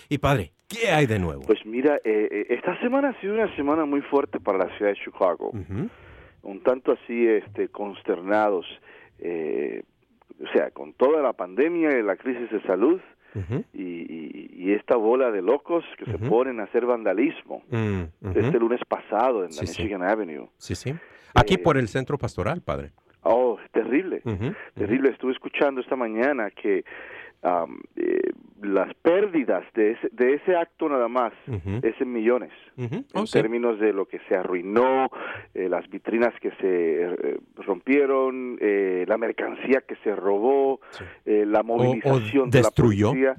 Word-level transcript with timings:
Y 0.07 0.19
padre, 0.19 0.53
¿qué 0.69 0.87
hay 0.89 1.05
de 1.05 1.19
nuevo? 1.19 1.41
Pues 1.41 1.59
mira, 1.65 1.97
eh, 2.05 2.29
eh, 2.31 2.45
esta 2.49 2.79
semana 2.79 3.09
ha 3.09 3.19
sido 3.19 3.33
una 3.33 3.53
semana 3.57 3.83
muy 3.83 3.99
fuerte 4.01 4.39
para 4.39 4.59
la 4.59 4.69
ciudad 4.77 4.91
de 4.91 4.97
Chicago. 5.03 5.51
Un 6.43 6.63
tanto 6.63 6.93
así 6.93 7.27
este, 7.27 7.67
consternados, 7.67 8.65
eh, 9.19 9.83
o 10.41 10.47
sea, 10.53 10.71
con 10.71 10.93
toda 10.93 11.21
la 11.21 11.33
pandemia 11.33 11.99
y 11.99 12.03
la 12.03 12.15
crisis 12.15 12.49
de 12.49 12.61
salud 12.61 13.01
Y, 13.73 13.81
y- 13.81 14.49
y 14.57 14.73
esta 14.73 14.95
bola 14.95 15.31
de 15.31 15.41
locos 15.41 15.83
que 15.97 16.05
se 16.11 16.17
ponen 16.17 16.59
a 16.59 16.63
hacer 16.63 16.85
vandalismo. 16.85 17.63
Mm. 17.69 18.03
Este 18.35 18.59
lunes 18.59 18.81
pasado 18.87 19.43
en 19.43 19.49
la 19.51 19.53
sí. 19.65 19.67
Michigan 19.83 20.03
Avenue. 20.03 20.47
Sí, 20.57 20.75
sí. 20.75 20.93
Aquí 21.35 21.55
Eh, 21.55 21.57
por 21.59 21.77
el 21.77 21.87
centro 21.87 22.17
pastoral, 22.17 22.61
padre. 22.61 22.91
Oh, 23.23 23.57
terrible, 23.73 24.21
terrible. 24.75 25.09
Estuve 25.09 25.33
escuchando 25.33 25.81
esta 25.81 25.95
mañana 25.95 26.49
que 26.51 26.83
am, 27.43 27.79
eh, 27.95 28.31
las 28.61 28.93
pérdidas 28.95 29.63
de 29.73 29.91
ese, 29.91 30.09
de 30.11 30.33
ese 30.35 30.55
acto 30.55 30.89
nada 30.89 31.07
más 31.07 31.33
Ujú. 31.47 31.79
es 31.83 31.99
en 32.01 32.11
millones. 32.13 32.51
En 32.77 33.05
Oh, 33.13 33.25
sí. 33.25 33.33
términos 33.39 33.79
de 33.79 33.93
lo 33.93 34.05
que 34.05 34.19
se 34.27 34.35
arruinó, 34.35 35.09
eh, 35.53 35.67
las 35.69 35.87
vitrinas 35.89 36.33
que 36.39 36.51
se 36.51 37.03
eh, 37.03 37.37
rompieron, 37.55 38.57
eh, 38.61 39.05
la 39.07 39.17
mercancía 39.17 39.81
que 39.87 39.95
se 39.97 40.15
robó, 40.15 40.79
Sí. 40.91 41.03
eh, 41.25 41.45
la 41.45 41.63
movilización 41.63 42.49
de 42.49 42.59
destruyó. 42.59 43.07
la 43.07 43.11
policía. 43.11 43.35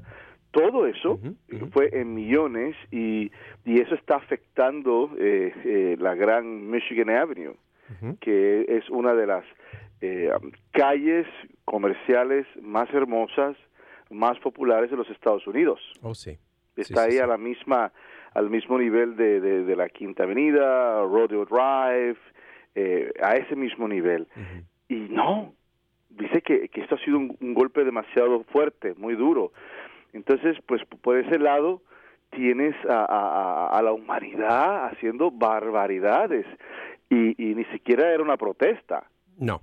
Todo 0.51 0.87
eso 0.87 1.21
ujú. 1.23 1.67
fue 1.73 1.91
en 1.93 2.15
millones 2.15 2.75
y, 2.91 3.31
y 3.65 3.81
eso 3.81 3.95
está 3.95 4.17
afectando 4.17 5.11
eh, 5.19 5.53
eh, 5.65 5.97
la 6.01 6.15
gran 6.15 6.71
Michigan 6.71 7.11
Avenue, 7.11 7.55
que 8.21 8.65
es 8.69 8.89
una 8.91 9.15
de 9.15 9.27
las 9.27 9.45
eh, 10.01 10.31
calles 10.73 11.27
comerciales 11.65 12.47
más 12.63 12.89
hermosas, 12.95 13.57
más 14.11 14.39
populares 14.41 14.91
de 14.91 14.97
los 14.97 15.09
Estados 15.11 15.47
Unidos 15.47 15.81
Oh, 16.03 16.15
sí. 16.15 16.39
está 16.77 17.03
sí, 17.03 17.07
ahí 17.07 17.13
sí. 17.13 17.19
a 17.19 17.27
la 17.27 17.37
misma 17.39 17.93
al 18.35 18.51
mismo 18.51 18.79
nivel 18.79 19.17
de, 19.17 19.41
de, 19.41 19.65
de 19.65 19.77
la 19.77 19.89
Quinta 19.89 20.25
Avenida, 20.25 21.01
Rodeo 21.03 21.45
Drive, 21.47 22.19
eh, 22.75 23.11
a 23.23 23.35
ese 23.37 23.57
mismo 23.57 23.89
nivel. 23.89 24.29
Y 24.89 24.95
no, 25.11 25.55
dice 26.11 26.43
que, 26.43 26.69
que 26.69 26.83
esto 26.83 26.95
ha 26.97 27.05
sido 27.05 27.17
un, 27.19 27.37
un 27.41 27.55
golpe 27.55 27.85
demasiado 27.85 28.45
fuerte, 28.45 28.95
muy 28.97 29.15
duro. 29.17 29.53
Entonces, 30.13 30.57
pues 30.67 30.85
por 30.85 31.17
ese 31.19 31.39
lado 31.39 31.83
tienes 32.31 32.77
a- 32.89 33.71
a 33.73 33.83
la 33.83 33.93
humanidad 33.93 34.87
haciendo 34.93 35.31
barbaridades 35.31 36.47
y, 37.11 37.43
y 37.43 37.55
ni 37.55 37.65
siquiera 37.67 38.13
era 38.13 38.23
una 38.23 38.37
protesta. 38.37 39.09
No. 39.39 39.63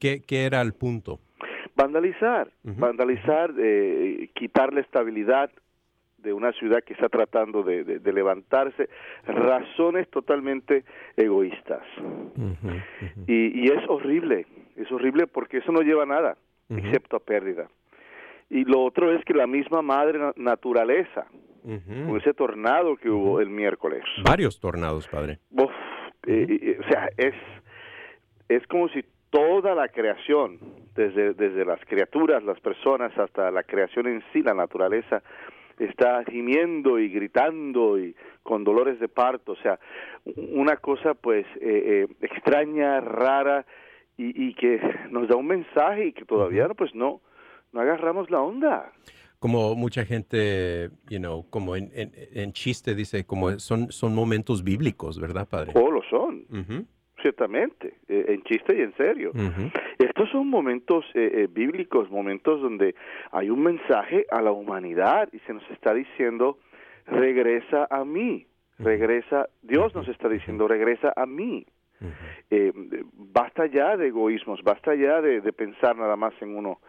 ¿Qué, 0.00 0.22
qué 0.26 0.44
era 0.44 0.60
el 0.60 0.74
punto? 0.74 1.20
Vandalizar, 1.78 2.50
vandalizar, 2.64 3.52
eh, 3.56 4.28
quitar 4.34 4.72
la 4.72 4.80
estabilidad 4.80 5.48
de 6.18 6.32
una 6.32 6.50
ciudad 6.52 6.82
que 6.82 6.92
está 6.94 7.08
tratando 7.08 7.62
de, 7.62 7.84
de- 7.84 7.98
de 8.00 8.12
levantarse, 8.12 8.88
razones 9.24 10.08
totalmente 10.10 10.82
egoístas. 11.16 11.82
Y, 13.28 13.60
y 13.60 13.64
es 13.68 13.88
horrible, 13.88 14.44
es 14.74 14.90
horrible 14.90 15.28
porque 15.28 15.58
eso 15.58 15.70
no 15.70 15.82
lleva 15.82 16.02
a 16.02 16.06
nada, 16.06 16.36
excepto 16.68 17.16
a 17.16 17.20
pérdida. 17.20 17.68
Y 18.50 18.64
lo 18.64 18.80
otro 18.82 19.12
es 19.14 19.24
que 19.24 19.34
la 19.34 19.46
misma 19.46 19.80
madre 19.80 20.18
na- 20.18 20.32
naturaleza, 20.36 21.26
con 21.62 22.16
ese 22.18 22.34
tornado 22.34 22.96
que 22.96 23.08
hubo 23.10 23.40
el 23.40 23.50
miércoles, 23.50 24.02
Varios 24.24 24.58
tornados, 24.58 25.06
padre. 25.06 25.38
uf, 25.50 25.70
eh, 26.26 26.46
eh, 26.50 26.78
o 26.80 26.88
sea, 26.90 27.08
es, 27.16 27.34
es 28.48 28.66
como 28.66 28.88
si 28.88 29.04
toda 29.30 29.74
la 29.74 29.88
creación, 29.88 30.58
desde, 30.94 31.34
desde 31.34 31.64
las 31.64 31.80
criaturas, 31.84 32.42
las 32.42 32.58
personas, 32.60 33.16
hasta 33.18 33.50
la 33.50 33.62
creación 33.62 34.06
en 34.06 34.22
sí, 34.32 34.42
la 34.42 34.54
naturaleza, 34.54 35.22
está 35.78 36.24
gimiendo 36.24 36.98
y 36.98 37.08
gritando 37.08 37.98
y 37.98 38.16
con 38.42 38.64
dolores 38.64 38.98
de 38.98 39.08
parto, 39.08 39.52
o 39.52 39.56
sea, 39.56 39.78
una 40.52 40.76
cosa 40.78 41.14
pues 41.14 41.46
eh, 41.60 42.06
eh, 42.10 42.14
extraña, 42.22 43.00
rara 43.00 43.64
y, 44.16 44.48
y 44.48 44.54
que 44.54 44.80
nos 45.10 45.28
da 45.28 45.36
un 45.36 45.46
mensaje 45.46 46.06
y 46.06 46.12
que 46.12 46.24
todavía 46.24 46.66
no 46.66 46.74
pues 46.74 46.94
no 46.94 47.20
no 47.72 47.80
agarramos 47.82 48.30
la 48.30 48.40
onda. 48.40 48.90
Como 49.38 49.74
mucha 49.76 50.04
gente, 50.06 50.88
you 51.10 51.18
know, 51.18 51.44
como 51.50 51.76
en, 51.76 51.90
en- 51.94 52.10
en 52.32 52.52
chiste 52.52 52.94
dice, 52.94 53.24
como 53.24 53.58
son, 53.60 53.92
son 53.92 54.14
momentos 54.14 54.64
bíblicos, 54.64 55.20
¿verdad, 55.20 55.46
padre? 55.48 55.72
O 55.76 55.90
lo 55.92 56.02
son. 56.10 56.44
Ujú. 56.50 56.86
Ciertamente, 57.20 57.94
eh, 58.08 58.26
en 58.28 58.42
chiste 58.42 58.76
y 58.76 58.82
en 58.82 58.94
serio. 58.96 59.32
Estos 59.98 60.30
son 60.30 60.48
momentos 60.48 61.04
eh, 61.14 61.30
eh, 61.32 61.48
bíblicos, 61.50 62.10
momentos 62.10 62.60
donde 62.60 62.94
hay 63.32 63.50
un 63.50 63.62
mensaje 63.62 64.26
a 64.30 64.40
la 64.42 64.52
humanidad 64.52 65.28
y 65.32 65.38
se 65.40 65.54
nos 65.54 65.68
está 65.70 65.94
diciendo, 65.94 66.58
regresa 67.06 67.86
a 67.90 68.04
mí, 68.04 68.46
regresa, 68.78 69.48
Dios 69.62 69.94
nos 69.94 70.08
está 70.08 70.28
diciendo, 70.28 70.68
regresa 70.68 71.12
a 71.16 71.26
mí. 71.26 71.66
basta 73.12 73.66
ya 73.66 73.96
de 73.96 74.08
egoísmos, 74.08 74.62
basta 74.62 74.94
ya 74.94 75.20
de, 75.20 75.52
pensar 75.52 75.96
nada 75.96 76.16
más 76.16 76.32
en 76.40 76.56
uno, 76.56 76.80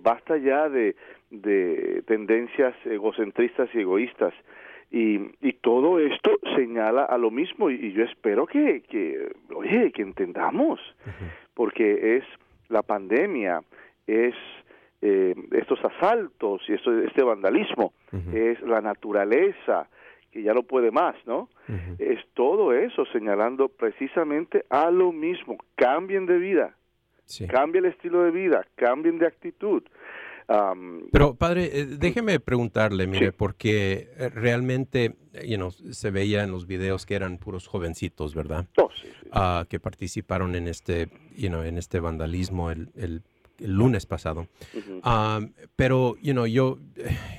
basta 0.00 0.36
ya 0.36 0.68
de, 0.68 0.94
de 1.30 2.02
tendencias 2.06 2.74
egocentristas 2.84 3.68
y 3.74 3.80
egoístas. 3.80 4.34
Y, 4.90 5.18
y 5.40 5.52
todo 5.54 5.98
esto 5.98 6.38
señala 6.56 7.04
a 7.04 7.18
lo 7.18 7.30
mismo 7.30 7.70
y, 7.70 7.92
yo 7.92 8.04
espero 8.04 8.46
que, 8.46 8.82
que, 8.82 9.32
oye, 9.54 9.90
que 9.92 10.02
entendamos, 10.02 10.80
porque 11.54 12.16
es 12.16 12.24
la 12.68 12.82
pandemia, 12.82 13.62
es 14.06 14.34
eh, 15.02 15.34
estos 15.52 15.84
asaltos 15.84 16.62
y 16.68 16.74
esto, 16.74 16.96
este 17.02 17.22
vandalismo, 17.22 17.92
es 18.32 18.60
la 18.62 18.80
naturaleza 18.80 19.88
que 20.30 20.42
ya 20.42 20.54
no 20.54 20.62
puede 20.62 20.90
más, 20.90 21.14
¿no? 21.26 21.48
Es 21.98 22.20
todo 22.34 22.72
eso 22.72 23.04
señalando 23.06 23.68
precisamente 23.68 24.64
a 24.70 24.90
lo 24.90 25.12
mismo. 25.12 25.58
Cambien 25.74 26.26
de 26.26 26.38
vida, 26.38 26.74
cambien 27.48 27.84
el 27.84 27.92
estilo 27.92 28.22
de 28.22 28.30
vida, 28.30 28.66
cambien 28.74 29.18
de 29.18 29.26
actitud. 29.26 29.82
Pero 31.12 31.34
padre, 31.34 31.70
eh, 31.72 31.86
déjeme 31.86 32.38
preguntarle, 32.38 33.06
mire, 33.06 33.32
porque 33.32 34.10
eh, 34.16 34.28
realmente, 34.28 35.16
you 35.44 35.70
se 35.90 36.10
veía 36.10 36.44
en 36.44 36.52
los 36.52 36.66
videos 36.66 37.04
que 37.04 37.14
eran 37.14 37.38
puros 37.38 37.66
jovencitos, 37.66 38.34
¿verdad? 38.34 38.66
Oh, 38.76 38.88
ah, 39.32 39.66
que 39.68 39.80
participaron 39.80 40.54
en 40.54 40.68
este, 40.68 41.08
you 41.36 41.52
en 41.62 41.78
este 41.78 42.00
vandalismo 42.00 42.70
el, 42.70 42.90
el, 42.94 43.22
lunes 43.58 44.06
pasado. 44.06 44.48
pero, 45.76 46.16
you 46.20 46.32
know, 46.32 46.46
yo, 46.46 46.78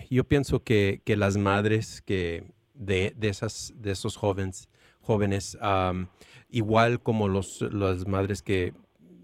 yo 0.09 0.24
pienso 0.24 0.63
que, 0.63 1.01
que 1.06 1.15
las 1.15 1.38
madres 1.38 2.01
que 2.01 2.44
de, 2.74 3.13
de, 3.15 3.30
esas, 3.30 3.74
de 3.77 3.92
esos 3.92 4.18
jóvenes, 4.18 4.68
jóvenes 5.00 5.57
igual 6.50 7.01
como 7.01 7.27
los, 7.27 7.62
las 7.62 8.07
madres 8.07 8.42
que 8.42 8.74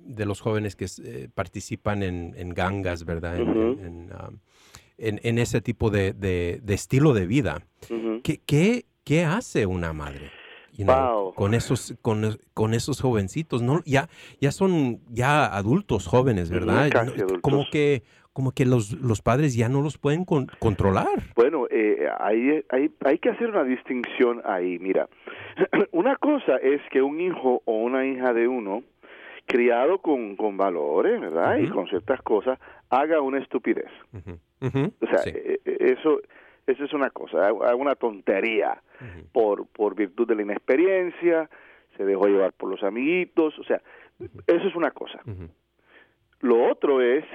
de 0.05 0.25
los 0.25 0.41
jóvenes 0.41 0.75
que 0.75 0.85
eh, 1.03 1.29
participan 1.33 2.03
en, 2.03 2.49
gangas, 2.49 3.05
¿verdad? 3.05 3.37
En, 3.37 4.09
en, 4.97 5.37
ese 5.37 5.61
tipo 5.61 5.89
de, 5.89 6.13
de, 6.13 6.61
estilo 6.73 7.13
de 7.13 7.25
vida. 7.25 7.61
¿Qué, 8.23 8.39
qué, 8.45 8.85
qué, 9.03 9.25
hace 9.25 9.65
una 9.65 9.93
madre? 9.93 10.31
con 11.35 11.53
esos 11.53 11.95
con, 12.01 12.37
con, 12.55 12.73
esos 12.73 12.99
jovencitos 12.99 13.61
no 13.61 13.81
ya 13.85 14.09
ya 14.41 14.51
son 14.51 15.01
ya 15.11 15.45
adultos 15.45 16.07
jóvenes 16.07 16.49
verdad 16.49 16.89
como 17.41 17.65
que 17.71 18.01
como 18.33 18.51
que 18.51 18.65
los, 18.65 18.91
los 18.93 19.21
padres 19.21 19.55
ya 19.55 19.69
no 19.69 19.81
los 19.81 19.99
pueden 19.99 20.25
controlar. 20.25 21.05
Bueno 21.35 21.67
eh, 21.69 22.07
hay, 22.19 22.63
hay, 22.69 22.91
hay 23.05 23.19
que 23.19 23.29
hacer 23.29 23.49
una 23.49 23.63
distinción 23.63 24.41
ahí. 24.43 24.79
Mira 24.79 25.07
una 25.91 26.15
cosa 26.15 26.57
es 26.57 26.81
que 26.91 27.01
un 27.01 27.21
hijo 27.21 27.61
o 27.65 27.73
una 27.73 28.05
hija 28.05 28.33
de 28.33 28.47
uno 28.47 28.83
criado 29.45 29.99
con, 29.99 30.35
con 30.35 30.57
valores, 30.57 31.19
¿verdad? 31.19 31.57
Y 31.57 31.69
con 31.69 31.87
ciertas 31.87 32.21
cosas, 32.21 32.59
haga 32.89 33.21
una 33.21 33.39
estupidez. 33.39 33.91
O 34.61 35.07
sea, 35.07 35.23
e, 35.25 35.59
e, 35.65 35.93
eso, 35.93 36.21
eso 36.65 36.83
es 36.85 36.93
una 36.93 37.09
cosa, 37.09 37.47
haga 37.47 37.75
una 37.75 37.95
tontería 37.95 38.81
por, 39.31 39.67
por 39.67 39.95
virtud 39.95 40.27
de 40.27 40.35
la 40.35 40.43
inexperiencia, 40.43 41.49
se 41.97 42.05
dejó 42.05 42.27
llevar 42.27 42.53
por 42.53 42.69
los 42.69 42.83
amiguitos, 42.83 43.57
o 43.59 43.63
sea, 43.63 43.81
eso 44.47 44.67
es 44.67 44.75
una 44.75 44.91
cosa. 44.91 45.19
Lo 46.39 46.69
otro 46.69 47.01
es, 47.01 47.25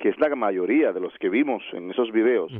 que 0.00 0.08
es 0.08 0.18
la 0.18 0.34
mayoría 0.34 0.92
de 0.92 1.00
los 1.00 1.12
que 1.18 1.28
vimos 1.28 1.62
en 1.72 1.90
esos 1.90 2.12
videos, 2.12 2.52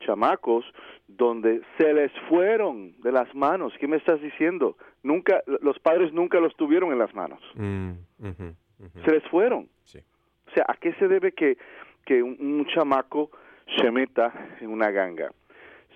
chamacos 0.00 0.64
donde 1.06 1.62
se 1.78 1.92
les 1.92 2.12
fueron 2.28 2.94
de 3.02 3.12
las 3.12 3.32
manos. 3.34 3.72
¿Qué 3.78 3.86
me 3.86 3.96
estás 3.96 4.20
diciendo? 4.20 4.76
Nunca, 5.02 5.42
los 5.46 5.78
padres 5.78 6.12
nunca 6.12 6.40
los 6.40 6.54
tuvieron 6.56 6.92
en 6.92 6.98
las 6.98 7.14
manos. 7.14 7.40
Mm, 7.54 7.92
se 9.04 9.10
les 9.10 9.24
fueron. 9.28 9.68
O 10.46 10.52
sea, 10.52 10.64
¿a 10.66 10.74
qué 10.74 10.92
se 10.94 11.06
debe 11.06 11.32
que, 11.32 11.58
que 12.04 12.22
un, 12.22 12.66
chamaco 12.66 13.30
se 13.76 13.90
meta 13.90 14.32
en 14.60 14.70
una 14.70 14.90
ganga? 14.90 15.30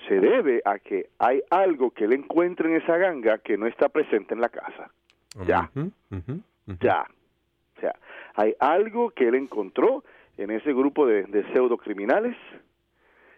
Se 0.08 0.20
debe 0.20 0.60
a 0.64 0.78
que 0.78 1.08
hay 1.18 1.42
algo 1.50 1.90
que 1.90 2.04
él 2.04 2.12
encuentra 2.12 2.68
en 2.68 2.76
esa 2.76 2.96
ganga 2.96 3.38
que 3.38 3.56
no 3.56 3.66
está 3.66 3.88
presente 3.88 4.34
en 4.34 4.40
la 4.40 4.48
casa. 4.48 4.90
Ya. 5.46 5.70
Ya. 6.80 7.06
O 7.76 7.80
sea, 7.80 7.94
hay 8.34 8.54
algo 8.60 9.10
que 9.10 9.26
él 9.26 9.34
encontró 9.34 10.04
en 10.36 10.50
ese 10.50 10.72
grupo 10.72 11.06
de, 11.06 11.24
de 11.24 11.42
pseudo 11.52 11.76
criminales 11.78 12.36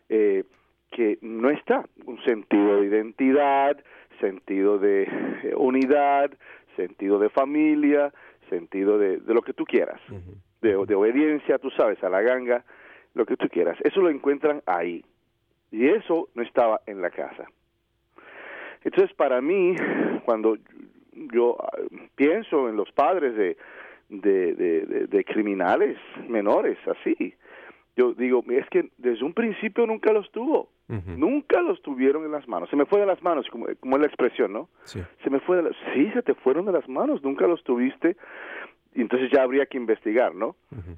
eh, 0.08 0.44
que 0.90 1.18
no 1.20 1.50
está. 1.50 1.84
Un 2.04 2.22
sentido 2.24 2.80
de 2.80 2.86
identidad, 2.86 3.76
sentido 4.20 4.78
de 4.78 5.08
unidad, 5.56 6.30
sentido 6.76 7.18
de 7.18 7.28
familia, 7.30 8.12
sentido 8.48 8.98
de, 8.98 9.18
de 9.18 9.34
lo 9.34 9.42
que 9.42 9.52
tú 9.52 9.64
quieras, 9.64 10.00
de, 10.60 10.76
de, 10.86 10.94
obediencia, 10.94 11.58
tú 11.58 11.70
sabes, 11.70 12.02
a 12.04 12.08
la 12.08 12.22
ganga, 12.22 12.64
lo 13.14 13.26
que 13.26 13.36
tú 13.36 13.48
quieras. 13.48 13.76
Eso 13.82 14.00
lo 14.00 14.10
encuentran 14.10 14.62
ahí. 14.66 15.04
Y 15.72 15.88
eso 15.88 16.28
no 16.34 16.42
estaba 16.42 16.80
en 16.86 17.02
la 17.02 17.10
casa. 17.10 17.46
Entonces, 18.84 19.14
para 19.16 19.40
mí, 19.40 19.74
cuando 20.24 20.56
yo 21.12 21.56
ah, 21.60 21.76
pienso 22.14 22.68
en 22.68 22.76
los 22.76 22.92
padres 22.92 23.34
de, 23.36 23.56
de 24.08 25.24
criminales 25.24 25.98
menores, 26.28 26.78
así, 26.86 27.34
yo 27.96 28.12
digo, 28.12 28.44
es 28.50 28.68
que 28.68 28.90
desde 28.98 29.24
un 29.24 29.32
principio 29.32 29.86
nunca 29.86 30.12
los 30.12 30.30
tuvo, 30.30 30.68
nunca 30.88 31.62
los 31.62 31.80
tuvieron 31.80 32.24
en 32.24 32.30
las 32.30 32.46
manos, 32.46 32.68
se 32.68 32.76
me 32.76 32.84
fue 32.84 33.00
de 33.00 33.06
las 33.06 33.22
manos, 33.22 33.46
como, 33.50 33.66
como 33.80 33.96
es 33.96 34.02
la 34.02 34.06
expresión, 34.06 34.52
¿no? 34.52 34.68
Sí. 34.84 35.02
Se 35.24 35.30
me 35.30 35.40
fue 35.40 35.56
de 35.56 35.62
las, 35.62 35.76
sí, 35.94 36.10
se 36.12 36.22
te 36.22 36.34
fueron 36.34 36.66
de 36.66 36.72
las 36.72 36.86
manos, 36.88 37.22
nunca 37.22 37.46
los 37.46 37.64
tuviste, 37.64 38.16
y 38.94 39.00
entonces 39.00 39.30
ya 39.32 39.42
habría 39.42 39.66
que 39.66 39.78
investigar, 39.78 40.34
¿no? 40.34 40.56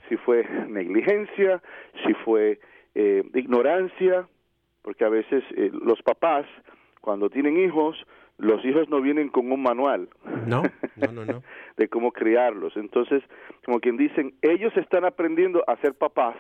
Si 0.09 0.17
fue 0.17 0.45
negligencia, 0.69 1.63
si 2.05 2.15
fue 2.15 2.59
eh, 2.95 3.23
ignorancia, 3.35 4.27
porque 4.83 5.05
a 5.05 5.09
veces 5.09 5.45
eh, 5.57 5.71
los 5.73 6.03
papás, 6.03 6.47
cuando 7.01 7.31
tienen 7.31 7.59
hijos, 7.59 7.97
los 8.39 8.65
hijos 8.65 8.89
no 8.89 9.01
vienen 9.01 9.29
con 9.29 9.51
un 9.51 9.63
manual. 9.63 10.09
No, 10.47 10.63
no, 11.13 11.25
no, 11.25 11.43
de 11.77 11.89
cómo 11.89 12.13
criarlos. 12.13 12.77
Entonces, 12.77 13.23
como 13.65 13.81
quien 13.81 13.97
dicen, 13.97 14.35
ellos 14.43 14.77
están 14.77 15.05
aprendiendo 15.05 15.65
a 15.67 15.77
ser 15.77 15.95
papás 15.95 16.37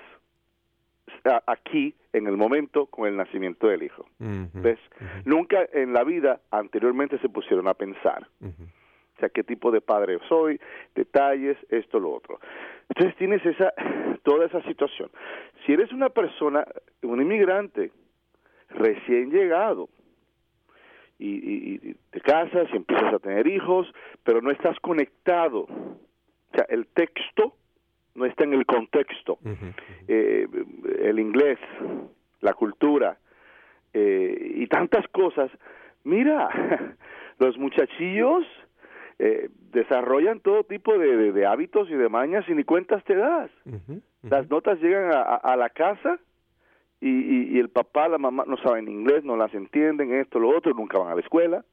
aquí 1.47 1.95
en 2.12 2.27
el 2.27 2.37
momento 2.37 2.87
con 2.87 3.09
el 3.09 3.17
nacimiento 3.17 3.69
del 3.69 3.83
hijo. 3.83 4.07
¿Ves? 4.19 4.79
Nunca 5.25 5.67
en 5.73 5.93
la 5.93 6.05
vida 6.05 6.41
anteriormente 6.50 7.19
se 7.19 7.29
pusieron 7.29 7.69
a 7.69 7.75
pensar. 7.75 8.27
O 8.41 9.21
sea, 9.21 9.29
qué 9.31 9.43
tipo 9.43 9.73
de 9.73 9.81
padre 9.81 10.19
soy, 10.29 10.61
detalles, 10.95 11.57
esto, 11.71 11.99
lo 11.99 12.12
otro. 12.12 12.38
Entonces 12.88 13.17
tienes 13.17 13.45
esa, 13.45 13.73
toda 14.23 14.47
esa 14.47 14.62
situación. 14.62 15.11
Si 15.67 15.73
eres 15.73 15.93
una 15.93 16.09
persona, 16.09 16.65
un 17.03 17.21
inmigrante 17.21 17.91
recién 18.71 19.31
llegado, 19.31 19.88
y, 21.19 21.75
y, 21.75 21.95
te 22.11 22.21
casas 22.21 22.69
y 22.73 22.77
empiezas 22.77 23.12
a 23.12 23.19
tener 23.19 23.49
hijos, 23.49 23.93
pero 24.23 24.41
no 24.41 24.53
estás 24.53 24.79
conectado. 24.79 25.62
O 25.62 26.55
sea, 26.55 26.65
el 26.69 26.87
texto 26.87 27.55
no 28.19 28.27
está 28.27 28.45
en 28.45 28.53
el 28.53 28.67
contexto. 28.67 29.38
Eh, 30.09 30.47
el 31.00 31.19
inglés, 31.19 31.59
la 32.41 32.53
cultura 32.53 33.19
eh, 33.93 34.53
y 34.57 34.67
tantas 34.78 35.08
cosas. 35.08 35.50
Mira, 36.04 36.49
los 37.38 37.58
muchachillos 37.58 38.44
eh, 39.18 39.50
desarrollan 39.73 40.40
todo 40.40 40.64
tipo 40.64 40.97
de, 40.97 41.47
hábitos 41.47 41.90
y 41.90 41.94
de 41.94 42.08
mañas 42.08 42.44
y 42.49 42.54
ni 42.54 42.64
cuentas 42.64 43.02
te 43.04 43.16
das. 43.16 43.50
Las 44.23 44.49
notas 44.50 44.80
llegan 44.80 45.11
a, 45.12 45.56
la 45.56 45.70
casa 45.70 46.18
y, 47.00 47.54
y, 47.54 47.58
el 47.58 47.68
papá, 47.68 48.08
la 48.08 48.18
mamá 48.18 48.44
no 48.47 48.56
saben 48.58 48.88
inglés, 48.88 49.25
no 49.25 49.37
las 49.37 49.52
entienden, 49.54 50.12
esto, 50.14 50.38
lo 50.38 50.56
otro, 50.56 50.73
nunca 50.75 50.99
van 50.99 51.12
a 51.12 51.14
la 51.14 51.20
escuela 51.20 51.64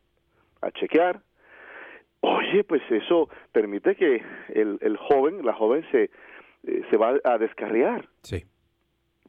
a 0.61 0.71
chequear. 0.71 1.21
Oye, 2.21 2.63
pues 2.63 2.81
eso 2.89 3.29
permite 3.51 3.95
que 3.95 4.23
el, 4.49 4.79
el 4.81 4.97
joven, 4.97 5.45
la 5.45 5.53
joven 5.53 5.85
se, 5.91 6.09
eh, 6.63 6.83
se 6.89 6.97
va 6.97 7.19
a 7.23 7.37
descarriar. 7.37 8.07
Sí. 8.21 8.45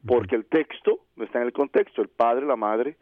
Porque 0.05 0.35
el 0.35 0.45
texto 0.45 0.99
no 1.15 1.25
está 1.25 1.39
en 1.39 1.45
el 1.45 1.53
contexto, 1.53 2.01
el 2.01 2.07
padre, 2.07 2.45
la 2.45 2.55
madre 2.55 2.97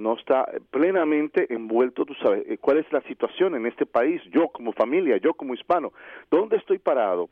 no 0.00 0.16
está 0.16 0.46
plenamente 0.70 1.52
envuelto, 1.52 2.04
tú 2.04 2.14
sabes, 2.14 2.44
eh, 2.48 2.58
cuál 2.58 2.78
es 2.78 2.90
la 2.92 3.02
situación 3.02 3.54
en 3.54 3.66
este 3.66 3.86
país, 3.86 4.20
yo 4.32 4.48
como 4.48 4.72
familia, 4.72 5.18
yo 5.18 5.34
como 5.34 5.54
hispano, 5.54 5.92
¿dónde 6.30 6.56
estoy 6.56 6.78
parado? 6.78 7.28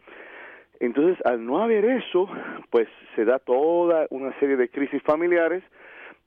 Entonces, 0.81 1.19
al 1.25 1.45
no 1.45 1.61
haber 1.61 1.85
eso, 1.85 2.29
pues 2.71 2.87
se 3.17 3.25
da 3.25 3.39
toda 3.39 4.07
una 4.11 4.39
serie 4.39 4.57
de 4.57 4.69
crisis 4.69 5.03
familiares 5.03 5.65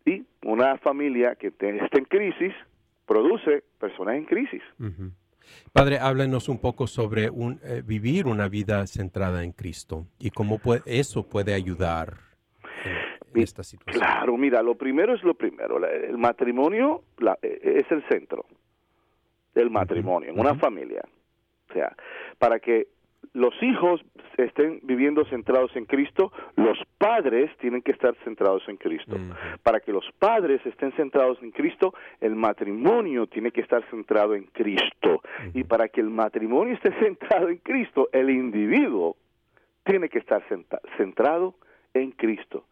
y 0.06 0.26
una 0.44 0.78
familia 0.80 1.36
que 1.36 1.48
está 1.48 1.68
en 1.68 2.06
crisis 2.06 2.54
produce 3.06 3.64
personas 3.80 4.16
en 4.16 4.26
crisis. 4.26 4.62
Padre, 5.72 6.00
háblenos 6.00 6.50
un 6.50 6.60
poco 6.60 6.88
sobre 6.88 7.30
un, 7.30 7.60
eh, 7.64 7.82
vivir 7.86 8.26
una 8.26 8.48
vida 8.48 8.86
centrada 8.88 9.44
en 9.44 9.52
Cristo 9.52 10.08
y 10.20 10.32
cómo 10.32 10.60
eso 10.86 11.28
puede 11.28 11.54
ayudar 11.54 12.31
esta 13.36 13.64
situación. 13.64 14.04
Claro, 14.04 14.38
mira, 14.38 14.62
lo 14.62 14.76
primero 14.76 15.14
es 15.14 15.24
lo 15.24 15.34
primero. 15.34 15.84
El 15.86 16.18
matrimonio 16.18 17.04
la, 17.18 17.38
e, 17.42 17.80
es 17.80 17.92
el 17.92 18.04
centro 18.10 18.46
del 19.54 19.70
matrimonio, 19.70 20.32
en 20.32 20.40
una 20.40 20.56
familia. 20.56 21.04
O 21.70 21.74
sea, 21.74 21.96
para 22.38 22.60
que 22.60 22.88
los 23.34 23.54
hijos 23.62 24.02
estén 24.38 24.80
viviendo 24.84 25.24
centrados 25.26 25.76
en 25.76 25.86
Cristo, 25.86 26.32
los 26.56 26.78
padres 26.98 27.50
tienen 27.58 27.82
que 27.82 27.92
estar 27.92 28.16
centrados 28.24 28.64
en 28.68 28.78
Cristo. 28.78 29.18
Para 29.64 29.80
que 29.80 29.92
los 29.92 30.06
padres 30.20 30.66
estén 30.66 30.92
centrados 30.94 31.42
en 31.42 31.52
Cristo, 31.52 31.94
el 32.20 32.36
matrimonio 32.36 33.28
tiene 33.28 33.52
que 33.52 33.62
estar 33.62 33.84
centrado 33.90 34.36
en 34.36 34.46
Cristo. 34.46 35.22
Y 35.54 35.64
para 35.64 35.88
que 35.88 36.02
el 36.02 36.10
matrimonio 36.10 36.74
esté 36.74 36.92
centrado 37.00 37.50
en 37.50 37.58
Cristo, 37.58 38.10
el 38.12 38.30
individuo 38.30 39.16
tiene 39.84 40.10
que 40.10 40.20
estar 40.20 40.44
centrado 40.98 41.56
en 41.94 42.12
Cristo. 42.12 42.66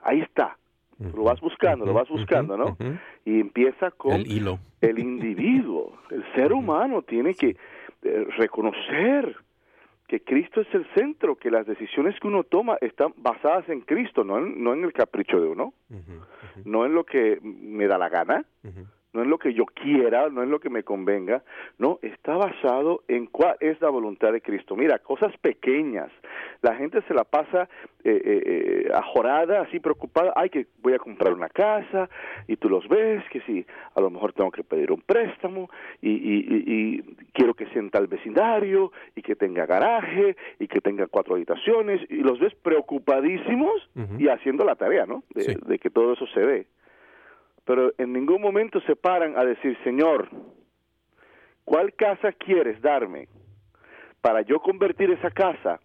Ahí 0.00 0.20
está. 0.20 0.56
Lo 0.98 1.22
vas 1.22 1.40
buscando, 1.40 1.86
lo 1.86 1.92
vas 1.92 2.08
buscando, 2.08 2.56
¿no? 2.56 2.76
Y 3.24 3.40
empieza 3.40 3.90
con 3.92 4.14
el 4.14 4.30
hilo. 4.30 4.58
El 4.80 4.98
individuo, 4.98 5.96
el 6.10 6.24
ser 6.34 6.52
humano 6.52 7.02
tiene 7.02 7.34
que 7.34 7.56
eh, 8.02 8.26
reconocer 8.36 9.36
que 10.08 10.20
Cristo 10.20 10.62
es 10.62 10.74
el 10.74 10.86
centro, 10.94 11.36
que 11.36 11.50
las 11.50 11.66
decisiones 11.66 12.18
que 12.18 12.26
uno 12.26 12.42
toma 12.42 12.78
están 12.80 13.12
basadas 13.18 13.68
en 13.68 13.82
Cristo, 13.82 14.24
no 14.24 14.38
en, 14.38 14.64
no 14.64 14.72
en 14.72 14.82
el 14.82 14.92
capricho 14.92 15.38
de 15.38 15.48
uno, 15.48 15.74
no 16.64 16.86
en 16.86 16.94
lo 16.94 17.04
que 17.04 17.38
me 17.42 17.86
da 17.86 17.98
la 17.98 18.08
gana, 18.08 18.44
no 19.12 19.22
es 19.22 19.28
lo 19.28 19.38
que 19.38 19.54
yo 19.54 19.64
quiera, 19.64 20.28
no 20.28 20.42
es 20.42 20.48
lo 20.48 20.60
que 20.60 20.68
me 20.68 20.82
convenga, 20.82 21.42
no, 21.78 21.98
está 22.02 22.36
basado 22.36 23.02
en 23.08 23.26
cuál 23.26 23.56
es 23.60 23.80
la 23.80 23.88
voluntad 23.88 24.32
de 24.32 24.40
Cristo. 24.40 24.76
Mira, 24.76 24.98
cosas 24.98 25.36
pequeñas, 25.38 26.10
la 26.60 26.74
gente 26.76 27.00
se 27.08 27.14
la 27.14 27.24
pasa 27.24 27.68
eh, 28.04 28.20
eh, 28.24 28.42
eh, 28.44 28.92
ajorada, 28.94 29.62
así 29.62 29.80
preocupada, 29.80 30.32
ay, 30.36 30.50
que 30.50 30.66
voy 30.82 30.92
a 30.92 30.98
comprar 30.98 31.32
una 31.32 31.48
casa, 31.48 32.08
y 32.46 32.56
tú 32.56 32.68
los 32.68 32.86
ves, 32.88 33.24
que 33.30 33.40
si 33.42 33.64
a 33.94 34.00
lo 34.00 34.10
mejor 34.10 34.32
tengo 34.34 34.50
que 34.50 34.62
pedir 34.62 34.92
un 34.92 35.00
préstamo, 35.00 35.70
y, 36.02 36.10
y, 36.10 37.02
quiero 37.32 37.54
que 37.54 37.66
sea 37.66 37.80
en 37.80 37.90
tal 37.90 38.08
vecindario, 38.08 38.92
y 39.16 39.22
que 39.22 39.36
tenga 39.36 39.66
garaje, 39.66 40.36
y 40.58 40.68
que 40.68 40.80
tenga 40.80 41.06
cuatro 41.06 41.34
habitaciones, 41.34 42.00
y 42.10 42.16
los 42.16 42.38
ves 42.38 42.54
preocupadísimos 42.56 43.88
y 44.18 44.28
haciendo 44.28 44.64
la 44.64 44.76
tarea, 44.76 45.06
¿no? 45.06 45.22
de 45.34 45.78
que 45.78 45.90
todo 45.90 46.12
eso 46.12 46.26
se 46.28 46.40
dé 46.40 46.66
pero 47.68 47.92
en 47.98 48.14
ningún 48.14 48.40
momento 48.40 48.80
se 48.80 48.96
paran 48.96 49.36
a 49.36 49.44
decir, 49.44 49.76
Señor, 49.84 50.30
¿cuál 51.66 51.92
casa 51.92 52.32
quieres 52.32 52.80
darme 52.80 53.28
para 54.22 54.40
yo 54.40 54.58
convertir 54.58 55.10
esa 55.10 55.30
casa 55.30 55.78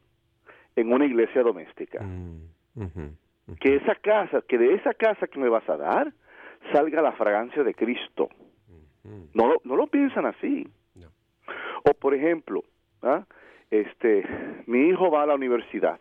en 0.78 0.94
una 0.94 1.04
iglesia 1.04 1.44
doméstica? 1.44 2.02
Mm, 2.02 3.58
que 3.60 3.76
esa 3.76 3.96
casa, 3.96 4.42
que 4.48 4.58
de 4.58 4.76
esa 4.76 4.94
casa 4.94 5.28
que 5.28 5.38
me 5.38 5.50
vas 5.50 5.68
a 5.68 5.76
dar, 5.76 6.14
salga 6.72 7.02
la 7.02 7.12
fragancia 7.12 7.64
de 7.64 7.74
Cristo. 7.74 8.30
no, 9.34 9.56
no 9.66 9.76
lo 9.76 9.88
piensan 9.88 10.26
así. 10.26 10.66
O 11.84 11.94
por 11.96 12.14
ejemplo, 12.14 12.64
¿ah? 13.02 13.26
este, 13.70 14.24
mi 14.68 14.88
hijo 14.88 15.12
va 15.12 15.24
a 15.24 15.26
la 15.26 15.36
universidad 15.36 16.00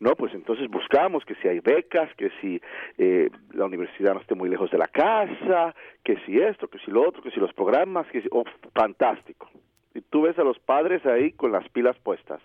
no, 0.00 0.14
pues 0.14 0.32
entonces 0.32 0.68
buscamos 0.68 1.24
que 1.24 1.34
si 1.36 1.48
hay 1.48 1.58
becas, 1.58 2.14
que 2.14 2.30
si 2.40 2.60
eh, 2.98 3.30
la 3.52 3.64
universidad 3.64 4.14
no 4.14 4.20
esté 4.20 4.36
muy 4.36 4.48
lejos 4.48 4.70
de 4.70 4.78
la 4.78 4.86
casa, 4.86 5.74
que 6.04 6.16
si 6.24 6.38
esto, 6.38 6.68
que 6.68 6.78
si 6.78 6.92
lo 6.92 7.06
otro, 7.08 7.20
que 7.20 7.32
si 7.32 7.40
los 7.40 7.52
programas, 7.52 8.06
que 8.08 8.22
si, 8.22 8.28
oh, 8.30 8.44
fantástico. 8.74 9.50
Y 9.94 10.00
tú 10.02 10.22
ves 10.22 10.38
a 10.38 10.44
los 10.44 10.58
padres 10.60 11.04
ahí 11.04 11.32
con 11.32 11.50
las 11.50 11.68
pilas 11.70 11.98
puestas. 11.98 12.40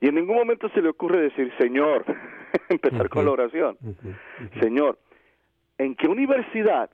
Y 0.00 0.08
en 0.08 0.14
ningún 0.14 0.36
momento 0.36 0.70
se 0.70 0.80
le 0.80 0.88
ocurre 0.88 1.20
decir, 1.20 1.52
Señor, 1.58 2.04
empezar 2.70 3.10
con 3.10 3.26
la 3.26 3.32
oración, 3.32 3.76
Señor, 4.60 4.98
¿en 5.76 5.94
qué 5.94 6.08
universidad 6.08 6.90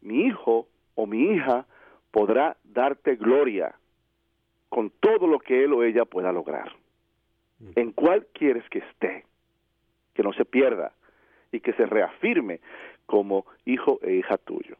mi 0.00 0.26
hijo 0.26 0.68
o 0.94 1.06
mi 1.06 1.32
hija 1.32 1.66
podrá 2.12 2.56
darte 2.62 3.16
gloria 3.16 3.74
con 4.68 4.90
todo 5.00 5.26
lo 5.26 5.40
que 5.40 5.64
él 5.64 5.72
o 5.72 5.82
ella 5.82 6.04
pueda 6.04 6.30
lograr? 6.30 6.72
En 7.76 7.92
cuál 7.92 8.26
quieres 8.32 8.68
que 8.68 8.78
esté, 8.78 9.24
que 10.14 10.22
no 10.22 10.32
se 10.32 10.44
pierda 10.44 10.92
y 11.50 11.60
que 11.60 11.72
se 11.74 11.86
reafirme 11.86 12.60
como 13.06 13.46
hijo 13.64 13.98
e 14.02 14.14
hija 14.14 14.36
tuyo. 14.38 14.76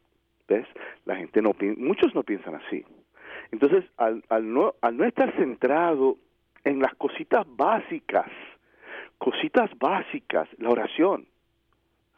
¿Ves? 0.48 0.66
La 1.04 1.16
gente 1.16 1.40
no 1.40 1.52
muchos 1.76 2.14
no 2.14 2.22
piensan 2.22 2.56
así. 2.56 2.84
Entonces, 3.50 3.84
al, 3.96 4.24
al, 4.28 4.52
no, 4.52 4.74
al 4.80 4.96
no 4.96 5.04
estar 5.04 5.34
centrado 5.36 6.16
en 6.64 6.80
las 6.80 6.94
cositas 6.94 7.46
básicas, 7.48 8.30
cositas 9.18 9.70
básicas, 9.78 10.48
la 10.58 10.70
oración, 10.70 11.26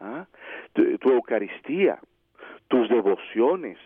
¿ah? 0.01 0.27
tu, 0.73 1.11
Eucaristía, 1.11 1.99
tus 2.69 2.89
devociones, 2.89 3.79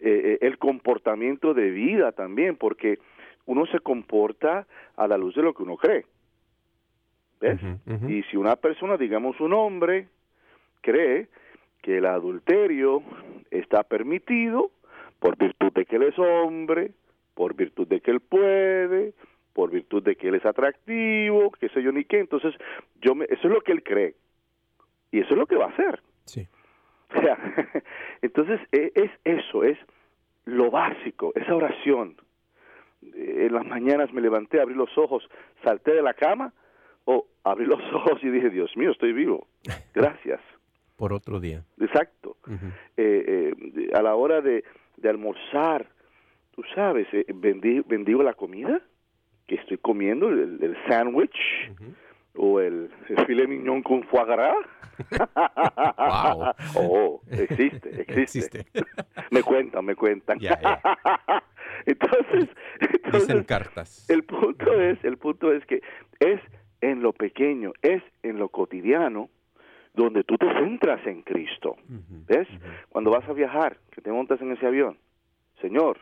eh, 0.00 0.38
eh, 0.40 0.46
el 0.46 0.58
comportamiento 0.58 1.54
de 1.54 1.70
vida 1.70 2.12
también, 2.12 2.56
porque 2.56 2.98
uno 3.46 3.66
se 3.66 3.80
comporta 3.80 4.66
a 4.96 5.06
la 5.06 5.16
luz 5.16 5.34
de 5.34 5.42
lo 5.42 5.54
que 5.54 5.62
uno 5.62 5.76
cree. 5.76 6.06
¿Ves? 7.40 7.60
Y 8.08 8.22
si 8.24 8.36
una 8.36 8.56
persona, 8.56 8.96
digamos 8.96 9.38
un 9.40 9.52
hombre, 9.52 10.08
cree 10.80 11.28
que 11.82 11.98
el 11.98 12.06
adulterio 12.06 13.02
está 13.50 13.82
permitido 13.82 14.70
por 15.18 15.36
virtud 15.36 15.72
de 15.72 15.84
que 15.84 15.96
él 15.96 16.04
es 16.04 16.18
hombre, 16.18 16.92
por 17.34 17.54
virtud 17.54 17.86
de 17.86 18.00
que 18.00 18.10
él 18.10 18.20
puede, 18.20 19.12
por 19.52 19.70
virtud 19.70 20.02
de 20.02 20.16
que 20.16 20.28
él 20.28 20.34
es 20.36 20.46
atractivo, 20.46 21.50
qué 21.52 21.68
sé 21.70 21.82
yo 21.82 21.92
ni 21.92 22.04
qué, 22.04 22.20
entonces 22.20 22.54
yo 23.00 23.14
me, 23.14 23.24
eso 23.26 23.48
es 23.48 23.52
lo 23.52 23.60
que 23.60 23.72
él 23.72 23.82
cree 23.82 24.14
y 25.10 25.20
eso 25.20 25.34
es 25.34 25.38
lo 25.38 25.46
que 25.46 25.56
va 25.56 25.66
a 25.66 25.70
hacer. 25.70 26.00
Sí. 26.24 26.46
O 27.16 27.20
sea, 27.20 27.38
entonces 28.22 28.60
e, 28.72 28.90
es 28.94 29.10
eso, 29.22 29.62
es 29.62 29.78
lo 30.46 30.72
básico, 30.72 31.32
esa 31.36 31.54
oración, 31.54 32.16
en 33.14 33.52
las 33.52 33.66
mañanas 33.66 34.12
me 34.12 34.20
levanté, 34.20 34.60
abrí 34.60 34.74
los 34.74 34.96
ojos, 34.96 35.28
salté 35.62 35.92
de 35.92 36.02
la 36.02 36.14
cama 36.14 36.52
o 37.04 37.26
abrí 37.44 37.66
los 37.66 37.80
ojos 37.94 38.22
y 38.22 38.30
dije, 38.30 38.50
Dios 38.50 38.76
mío, 38.76 38.90
estoy 38.90 39.12
vivo. 39.12 39.46
Gracias. 39.94 40.40
Por 40.96 41.12
otro 41.12 41.40
día. 41.40 41.64
Exacto. 41.80 42.36
Eh, 42.96 43.52
eh, 43.56 43.90
a 43.94 44.02
la 44.02 44.14
hora 44.14 44.40
de, 44.40 44.62
de 44.96 45.08
almorzar, 45.08 45.88
tú 46.52 46.62
sabes, 46.74 47.08
eh, 47.12 47.26
bendigo, 47.34 48.22
la 48.22 48.34
comida 48.34 48.80
que 49.48 49.56
estoy 49.56 49.78
comiendo, 49.78 50.28
el, 50.28 50.58
el 50.62 50.76
sándwich 50.88 51.36
o 52.36 52.60
el, 52.60 52.90
el 53.08 53.26
filet 53.26 53.48
mignon 53.48 53.82
con 53.82 54.04
foie 54.04 54.24
gras. 54.24 54.54
wow. 55.96 56.52
oh, 56.76 57.20
existe, 57.30 58.04
existe. 58.06 58.66
me 59.30 59.42
cuentan, 59.42 59.84
me 59.84 59.96
cuentan. 59.96 60.38
Entonces, 61.86 62.48
Dicen 63.12 63.44
cartas. 63.44 64.08
El 64.08 64.24
punto 64.24 64.80
es, 64.80 65.02
el 65.04 65.18
punto 65.18 65.52
es 65.52 65.64
que 65.66 65.82
es 66.20 66.40
en 66.80 67.02
lo 67.02 67.12
pequeño, 67.12 67.72
es 67.82 68.02
en 68.22 68.38
lo 68.38 68.48
cotidiano 68.48 69.30
donde 69.94 70.24
tú 70.24 70.36
te 70.36 70.52
centras 70.54 71.06
en 71.06 71.22
Cristo. 71.22 71.76
¿Ves? 72.26 72.48
Cuando 72.88 73.10
vas 73.10 73.28
a 73.28 73.32
viajar, 73.32 73.78
que 73.92 74.00
te 74.00 74.10
montas 74.10 74.40
en 74.40 74.52
ese 74.52 74.66
avión, 74.66 74.98
Señor, 75.60 76.00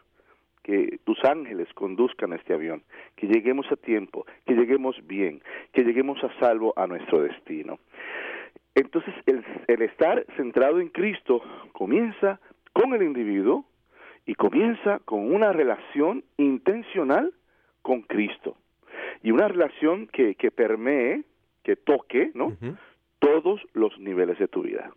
que 0.63 0.99
tus 1.05 1.23
ángeles 1.25 1.69
conduzcan 1.75 2.33
este 2.33 2.55
avión, 2.55 2.83
que 3.17 3.27
lleguemos 3.27 3.71
a 3.71 3.77
tiempo, 3.77 4.25
que 4.47 4.55
lleguemos 4.55 4.97
bien, 5.07 5.43
que 5.73 5.83
lleguemos 5.83 6.23
a 6.25 6.33
salvo 6.39 6.73
a 6.77 6.87
nuestro 6.87 7.21
destino. 7.21 7.79
Entonces, 8.75 9.13
el, 9.27 9.45
el 9.67 9.83
estar 9.83 10.25
centrado 10.37 10.81
en 10.81 10.89
Cristo 10.89 11.43
comienza 11.73 12.41
con 12.73 12.95
el 12.95 13.03
individuo, 13.03 13.67
y 14.27 14.35
comienza 14.35 15.01
con 15.01 15.33
una 15.33 15.53
relación 15.53 16.25
intencional 16.37 17.35
con 17.83 18.03
Cristo. 18.03 18.57
Y 19.23 19.31
una 19.31 19.49
relación 19.49 20.07
que, 20.09 20.35
que 20.35 20.51
permee, 20.51 21.25
que 21.63 21.77
toque, 21.77 22.31
¿no? 22.35 22.57
Todos 23.19 23.61
los 23.73 23.99
niveles 23.99 24.39
de 24.39 24.49
tu 24.49 24.63
vida. 24.63 24.93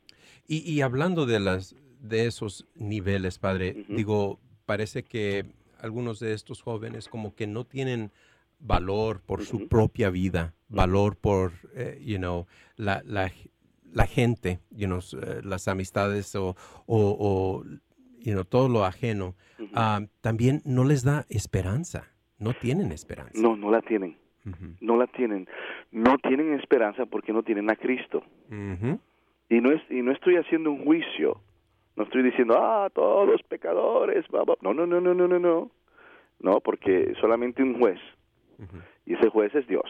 Y, 0.48 0.82
hablando 0.82 1.26
de 1.26 1.40
las 1.40 1.76
de 2.00 2.28
esos 2.28 2.68
niveles, 2.76 3.40
padre, 3.40 3.86
digo, 3.88 4.40
parece 4.66 5.04
que 5.04 5.46
algunos 5.80 6.20
de 6.20 6.34
estos 6.34 6.62
jóvenes 6.62 7.08
como 7.08 7.36
que 7.36 7.48
no 7.48 7.66
tienen 7.66 8.12
valor 8.60 9.22
por 9.22 9.44
su 9.44 9.68
propia 9.68 10.10
vida, 10.10 10.54
valor 10.70 11.18
por, 11.18 11.54
eh, 11.74 12.00
you 12.04 12.18
know, 12.18 12.46
la, 12.78 13.02
la, 13.06 13.32
la 13.92 14.06
gente, 14.08 14.60
you 14.72 14.88
know, 14.88 15.00
eh, 15.00 15.42
las 15.44 15.68
amistades 15.68 16.36
o, 16.36 16.56
o, 16.86 17.64
todo 18.46 18.70
lo 18.70 18.86
ajeno, 18.86 19.36
ah, 19.74 20.02
también 20.22 20.62
no 20.66 20.84
les 20.84 21.04
da 21.04 21.26
esperanza. 21.30 22.12
No 22.40 22.54
tienen 22.54 22.92
esperanza. 22.92 23.40
No, 23.42 23.56
no 23.56 23.72
la 23.72 23.82
tienen. 23.82 24.18
No 24.82 24.98
la 24.98 25.08
tienen. 25.08 25.48
No 25.92 26.18
tienen 26.18 26.54
esperanza 26.60 27.06
porque 27.06 27.34
no 27.34 27.44
tienen 27.44 27.70
a 27.72 27.76
Cristo. 27.76 28.24
Y 29.50 29.62
no 29.62 29.72
es 29.72 29.82
y 29.90 30.02
no 30.02 30.12
estoy 30.12 30.36
haciendo 30.38 30.72
un 30.72 30.84
juicio 30.84 31.40
No 31.96 32.04
estoy 32.04 32.24
diciendo, 32.24 32.58
ah, 32.60 32.90
todos 32.94 33.42
pecadores. 33.44 34.26
No, 34.62 34.74
no, 34.74 34.86
no, 34.86 35.00
no, 35.00 35.14
no, 35.14 35.28
no, 35.28 35.40
no. 35.40 35.72
No, 36.40 36.60
porque 36.60 37.14
solamente 37.22 37.64
un 37.64 37.80
juez. 37.80 38.00
Y 39.06 39.14
ese 39.14 39.30
juez 39.30 39.54
es 39.56 39.66
Dios. 39.68 39.86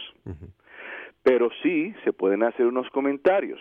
Pero 1.23 1.49
sí 1.63 1.93
se 2.03 2.13
pueden 2.13 2.43
hacer 2.43 2.67
unos 2.67 2.89
comentarios. 2.91 3.59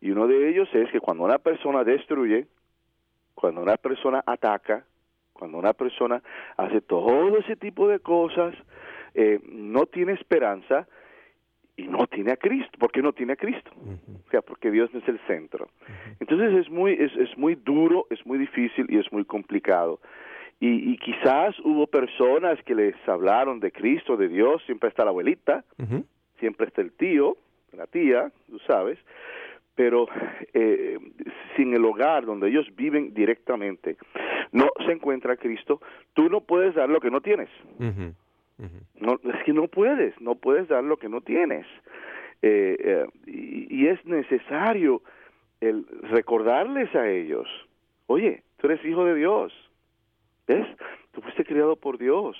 Y 0.00 0.10
uno 0.10 0.26
de 0.26 0.50
ellos 0.50 0.68
es 0.74 0.90
que 0.90 1.00
cuando 1.00 1.24
una 1.24 1.38
persona 1.38 1.84
destruye, 1.84 2.46
cuando 3.34 3.62
una 3.62 3.76
persona 3.76 4.22
ataca, 4.26 4.84
cuando 5.32 5.58
una 5.58 5.72
persona 5.72 6.22
hace 6.56 6.80
todo 6.80 7.38
ese 7.38 7.56
tipo 7.56 7.88
de 7.88 8.00
cosas, 8.00 8.54
eh, 9.14 9.40
no 9.48 9.86
tiene 9.86 10.12
esperanza 10.12 10.86
y 11.76 11.88
no 11.88 12.06
tiene 12.06 12.32
a 12.32 12.36
Cristo. 12.36 12.78
¿Por 12.78 12.92
qué 12.92 13.02
no 13.02 13.12
tiene 13.12 13.32
a 13.32 13.36
Cristo? 13.36 13.70
O 14.26 14.30
sea, 14.30 14.42
porque 14.42 14.70
Dios 14.70 14.92
no 14.92 15.00
es 15.00 15.08
el 15.08 15.18
centro. 15.26 15.68
Entonces 16.20 16.52
es 16.54 16.70
muy, 16.70 16.92
es, 16.92 17.16
es 17.16 17.36
muy 17.38 17.54
duro, 17.54 18.06
es 18.10 18.24
muy 18.26 18.38
difícil 18.38 18.86
y 18.88 18.98
es 18.98 19.10
muy 19.12 19.24
complicado. 19.24 20.00
Y, 20.62 20.92
y, 20.92 20.98
quizás 20.98 21.58
hubo 21.60 21.86
personas 21.86 22.62
que 22.64 22.74
les 22.74 22.94
hablaron 23.08 23.60
de 23.60 23.72
Cristo, 23.72 24.18
de 24.18 24.28
Dios, 24.28 24.62
siempre 24.66 24.90
está 24.90 25.04
la 25.04 25.10
abuelita, 25.10 25.64
siempre 26.38 26.66
está 26.66 26.82
el 26.82 26.92
tío, 26.92 27.38
la 27.72 27.86
tía, 27.86 28.30
tú 28.46 28.58
sabes, 28.66 28.98
pero 29.74 30.08
eh, 30.52 30.98
sin 31.56 31.74
el 31.74 31.84
hogar 31.84 32.26
donde 32.26 32.48
ellos 32.48 32.66
viven 32.76 33.14
directamente, 33.14 33.96
no 34.52 34.68
se 34.84 34.92
encuentra 34.92 35.36
Cristo, 35.36 35.80
tú 36.14 36.28
no 36.28 36.40
puedes 36.40 36.74
dar 36.74 36.88
lo 36.88 37.00
que 37.00 37.10
no 37.10 37.20
tienes. 37.20 37.48
No, 39.00 39.14
es 39.14 39.44
que 39.44 39.54
no 39.54 39.68
puedes, 39.68 40.20
no 40.20 40.34
puedes 40.34 40.68
dar 40.68 40.84
lo 40.84 40.98
que 40.98 41.08
no 41.08 41.22
tienes. 41.22 41.66
Eh, 42.42 42.76
eh, 42.78 43.06
y, 43.26 43.84
y, 43.84 43.88
es 43.88 44.04
necesario 44.04 45.02
el 45.60 45.86
recordarles 46.02 46.94
a 46.94 47.08
ellos, 47.08 47.46
oye, 48.06 48.42
tú 48.58 48.66
eres 48.66 48.84
hijo 48.84 49.04
de 49.04 49.14
Dios, 49.14 49.52
¿ves? 50.46 50.66
Tú 51.12 51.20
fuiste 51.22 51.44
criado 51.44 51.76
por 51.76 51.98
Dios. 51.98 52.36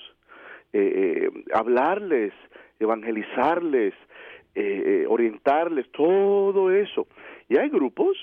hablarles, 1.53 2.33
evangelizarles, 2.79 3.93
eh, 4.55 5.05
orientarles, 5.07 5.91
todo 5.91 6.71
eso. 6.71 7.07
Y 7.47 7.57
hay 7.57 7.69
grupos, 7.69 8.17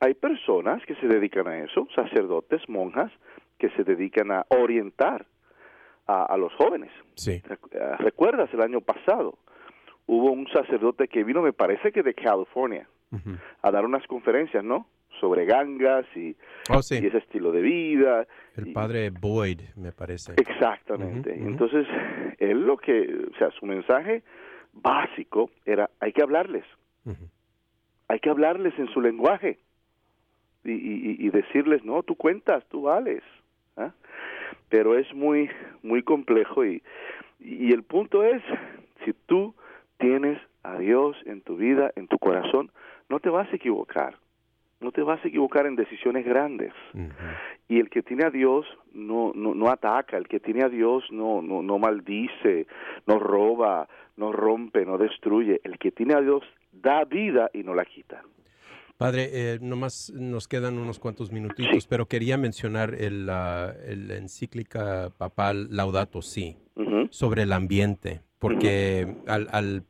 hay 0.00 0.14
personas 0.14 0.84
que 0.86 0.94
se 0.96 1.06
dedican 1.06 1.48
a 1.48 1.58
eso, 1.58 1.88
sacerdotes, 1.94 2.68
monjas, 2.68 3.10
que 3.58 3.70
se 3.70 3.84
dedican 3.84 4.30
a 4.30 4.46
orientar 4.48 5.26
a, 6.06 6.36
los 6.36 6.52
jóvenes. 6.54 6.90
Sí. 7.14 7.42
Eh, 7.48 7.96
¿Recuerdas 7.98 8.52
el 8.52 8.60
año 8.60 8.80
pasado? 8.80 9.38
Hubo 10.06 10.32
un 10.32 10.46
sacerdote 10.48 11.08
que 11.08 11.24
vino, 11.24 11.40
me 11.40 11.52
parece 11.52 11.92
que 11.92 12.02
de 12.02 12.14
California, 12.14 12.86
a 13.62 13.70
dar 13.70 13.84
unas 13.84 14.06
conferencias, 14.06 14.64
¿no? 14.64 14.86
Sobre 15.20 15.46
gangas 15.46 16.04
y, 16.16 16.36
oh, 16.68 16.80
y 16.90 17.06
ese 17.06 17.18
estilo 17.18 17.52
de 17.52 17.62
vida. 17.62 18.26
El 18.56 18.72
padre 18.72 19.10
Boyd, 19.10 19.60
me 19.76 19.92
parece. 19.92 20.32
Exactamente. 20.36 21.32
Entonces, 21.32 21.86
él 22.38 22.66
lo 22.66 22.76
que, 22.76 23.28
o 23.32 23.38
sea, 23.38 23.50
su 23.52 23.64
mensaje 23.64 24.24
básico 24.74 25.50
era, 25.64 25.90
hay 26.00 26.12
que 26.12 26.22
hablarles. 26.22 26.64
Hay 28.08 28.20
que 28.20 28.30
hablarles 28.30 28.78
en 28.78 28.88
su 28.88 29.00
lenguaje 29.00 29.58
y, 30.64 31.26
y, 31.26 31.30
decirles, 31.30 31.84
no, 31.84 32.02
tú 32.02 32.16
cuentas, 32.16 32.64
tú 32.70 32.82
vales. 32.82 33.22
¿ah? 33.76 33.92
Pero 34.68 34.98
es 34.98 35.12
muy, 35.14 35.50
muy 35.82 36.02
complejo 36.02 36.64
y, 36.64 36.82
y 37.40 37.72
el 37.72 37.82
punto 37.82 38.24
es, 38.24 38.42
si 39.04 39.12
tú 39.26 39.54
tienes 39.98 40.40
a 40.62 40.78
Dios 40.78 41.16
en 41.26 41.42
tu 41.42 41.56
vida, 41.56 41.92
en 41.96 42.08
tu 42.08 42.18
corazón, 42.18 42.70
no 43.08 43.20
te 43.20 43.28
vas 43.28 43.50
a 43.52 43.56
equivocar. 43.56 44.16
No 44.84 44.92
te 44.92 45.02
vas 45.02 45.24
a 45.24 45.28
equivocar 45.28 45.64
en 45.64 45.76
decisiones 45.76 46.26
grandes. 46.26 46.74
Y 47.68 47.80
el 47.80 47.88
que 47.88 48.02
tiene 48.02 48.26
a 48.26 48.30
Dios 48.30 48.66
no, 48.92 49.32
no, 49.34 49.54
no 49.54 49.70
ataca, 49.70 50.18
el 50.18 50.28
que 50.28 50.40
tiene 50.40 50.62
a 50.62 50.68
Dios 50.68 51.04
no, 51.10 51.40
no, 51.40 51.62
no 51.62 51.78
maldice, 51.78 52.66
no 53.06 53.18
roba, 53.18 53.88
no 54.18 54.30
rompe, 54.30 54.84
no 54.84 54.98
destruye. 54.98 55.62
El 55.64 55.78
que 55.78 55.90
tiene 55.90 56.12
a 56.12 56.20
Dios 56.20 56.42
da 56.70 57.04
vida 57.04 57.50
y 57.54 57.62
no 57.62 57.74
la 57.74 57.86
quita. 57.86 58.22
Padre, 58.98 59.30
eh, 59.32 59.58
nomás 59.62 60.12
nos 60.14 60.48
quedan 60.48 60.78
unos 60.78 60.98
cuantos 60.98 61.32
minutitos, 61.32 61.86
pero 61.86 62.06
quería 62.06 62.36
mencionar 62.36 62.94
el, 62.94 63.30
el 63.86 64.10
encíclica 64.10 65.10
papal 65.16 65.68
Laudato 65.70 66.20
Si 66.20 66.58
sobre 67.08 67.44
el 67.44 67.52
ambiente, 67.52 68.20
porque 68.38 69.16
al, 69.26 69.48
al 69.50 69.84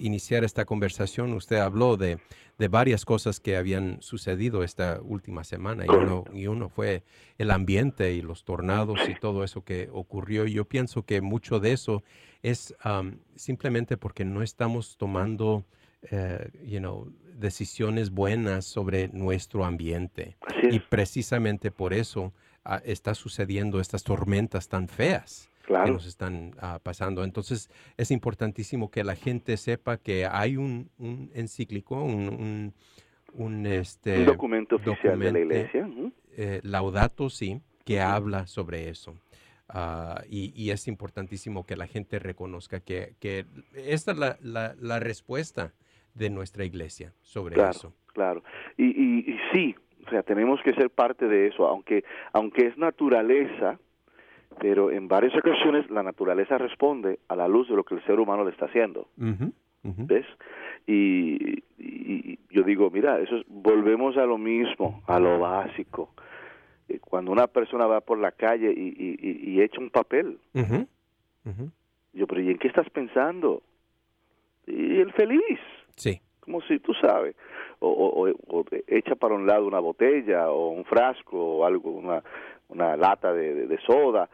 iniciar 0.00 0.42
esta 0.42 0.64
conversación 0.64 1.34
usted 1.34 1.58
habló 1.58 1.98
de, 1.98 2.18
de, 2.62 2.68
varias 2.68 3.04
cosas 3.04 3.40
que 3.40 3.56
habían 3.56 4.00
sucedido 4.00 4.62
esta 4.62 5.00
última 5.02 5.44
semana 5.44 5.84
y 5.86 5.88
uno, 5.88 6.24
y 6.32 6.46
uno 6.46 6.68
fue 6.68 7.02
el 7.38 7.50
ambiente 7.50 8.14
y 8.14 8.22
los 8.22 8.44
tornados 8.44 8.98
y 9.08 9.14
todo 9.14 9.44
eso 9.44 9.64
que 9.64 9.88
ocurrió. 9.92 10.46
Y 10.46 10.52
yo 10.52 10.64
pienso 10.64 11.04
que 11.04 11.20
mucho 11.20 11.60
de 11.60 11.72
eso 11.72 12.02
es 12.42 12.74
simplemente 13.36 13.96
porque 13.96 14.24
no 14.24 14.42
estamos 14.42 14.96
tomando, 14.96 15.64
eh, 16.10 16.50
you 16.64 16.78
know, 16.78 17.12
decisiones 17.42 18.10
buenas 18.10 18.64
sobre 18.64 19.08
nuestro 19.08 19.64
ambiente. 19.64 20.36
Y 20.70 20.80
precisamente 20.80 21.70
por 21.70 21.92
eso 21.92 22.32
uh, 22.64 22.78
está 22.84 23.14
sucediendo 23.14 23.80
estas 23.80 24.02
tormentas 24.02 24.68
tan 24.68 24.88
feas. 24.88 25.50
Que 25.62 25.90
nos 25.90 26.06
están 26.06 26.52
uh, 26.62 26.78
pasando. 26.82 27.24
Entonces 27.24 27.70
es 27.96 28.10
importantísimo 28.10 28.90
que 28.90 29.04
la 29.04 29.14
gente 29.14 29.56
sepa 29.56 29.96
que 29.96 30.26
hay 30.26 30.56
un, 30.56 30.90
un 30.98 31.30
encíclico, 31.34 32.02
un, 32.02 32.74
un, 33.32 33.66
este, 33.66 34.24
documento 34.24 34.76
oficial 34.76 35.18
de 35.18 35.32
la 35.32 35.38
iglesia. 35.38 35.88
Eh, 36.36 36.60
laudato, 36.62 37.28
sí, 37.30 37.60
que 37.84 38.00
habla 38.00 38.46
sobre 38.46 38.88
eso. 38.88 39.16
Uh, 39.72 40.20
y, 40.28 40.52
y, 40.54 40.70
es 40.70 40.86
importantísimo 40.86 41.64
que 41.64 41.76
la 41.76 41.86
gente 41.86 42.18
reconozca 42.18 42.80
que, 42.80 43.14
que 43.20 43.46
esta 43.74 44.12
es 44.12 44.18
la, 44.18 44.36
la, 44.42 44.74
la, 44.78 45.00
respuesta 45.00 45.72
de 46.12 46.28
nuestra 46.28 46.66
iglesia 46.66 47.14
sobre 47.22 47.54
eso. 47.70 47.94
Claro, 48.08 48.42
y, 48.76 48.84
y, 48.84 49.32
y, 49.32 49.38
sí, 49.50 49.74
o 50.06 50.10
sea, 50.10 50.22
tenemos 50.22 50.60
que 50.62 50.74
ser 50.74 50.90
parte 50.90 51.26
de 51.26 51.46
eso, 51.46 51.66
aunque, 51.66 52.04
aunque 52.34 52.66
es 52.66 52.76
naturaleza, 52.76 53.78
pero 54.58 54.90
en 54.90 55.08
varias 55.08 55.34
ocasiones 55.36 55.90
la 55.90 56.02
naturaleza 56.02 56.58
responde 56.58 57.18
a 57.28 57.36
la 57.36 57.48
luz 57.48 57.68
de 57.68 57.76
lo 57.76 57.84
que 57.84 57.94
el 57.94 58.04
ser 58.04 58.20
humano 58.20 58.44
le 58.44 58.50
está 58.50 58.66
haciendo. 58.66 59.08
¿Ves? 59.84 60.26
Y, 60.86 61.62
y, 61.78 62.38
yo 62.50 62.62
digo, 62.62 62.90
mira, 62.90 63.18
eso 63.18 63.36
es, 63.36 63.44
volvemos 63.48 64.16
a 64.16 64.26
lo 64.26 64.38
mismo, 64.38 65.02
a 65.06 65.18
lo 65.18 65.40
básico 65.40 66.10
eh, 66.88 66.98
cuando 67.00 67.32
una 67.32 67.46
persona 67.46 67.86
va 67.86 68.00
por 68.00 68.18
la 68.18 68.32
calle 68.32 68.72
y, 68.72 69.16
y, 69.20 69.60
echa 69.60 69.80
un 69.80 69.90
papel. 69.90 70.38
Yo, 72.12 72.26
pero 72.26 72.40
¿y 72.40 72.50
en 72.50 72.58
qué 72.58 72.68
estás 72.68 72.88
pensando? 72.90 73.62
Y 74.66 74.98
el 74.98 75.12
feliz. 75.12 75.60
Sí. 75.96 76.20
Como 76.40 76.60
si 76.62 76.78
tú 76.80 76.92
sabes. 76.94 77.36
O, 77.78 78.28
o, 78.48 78.64
echa 78.86 79.14
para 79.16 79.34
un 79.34 79.46
lado 79.46 79.66
una 79.66 79.80
botella 79.80 80.50
o 80.50 80.68
un 80.70 80.84
frasco 80.84 81.58
o 81.58 81.64
algo, 81.64 81.90
una, 81.90 82.22
una 82.72 82.96
lata 82.96 83.32
de, 83.32 83.66
de, 83.66 83.78
soda. 83.80 84.28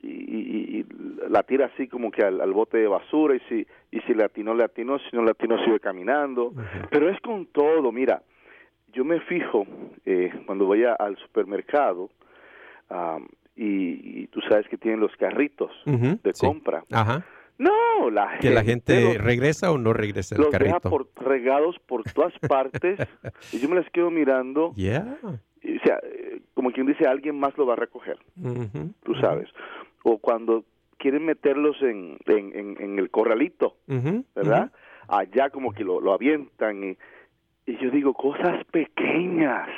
Y, 0.00 0.08
y, 0.08 0.86
la 1.28 1.42
tira 1.42 1.66
así 1.66 1.88
como 1.88 2.10
que 2.10 2.22
al, 2.22 2.52
bote 2.52 2.78
de 2.78 2.86
basura 2.86 3.34
y 3.34 3.40
si 3.48 3.66
y 3.90 4.00
si 4.02 4.14
le 4.14 4.24
atinó, 4.24 4.54
le 4.54 4.64
atinó, 4.64 4.98
si 4.98 5.16
no 5.16 5.24
le 5.24 5.30
atinó 5.30 5.62
sigue 5.64 5.80
caminando. 5.80 6.52
Pero 6.90 7.08
es 7.08 7.20
con 7.20 7.46
todo, 7.46 7.90
mira, 7.90 8.22
yo 8.92 9.04
me 9.04 9.20
fijo 9.20 9.66
eh, 10.04 10.30
cuando 10.46 10.66
voy 10.66 10.84
al 10.84 11.16
supermercado 11.18 12.10
y, 13.56 14.26
tú 14.28 14.40
sabes 14.42 14.68
que 14.68 14.76
tienen 14.76 15.00
los 15.00 15.14
carritos 15.16 15.70
de 15.84 16.32
compra. 16.38 16.84
Ajá. 16.92 17.24
No, 17.58 18.08
la 18.10 18.28
gente. 18.28 18.48
¿Que 18.48 18.54
la 18.54 18.62
gente 18.62 19.18
regresa 19.18 19.72
o 19.72 19.78
no 19.78 19.92
regresa 19.92 20.36
el 20.36 20.42
los 20.42 20.50
carrito? 20.50 20.76
Deja 20.76 20.90
por, 20.90 21.08
regados 21.16 21.76
por 21.86 22.04
todas 22.04 22.32
partes 22.38 23.00
y 23.52 23.58
yo 23.58 23.68
me 23.68 23.76
las 23.76 23.90
quedo 23.90 24.10
mirando. 24.10 24.72
Yeah. 24.76 25.18
o 25.24 25.38
sea, 25.84 25.98
como 26.68 26.74
quien 26.74 26.86
dice, 26.86 27.06
alguien 27.06 27.38
más 27.38 27.56
lo 27.56 27.66
va 27.66 27.72
a 27.72 27.76
recoger. 27.76 28.18
Tú 29.04 29.14
sabes. 29.20 29.48
O 30.02 30.18
cuando 30.18 30.64
quieren 30.98 31.24
meterlos 31.24 31.80
en, 31.82 32.18
en, 32.26 32.76
en, 32.78 32.98
el 32.98 33.10
corralito, 33.10 33.76
¿verdad? 34.34 34.70
Allá 35.08 35.48
como 35.50 35.72
que 35.72 35.84
lo, 35.84 36.00
lo 36.00 36.12
avientan 36.12 36.84
y 36.84 36.98
y 37.68 37.76
yo 37.76 37.90
digo, 37.90 38.14
cosas 38.14 38.64
pequeñas, 38.72 39.68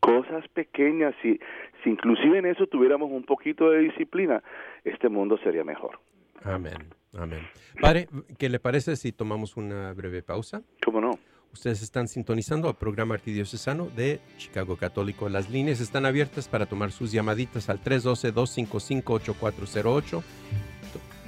cosas 0.00 0.48
pequeñas, 0.48 1.14
si, 1.20 1.38
si 1.84 1.90
inclusive 1.90 2.38
en 2.38 2.46
eso 2.46 2.66
tuviéramos 2.66 3.10
un 3.10 3.24
poquito 3.24 3.70
de 3.70 3.80
disciplina, 3.80 4.42
este 4.82 5.10
mundo 5.10 5.36
sería 5.44 5.62
mejor. 5.62 6.00
Amén, 6.42 6.88
amén. 7.14 7.40
Padre, 7.78 8.08
¿qué 8.38 8.48
le 8.48 8.58
parece 8.58 8.96
si 8.96 9.12
tomamos 9.12 9.58
una 9.58 9.92
breve 9.92 10.22
pausa? 10.22 10.62
¿Cómo 10.82 11.02
no? 11.02 11.10
Ustedes 11.52 11.82
están 11.82 12.08
sintonizando 12.08 12.68
al 12.68 12.76
programa 12.76 13.14
arquidiocesano 13.14 13.88
de 13.94 14.20
Chicago 14.38 14.76
Católico. 14.76 15.28
Las 15.28 15.50
líneas 15.50 15.80
están 15.80 16.06
abiertas 16.06 16.48
para 16.48 16.64
tomar 16.66 16.92
sus 16.92 17.12
llamaditas 17.12 17.68
al 17.68 17.82
312-255-8408. 17.82 20.22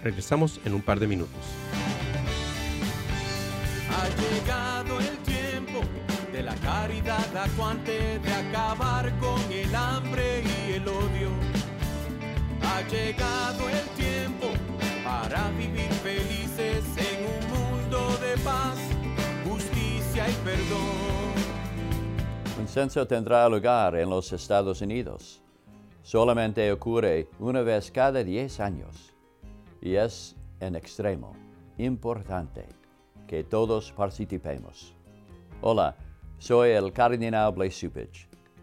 Regresamos 0.02 0.60
en 0.64 0.72
un 0.74 0.82
par 0.82 0.98
de 1.00 1.06
minutos. 1.06 1.40
Ha 3.90 4.08
llegado 4.08 4.98
el 5.00 5.24
de 6.34 6.42
la 6.42 6.54
caridad 6.56 7.36
acuante, 7.36 8.18
de 8.18 8.32
acabar 8.32 9.16
con 9.20 9.40
el 9.52 9.72
hambre 9.72 10.42
y 10.42 10.72
el 10.72 10.88
odio. 10.88 11.30
Ha 12.60 12.80
llegado 12.88 13.68
el 13.68 13.88
tiempo 13.90 14.48
para 15.04 15.50
vivir 15.50 15.92
felices 16.02 16.84
en 16.96 17.26
un 17.36 17.42
mundo 17.54 18.18
de 18.18 18.36
paz, 18.42 18.76
perdón. 20.44 21.04
Un 22.60 22.68
censo 22.68 23.06
tendrá 23.06 23.48
lugar 23.48 23.96
en 23.96 24.10
los 24.10 24.32
Estados 24.32 24.80
Unidos. 24.82 25.42
Solamente 26.02 26.70
ocurre 26.70 27.28
una 27.38 27.62
vez 27.62 27.90
cada 27.90 28.22
10 28.22 28.60
años 28.60 29.14
y 29.80 29.94
es 29.96 30.36
en 30.60 30.76
extremo 30.76 31.34
importante 31.78 32.66
que 33.26 33.42
todos 33.42 33.90
participemos. 33.92 34.94
Hola, 35.62 35.96
soy 36.38 36.70
el 36.70 36.92
cardenal 36.92 37.52
Blaise 37.52 37.90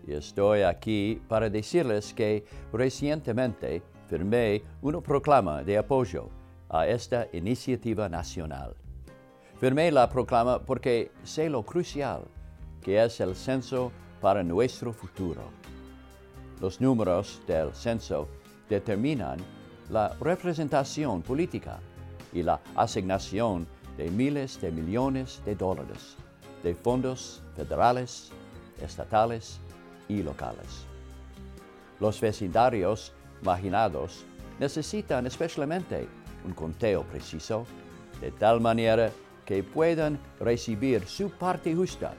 y 0.07 0.13
estoy 0.13 0.61
aquí 0.61 1.21
para 1.27 1.49
decirles 1.49 2.13
que 2.13 2.45
recientemente 2.71 3.81
firmé 4.07 4.61
una 4.81 5.01
proclama 5.01 5.63
de 5.63 5.77
apoyo 5.77 6.29
a 6.69 6.87
esta 6.87 7.27
iniciativa 7.33 8.07
nacional. 8.07 8.75
Firmé 9.61 9.91
la 9.91 10.09
proclama 10.09 10.57
porque 10.57 11.11
sé 11.23 11.47
lo 11.47 11.61
crucial 11.61 12.23
que 12.81 12.99
es 12.99 13.19
el 13.19 13.35
censo 13.35 13.91
para 14.19 14.41
nuestro 14.41 14.91
futuro. 14.91 15.43
Los 16.59 16.81
números 16.81 17.43
del 17.45 17.71
censo 17.75 18.27
determinan 18.67 19.37
la 19.91 20.15
representación 20.19 21.21
política 21.21 21.77
y 22.33 22.41
la 22.41 22.59
asignación 22.75 23.67
de 23.97 24.09
miles 24.09 24.59
de 24.59 24.71
millones 24.71 25.43
de 25.45 25.53
dólares 25.53 26.17
de 26.63 26.73
fondos 26.73 27.43
federales, 27.55 28.31
estatales 28.81 29.59
y 30.07 30.23
locales. 30.23 30.87
Los 31.99 32.19
vecindarios 32.19 33.13
marginados 33.43 34.25
necesitan 34.59 35.27
especialmente 35.27 36.07
un 36.47 36.53
conteo 36.53 37.03
preciso, 37.03 37.67
de 38.21 38.31
tal 38.31 38.59
manera 38.59 39.11
que 39.51 39.63
puedan 39.63 40.17
recibir 40.39 41.05
su 41.05 41.29
parte 41.29 41.75
justa 41.75 42.13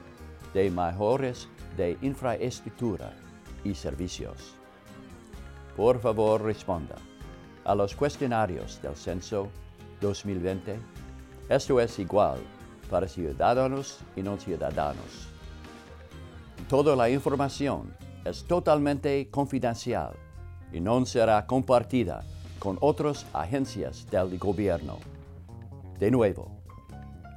de 0.53 0.69
mejores 0.69 1.47
de 1.75 1.97
infraestructura 2.03 3.11
y 3.63 3.73
servicios. 3.73 4.53
Por 5.75 5.99
favor, 5.99 6.43
responda 6.43 6.93
a 7.65 7.73
los 7.73 7.95
cuestionarios 7.95 8.79
del 8.83 8.95
censo 8.95 9.49
2020. 9.99 10.77
Esto 11.49 11.79
es 11.79 11.97
igual 11.97 12.37
para 12.87 13.07
ciudadanos 13.07 13.97
y 14.15 14.21
no 14.21 14.37
ciudadanos. 14.37 15.27
Toda 16.69 16.95
la 16.95 17.09
información 17.09 17.95
es 18.25 18.43
totalmente 18.43 19.27
confidencial 19.31 20.13
y 20.71 20.79
no 20.79 21.03
será 21.07 21.47
compartida 21.47 22.23
con 22.59 22.77
otras 22.79 23.25
agencias 23.33 24.05
del 24.11 24.37
gobierno. 24.37 24.99
De 25.97 26.11
nuevo, 26.11 26.62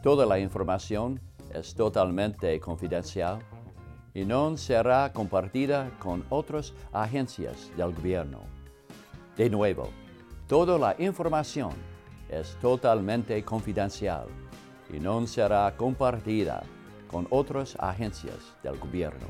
toda 0.06 0.24
la 0.24 0.38
información 0.38 1.20
es 1.52 1.74
totalmente 1.74 2.60
confidencial 2.60 3.40
y 4.14 4.24
no 4.24 4.56
será 4.56 5.12
compartida 5.12 5.90
con 5.98 6.24
otras 6.28 6.72
agencias 6.92 7.72
del 7.76 7.92
gobierno. 7.92 8.42
De 9.36 9.50
nuevo, 9.50 9.88
toda 10.46 10.78
la 10.78 10.94
información 11.02 11.72
es 12.28 12.56
totalmente 12.60 13.42
confidencial 13.42 14.28
y 14.94 15.00
no 15.00 15.26
será 15.26 15.74
compartida 15.76 16.62
con 17.08 17.26
otras 17.30 17.74
agencias 17.80 18.54
del 18.62 18.78
gobierno. 18.78 19.26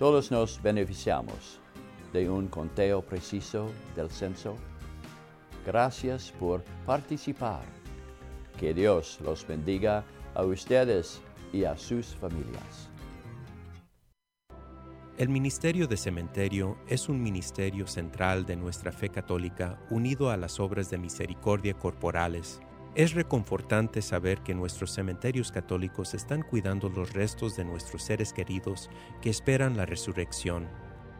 Todos 0.00 0.32
nos 0.32 0.60
beneficiamos 0.60 1.60
de 2.12 2.28
un 2.28 2.48
conteo 2.48 3.00
preciso 3.00 3.70
del 3.94 4.10
censo. 4.10 4.56
Gracias 5.64 6.32
por 6.32 6.64
participar. 6.84 7.79
Que 8.58 8.74
Dios 8.74 9.18
los 9.22 9.46
bendiga 9.46 10.04
a 10.34 10.44
ustedes 10.44 11.20
y 11.52 11.64
a 11.64 11.76
sus 11.76 12.14
familias. 12.14 12.90
El 15.20 15.28
Ministerio 15.28 15.86
de 15.86 15.98
Cementerio 15.98 16.78
es 16.88 17.10
un 17.10 17.22
ministerio 17.22 17.86
central 17.86 18.46
de 18.46 18.56
nuestra 18.56 18.90
fe 18.90 19.10
católica 19.10 19.78
unido 19.90 20.30
a 20.30 20.38
las 20.38 20.58
obras 20.60 20.88
de 20.88 20.96
misericordia 20.96 21.74
corporales. 21.74 22.60
Es 22.94 23.12
reconfortante 23.12 24.00
saber 24.00 24.40
que 24.40 24.54
nuestros 24.54 24.92
cementerios 24.92 25.52
católicos 25.52 26.14
están 26.14 26.42
cuidando 26.42 26.88
los 26.88 27.12
restos 27.12 27.54
de 27.54 27.66
nuestros 27.66 28.02
seres 28.02 28.32
queridos 28.32 28.88
que 29.20 29.28
esperan 29.28 29.76
la 29.76 29.84
resurrección. 29.84 30.68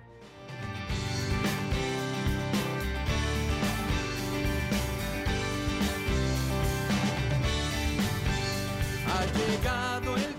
Ha 9.08 9.26
llegado 9.26 10.16
el 10.16 10.39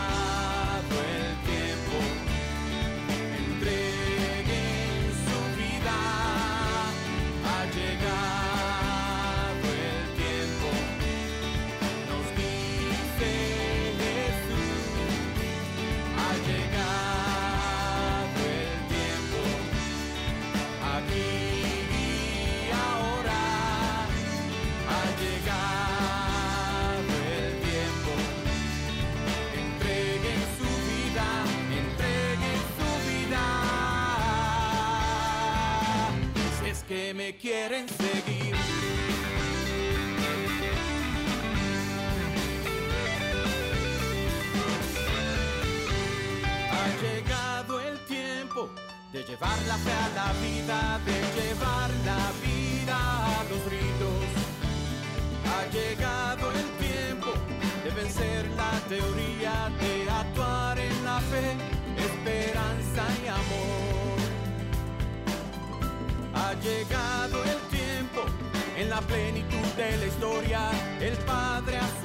plenitud 69.07 69.67
de 69.77 69.97
la 69.97 70.05
historia, 70.05 70.71
el 70.99 71.17
Padre 71.25 71.77
a 71.77 72.00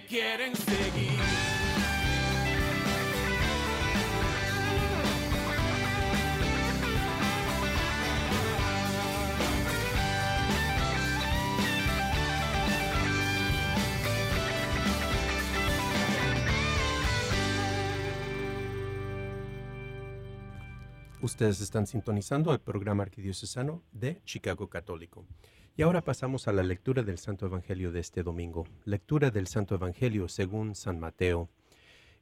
quieren 0.00 0.54
seguir. 0.56 1.18
Ustedes 21.20 21.60
están 21.60 21.86
sintonizando 21.86 22.52
el 22.52 22.60
programa 22.60 23.02
arquidiocesano 23.02 23.82
de 23.92 24.22
Chicago 24.24 24.68
Católico. 24.68 25.26
Y 25.78 25.82
ahora 25.82 26.02
pasamos 26.02 26.48
a 26.48 26.52
la 26.52 26.64
lectura 26.64 27.04
del 27.04 27.18
Santo 27.18 27.46
Evangelio 27.46 27.92
de 27.92 28.00
este 28.00 28.24
domingo. 28.24 28.66
Lectura 28.84 29.30
del 29.30 29.46
Santo 29.46 29.76
Evangelio 29.76 30.28
según 30.28 30.74
San 30.74 30.98
Mateo. 30.98 31.50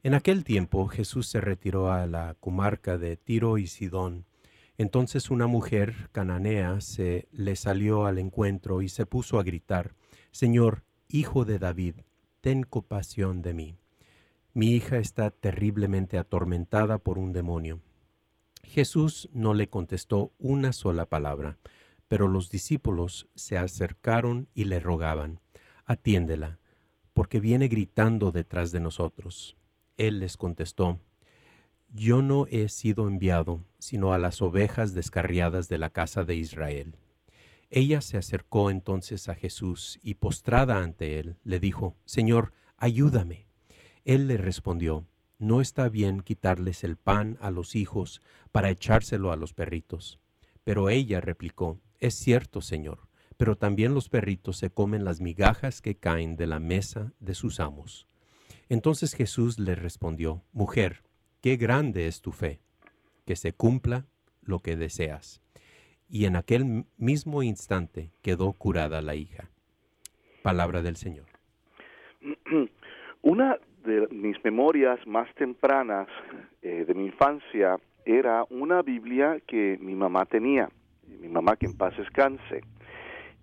En 0.03 0.13
aquel 0.13 0.43
tiempo 0.43 0.87
Jesús 0.87 1.25
se 1.25 1.41
retiró 1.41 1.91
a 1.91 2.05
la 2.05 2.35
comarca 2.39 2.99
de 2.99 3.17
Tiro 3.17 3.57
y 3.57 3.65
Sidón. 3.65 4.25
Entonces 4.77 5.31
una 5.31 5.47
mujer 5.47 6.11
cananea 6.11 6.81
se 6.81 7.27
le 7.31 7.55
salió 7.55 8.05
al 8.05 8.19
encuentro 8.19 8.83
y 8.83 8.89
se 8.89 9.07
puso 9.07 9.39
a 9.39 9.43
gritar, 9.43 9.95
Señor, 10.29 10.83
hijo 11.07 11.43
de 11.43 11.57
David, 11.57 11.95
ten 12.41 12.61
compasión 12.61 13.41
de 13.41 13.55
mí. 13.55 13.75
Mi 14.53 14.73
hija 14.73 14.99
está 14.99 15.31
terriblemente 15.31 16.19
atormentada 16.19 16.99
por 16.99 17.17
un 17.17 17.33
demonio. 17.33 17.79
Jesús 18.61 19.29
no 19.33 19.55
le 19.55 19.67
contestó 19.67 20.31
una 20.37 20.73
sola 20.73 21.07
palabra 21.07 21.57
pero 22.07 22.27
los 22.27 22.49
discípulos 22.49 23.27
se 23.35 23.57
acercaron 23.57 24.47
y 24.53 24.65
le 24.65 24.79
rogaban, 24.79 25.39
Atiéndela, 25.85 26.59
porque 27.13 27.39
viene 27.39 27.67
gritando 27.67 28.31
detrás 28.31 28.71
de 28.71 28.79
nosotros. 28.79 29.57
Él 29.97 30.19
les 30.19 30.37
contestó, 30.37 30.99
Yo 31.89 32.21
no 32.21 32.45
he 32.47 32.69
sido 32.69 33.07
enviado 33.07 33.63
sino 33.79 34.13
a 34.13 34.17
las 34.17 34.41
ovejas 34.41 34.93
descarriadas 34.93 35.69
de 35.69 35.77
la 35.77 35.89
casa 35.89 36.23
de 36.23 36.35
Israel. 36.35 36.95
Ella 37.69 38.01
se 38.01 38.17
acercó 38.17 38.69
entonces 38.71 39.29
a 39.29 39.35
Jesús 39.35 39.99
y 40.01 40.15
postrada 40.15 40.83
ante 40.83 41.19
él, 41.19 41.37
le 41.43 41.59
dijo, 41.59 41.95
Señor, 42.05 42.53
ayúdame. 42.77 43.47
Él 44.05 44.27
le 44.27 44.37
respondió, 44.37 45.05
No 45.37 45.61
está 45.61 45.89
bien 45.89 46.21
quitarles 46.21 46.83
el 46.83 46.95
pan 46.95 47.37
a 47.41 47.51
los 47.51 47.75
hijos 47.75 48.21
para 48.51 48.69
echárselo 48.69 49.31
a 49.31 49.35
los 49.35 49.53
perritos. 49.53 50.19
Pero 50.63 50.89
ella 50.89 51.21
replicó, 51.21 51.79
es 51.99 52.15
cierto, 52.15 52.61
Señor, 52.61 52.99
pero 53.37 53.55
también 53.55 53.93
los 53.93 54.09
perritos 54.09 54.57
se 54.57 54.69
comen 54.69 55.05
las 55.05 55.21
migajas 55.21 55.81
que 55.81 55.95
caen 55.95 56.35
de 56.35 56.47
la 56.47 56.59
mesa 56.59 57.13
de 57.19 57.33
sus 57.33 57.59
amos. 57.59 58.07
Entonces 58.69 59.13
Jesús 59.13 59.59
le 59.59 59.75
respondió, 59.75 60.43
Mujer, 60.51 61.03
qué 61.41 61.55
grande 61.55 62.07
es 62.07 62.21
tu 62.21 62.31
fe, 62.31 62.59
que 63.25 63.35
se 63.35 63.53
cumpla 63.53 64.05
lo 64.41 64.59
que 64.59 64.75
deseas. 64.75 65.41
Y 66.09 66.25
en 66.25 66.35
aquel 66.35 66.85
mismo 66.97 67.43
instante 67.43 68.11
quedó 68.21 68.53
curada 68.53 69.01
la 69.01 69.15
hija. 69.15 69.49
Palabra 70.41 70.81
del 70.81 70.95
Señor. 70.95 71.25
Una 73.21 73.57
de 73.83 74.07
mis 74.11 74.41
memorias 74.43 74.99
más 75.05 75.33
tempranas 75.35 76.07
eh, 76.61 76.85
de 76.85 76.93
mi 76.93 77.05
infancia 77.05 77.77
era 78.05 78.45
una 78.49 78.81
Biblia 78.81 79.41
que 79.45 79.77
mi 79.81 79.95
mamá 79.95 80.25
tenía 80.25 80.69
mi 81.19 81.27
mamá 81.27 81.55
que 81.55 81.65
en 81.65 81.77
paz 81.77 81.95
descanse. 81.97 82.61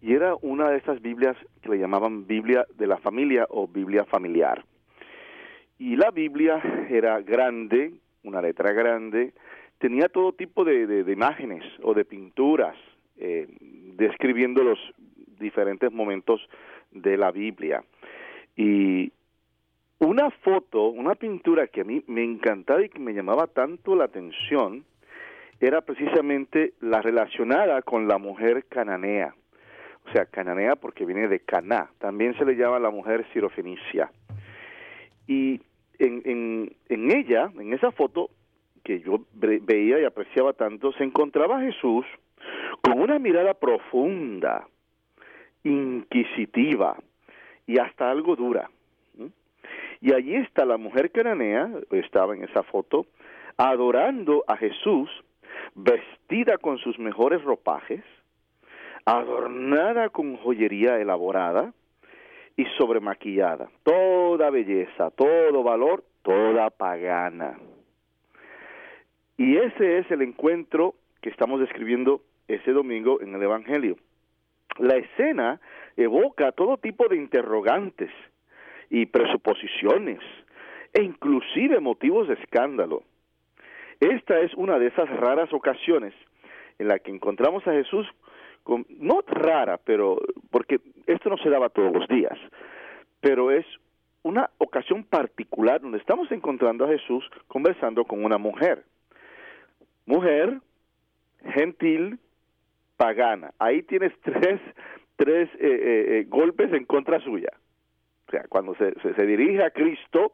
Y 0.00 0.12
era 0.12 0.34
una 0.42 0.70
de 0.70 0.76
estas 0.76 1.00
Biblias 1.00 1.36
que 1.62 1.70
le 1.70 1.78
llamaban 1.78 2.26
Biblia 2.26 2.66
de 2.76 2.86
la 2.86 2.98
familia 2.98 3.46
o 3.48 3.66
Biblia 3.66 4.04
familiar. 4.04 4.64
Y 5.78 5.96
la 5.96 6.10
Biblia 6.10 6.60
era 6.90 7.20
grande, 7.20 7.94
una 8.22 8.40
letra 8.40 8.72
grande, 8.72 9.32
tenía 9.78 10.08
todo 10.08 10.32
tipo 10.32 10.64
de, 10.64 11.04
imágenes 11.10 11.64
o 11.82 11.94
de 11.94 12.04
pinturas 12.04 12.76
eh, 13.16 13.48
describiendo 13.96 14.62
los 14.62 14.78
diferentes 15.38 15.90
momentos 15.92 16.40
de 16.90 17.16
la 17.16 17.30
Biblia. 17.30 17.82
Y 18.56 19.12
una 19.98 20.30
foto, 20.30 20.88
una 20.88 21.14
pintura 21.14 21.66
que 21.68 21.80
a 21.80 21.84
mí 21.84 22.02
me 22.06 22.22
encantaba 22.22 22.84
y 22.84 22.88
que 22.88 22.98
me 22.98 23.14
llamaba 23.14 23.46
tanto 23.46 23.96
la 23.96 24.04
atención, 24.04 24.84
era 25.60 25.80
precisamente 25.80 26.74
la 26.80 27.00
relacionada 27.00 27.82
con 27.82 28.08
la 28.08 28.18
mujer 28.18 28.64
cananea. 28.68 29.34
O 30.06 30.12
sea, 30.12 30.26
cananea 30.26 30.76
porque 30.76 31.06
viene 31.06 31.28
de 31.28 31.40
Caná. 31.40 31.90
También 31.98 32.36
se 32.36 32.44
le 32.44 32.56
llama 32.56 32.78
la 32.78 32.90
mujer 32.90 33.26
sirofenicia. 33.32 34.10
Y 35.26 35.60
en, 35.98 36.22
en, 36.24 36.76
en 36.88 37.10
ella, 37.16 37.50
en 37.58 37.72
esa 37.72 37.90
foto 37.92 38.28
que 38.82 39.00
yo 39.00 39.24
veía 39.32 40.00
y 40.00 40.04
apreciaba 40.04 40.52
tanto, 40.52 40.92
se 40.92 41.04
encontraba 41.04 41.60
Jesús 41.62 42.04
con 42.82 43.00
una 43.00 43.18
mirada 43.18 43.54
profunda, 43.54 44.68
inquisitiva 45.62 46.98
y 47.66 47.78
hasta 47.78 48.10
algo 48.10 48.36
dura. 48.36 48.70
Y 50.02 50.12
allí 50.12 50.34
está 50.34 50.66
la 50.66 50.76
mujer 50.76 51.10
cananea, 51.10 51.70
estaba 51.90 52.36
en 52.36 52.44
esa 52.44 52.62
foto, 52.62 53.06
adorando 53.56 54.44
a 54.46 54.58
Jesús 54.58 55.08
vestida 55.74 56.58
con 56.58 56.78
sus 56.78 56.98
mejores 56.98 57.42
ropajes, 57.42 58.02
adornada 59.04 60.08
con 60.08 60.36
joyería 60.36 61.00
elaborada 61.00 61.72
y 62.56 62.64
sobremaquillada, 62.78 63.68
toda 63.82 64.50
belleza, 64.50 65.10
todo 65.10 65.62
valor, 65.62 66.04
toda 66.22 66.70
pagana. 66.70 67.58
Y 69.36 69.56
ese 69.56 69.98
es 69.98 70.10
el 70.10 70.22
encuentro 70.22 70.94
que 71.20 71.30
estamos 71.30 71.60
describiendo 71.60 72.20
ese 72.46 72.72
domingo 72.72 73.20
en 73.20 73.34
el 73.34 73.42
Evangelio. 73.42 73.96
La 74.78 74.96
escena 74.96 75.60
evoca 75.96 76.52
todo 76.52 76.76
tipo 76.76 77.08
de 77.08 77.16
interrogantes 77.16 78.10
y 78.90 79.06
presuposiciones 79.06 80.20
e 80.92 81.02
inclusive 81.02 81.80
motivos 81.80 82.28
de 82.28 82.34
escándalo. 82.34 83.02
Esta 84.00 84.40
es 84.40 84.52
una 84.54 84.78
de 84.78 84.88
esas 84.88 85.08
raras 85.08 85.52
ocasiones 85.52 86.14
en 86.78 86.88
la 86.88 86.98
que 86.98 87.10
encontramos 87.10 87.66
a 87.66 87.72
Jesús, 87.72 88.06
no 88.88 89.20
rara, 89.26 89.78
pero 89.84 90.18
porque 90.50 90.80
esto 91.06 91.28
no 91.28 91.36
se 91.38 91.50
daba 91.50 91.68
todos 91.68 91.92
los 91.92 92.08
días, 92.08 92.38
pero 93.20 93.50
es 93.50 93.66
una 94.22 94.50
ocasión 94.58 95.04
particular 95.04 95.80
donde 95.80 95.98
estamos 95.98 96.30
encontrando 96.32 96.84
a 96.84 96.88
Jesús 96.88 97.24
conversando 97.46 98.04
con 98.04 98.24
una 98.24 98.38
mujer. 98.38 98.84
Mujer, 100.06 100.60
gentil, 101.52 102.18
pagana. 102.96 103.52
Ahí 103.58 103.82
tienes 103.82 104.12
tres, 104.22 104.60
tres 105.16 105.48
eh, 105.54 105.58
eh, 105.60 106.18
eh, 106.18 106.24
golpes 106.26 106.72
en 106.72 106.84
contra 106.86 107.20
suya. 107.20 107.50
O 108.26 108.30
sea, 108.30 108.44
cuando 108.48 108.74
se, 108.76 108.94
se 109.00 109.26
dirige 109.26 109.62
a 109.62 109.70
Cristo, 109.70 110.32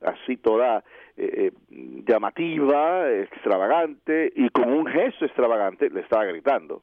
así 0.00 0.36
toda 0.36 0.84
eh, 1.16 1.50
eh, 1.70 2.02
llamativa, 2.06 3.10
extravagante, 3.10 4.32
y 4.34 4.48
con 4.50 4.72
un 4.72 4.86
gesto 4.86 5.24
extravagante 5.24 5.90
le 5.90 6.00
estaba 6.00 6.24
gritando. 6.24 6.82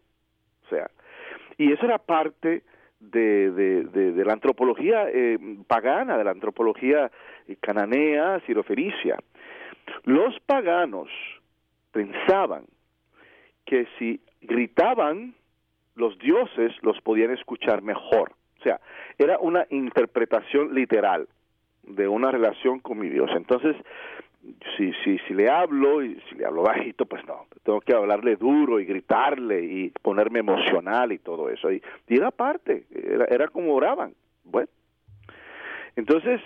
O 0.66 0.70
sea, 0.70 0.90
y 1.58 1.72
eso 1.72 1.86
era 1.86 1.98
parte 1.98 2.64
de, 3.00 3.52
de, 3.52 4.26
la 4.26 4.34
antropología 4.34 5.08
eh, 5.10 5.38
pagana, 5.68 6.18
de 6.18 6.24
la 6.24 6.32
antropología 6.32 7.12
cananea, 7.60 8.40
sirofenicia. 8.46 9.18
Los 10.04 10.40
paganos 10.46 11.10
pensaban 11.92 12.66
que 13.66 13.88
si 13.98 14.20
gritaban, 14.42 15.36
los 15.96 16.18
dioses 16.20 16.74
los 16.82 17.00
podían 17.02 17.32
escuchar 17.32 17.82
mejor. 17.82 18.34
O 18.60 18.64
sea, 18.64 18.82
era 19.18 19.38
una 19.40 19.66
interpretación 19.70 20.74
literal 20.74 21.28
de 21.88 22.08
una 22.08 22.32
relación 22.32 22.80
con 22.80 23.00
mi 23.00 23.10
Dios. 23.10 23.30
Entonces, 23.36 23.76
si, 24.78 24.94
si, 25.04 25.18
si 25.20 25.34
le 25.34 25.50
hablo 25.50 26.04
y 26.04 26.20
si 26.30 26.36
le 26.36 26.46
hablo 26.46 26.64
bajito, 26.64 27.06
pues 27.06 27.26
no, 27.26 27.46
tengo 27.64 27.82
que 27.82 27.94
hablarle 27.94 28.36
duro 28.36 28.80
y 28.80 28.86
gritarle 28.86 29.64
y 29.64 29.90
ponerme 30.02 30.40
emocional 30.40 31.12
y 31.12 31.20
todo 31.20 31.50
eso. 31.50 31.72
Y, 31.72 31.82
era 32.08 32.32
parte, 32.32 32.86
era, 32.94 33.26
era 33.26 33.48
como 33.48 33.74
oraban. 33.74 34.14
Bueno, 34.44 34.70
entonces 35.96 36.42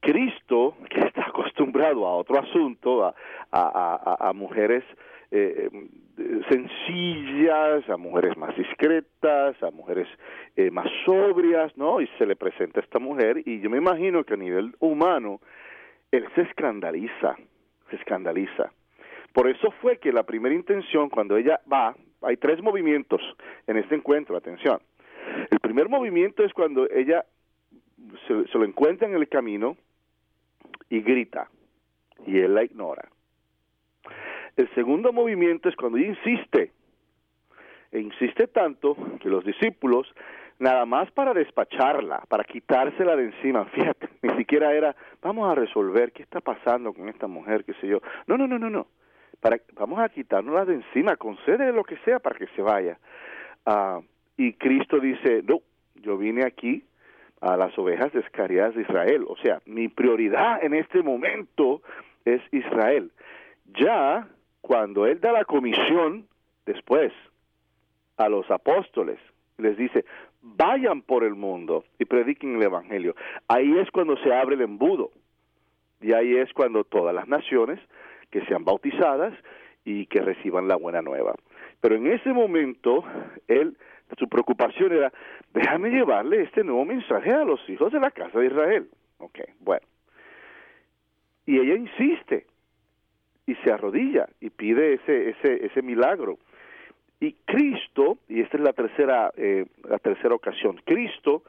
Cristo, 0.00 0.76
que 0.90 1.00
está 1.00 1.22
acostumbrado 1.26 2.06
a 2.06 2.14
otro 2.16 2.38
asunto, 2.38 3.04
a, 3.04 3.14
a, 3.50 4.28
a, 4.28 4.32
mujeres 4.32 4.84
eh, 5.36 5.68
sencillas, 6.48 7.88
a 7.88 7.96
mujeres 7.96 8.36
más 8.36 8.56
discretas, 8.56 9.60
a 9.64 9.70
mujeres 9.72 10.06
eh, 10.54 10.70
más 10.70 10.86
sobrias, 11.04 11.76
¿no? 11.76 12.00
Y 12.00 12.06
se 12.18 12.24
le 12.24 12.36
presenta 12.36 12.78
a 12.78 12.84
esta 12.84 13.00
mujer 13.00 13.42
y 13.44 13.60
yo 13.60 13.68
me 13.68 13.78
imagino 13.78 14.22
que 14.22 14.34
a 14.34 14.36
nivel 14.36 14.76
humano 14.78 15.40
él 16.12 16.24
se 16.36 16.42
escandaliza, 16.42 17.36
se 17.90 17.96
escandaliza. 17.96 18.70
Por 19.32 19.48
eso 19.48 19.72
fue 19.82 19.98
que 19.98 20.12
la 20.12 20.22
primera 20.22 20.54
intención, 20.54 21.10
cuando 21.10 21.36
ella 21.36 21.60
va, 21.70 21.96
hay 22.22 22.36
tres 22.36 22.62
movimientos 22.62 23.20
en 23.66 23.78
este 23.78 23.96
encuentro, 23.96 24.36
atención. 24.36 24.78
El 25.50 25.58
primer 25.58 25.88
movimiento 25.88 26.44
es 26.44 26.52
cuando 26.52 26.88
ella 26.88 27.24
se, 28.28 28.46
se 28.46 28.58
lo 28.58 28.64
encuentra 28.64 29.08
en 29.08 29.14
el 29.16 29.28
camino 29.28 29.76
y 30.88 31.00
grita, 31.00 31.48
y 32.24 32.38
él 32.38 32.54
la 32.54 32.62
ignora. 32.62 33.08
El 34.56 34.72
segundo 34.74 35.12
movimiento 35.12 35.68
es 35.68 35.76
cuando 35.76 35.98
ella 35.98 36.08
insiste, 36.08 36.72
e 37.90 38.00
insiste 38.00 38.46
tanto 38.48 38.96
que 39.20 39.28
los 39.28 39.44
discípulos 39.44 40.12
nada 40.58 40.86
más 40.86 41.10
para 41.12 41.34
despacharla, 41.34 42.22
para 42.28 42.44
quitársela 42.44 43.16
de 43.16 43.24
encima. 43.24 43.64
Fíjate, 43.74 44.08
ni 44.22 44.36
siquiera 44.36 44.72
era, 44.72 44.94
vamos 45.22 45.50
a 45.50 45.54
resolver 45.54 46.12
qué 46.12 46.22
está 46.22 46.40
pasando 46.40 46.92
con 46.92 47.08
esta 47.08 47.26
mujer, 47.26 47.64
qué 47.64 47.74
sé 47.74 47.86
yo. 47.86 48.00
No, 48.26 48.36
no, 48.36 48.46
no, 48.46 48.58
no, 48.58 48.70
no. 48.70 48.86
Para, 49.40 49.58
vamos 49.74 49.98
a 49.98 50.08
quitárnosla 50.08 50.64
de 50.64 50.74
encima, 50.74 51.16
concede 51.16 51.72
lo 51.72 51.84
que 51.84 51.96
sea 51.98 52.18
para 52.18 52.38
que 52.38 52.46
se 52.48 52.62
vaya. 52.62 52.98
Ah, 53.66 54.00
y 54.36 54.54
Cristo 54.54 55.00
dice, 55.00 55.42
no, 55.42 55.60
yo 55.96 56.16
vine 56.16 56.44
aquí 56.44 56.84
a 57.40 57.56
las 57.56 57.76
ovejas 57.78 58.12
descariadas 58.12 58.74
de 58.74 58.82
Israel. 58.82 59.24
O 59.28 59.36
sea, 59.36 59.60
mi 59.66 59.88
prioridad 59.88 60.64
en 60.64 60.74
este 60.74 61.02
momento 61.02 61.82
es 62.24 62.40
Israel. 62.52 63.10
Ya 63.78 64.28
cuando 64.64 65.04
Él 65.04 65.20
da 65.20 65.30
la 65.30 65.44
comisión, 65.44 66.26
después, 66.64 67.12
a 68.16 68.30
los 68.30 68.50
apóstoles, 68.50 69.18
les 69.58 69.76
dice, 69.76 70.06
vayan 70.40 71.02
por 71.02 71.22
el 71.22 71.34
mundo 71.34 71.84
y 71.98 72.06
prediquen 72.06 72.56
el 72.56 72.62
Evangelio. 72.62 73.14
Ahí 73.46 73.76
es 73.76 73.90
cuando 73.90 74.16
se 74.16 74.32
abre 74.32 74.54
el 74.54 74.62
embudo. 74.62 75.10
Y 76.00 76.14
ahí 76.14 76.36
es 76.36 76.50
cuando 76.54 76.82
todas 76.82 77.14
las 77.14 77.28
naciones 77.28 77.78
que 78.30 78.42
sean 78.46 78.64
bautizadas 78.64 79.34
y 79.84 80.06
que 80.06 80.22
reciban 80.22 80.66
la 80.66 80.76
buena 80.76 81.02
nueva. 81.02 81.34
Pero 81.82 81.96
en 81.96 82.06
ese 82.06 82.32
momento, 82.32 83.04
él, 83.48 83.76
su 84.18 84.30
preocupación 84.30 84.92
era, 84.92 85.12
déjame 85.52 85.90
llevarle 85.90 86.40
este 86.40 86.64
nuevo 86.64 86.86
mensaje 86.86 87.30
a 87.30 87.44
los 87.44 87.60
hijos 87.68 87.92
de 87.92 88.00
la 88.00 88.10
casa 88.10 88.38
de 88.38 88.46
Israel. 88.46 88.88
Ok, 89.18 89.40
bueno. 89.60 89.86
Y 91.44 91.58
ella 91.58 91.74
insiste 91.74 92.46
y 93.46 93.54
se 93.56 93.72
arrodilla 93.72 94.28
y 94.40 94.50
pide 94.50 94.94
ese, 94.94 95.30
ese, 95.30 95.66
ese 95.66 95.82
milagro. 95.82 96.38
Y 97.20 97.32
Cristo, 97.44 98.18
y 98.28 98.40
esta 98.40 98.56
es 98.56 98.62
la 98.62 98.72
tercera, 98.72 99.32
eh, 99.36 99.66
la 99.88 99.98
tercera 99.98 100.34
ocasión, 100.34 100.80
Cristo 100.84 101.42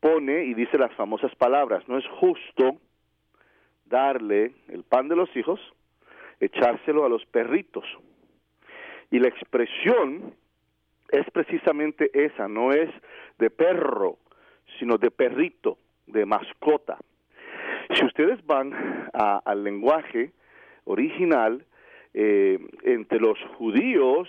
pone 0.00 0.44
y 0.44 0.54
dice 0.54 0.78
las 0.78 0.92
famosas 0.94 1.34
palabras, 1.36 1.86
no 1.88 1.98
es 1.98 2.06
justo 2.20 2.76
darle 3.84 4.52
el 4.68 4.82
pan 4.82 5.08
de 5.08 5.16
los 5.16 5.34
hijos, 5.36 5.60
echárselo 6.40 7.04
a 7.04 7.08
los 7.08 7.24
perritos. 7.26 7.84
Y 9.10 9.18
la 9.18 9.28
expresión 9.28 10.34
es 11.10 11.30
precisamente 11.30 12.10
esa, 12.12 12.48
no 12.48 12.72
es 12.72 12.90
de 13.38 13.50
perro, 13.50 14.18
sino 14.78 14.98
de 14.98 15.10
perrito, 15.10 15.78
de 16.06 16.26
mascota. 16.26 16.98
Si 17.94 18.04
ustedes 18.04 18.44
van 18.46 19.08
al 19.12 19.62
lenguaje 19.62 20.32
original, 20.86 21.64
eh, 22.14 22.58
entre 22.82 23.20
los 23.20 23.38
judíos 23.58 24.28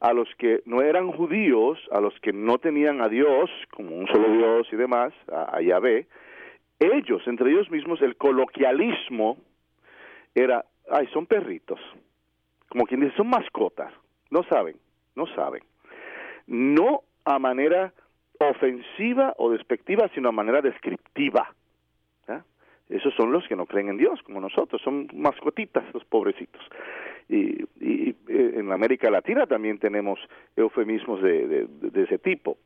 a 0.00 0.12
los 0.12 0.28
que 0.36 0.62
no 0.66 0.82
eran 0.82 1.10
judíos, 1.12 1.78
a 1.90 1.98
los 1.98 2.14
que 2.20 2.32
no 2.32 2.58
tenían 2.58 3.00
a 3.00 3.08
Dios 3.08 3.50
como 3.72 3.96
un 3.96 4.06
solo 4.06 4.28
Dios 4.36 4.68
y 4.70 4.76
demás, 4.76 5.14
a, 5.32 5.60
Yahvé, 5.62 6.06
ellos, 6.78 7.26
entre 7.26 7.50
ellos 7.50 7.70
mismos, 7.70 8.02
el 8.02 8.16
coloquialismo 8.16 9.38
era, 10.34 10.64
ay, 10.90 11.08
son 11.12 11.24
perritos, 11.24 11.80
como 12.68 12.84
quien 12.84 13.00
dice, 13.00 13.16
son 13.16 13.28
mascotas, 13.28 13.92
no 14.30 14.42
saben, 14.44 14.76
no 15.16 15.26
saben. 15.34 15.62
No 16.46 17.02
a 17.24 17.38
manera 17.38 17.94
ofensiva 18.38 19.32
o 19.38 19.50
despectiva, 19.50 20.10
sino 20.14 20.28
a 20.28 20.32
manera 20.32 20.60
descriptiva. 20.60 21.54
Esos 22.88 23.14
son 23.14 23.32
los 23.32 23.46
que 23.48 23.56
no 23.56 23.66
creen 23.66 23.88
en 23.88 23.96
Dios, 23.96 24.22
como 24.22 24.40
nosotros, 24.40 24.80
son 24.82 25.08
mascotitas, 25.14 25.84
los 25.94 26.04
pobrecitos 26.04 26.62
y, 27.28 27.64
y, 27.80 28.10
eh, 28.28 28.54
en 28.56 28.72
América 28.72 29.10
Latina 29.10 29.46
también 29.46 29.78
tenemos 29.78 30.18
eufemismos 30.56 31.22
de, 31.22 31.66
de, 31.66 32.02
ese 32.02 32.18
tipo. 32.18 32.58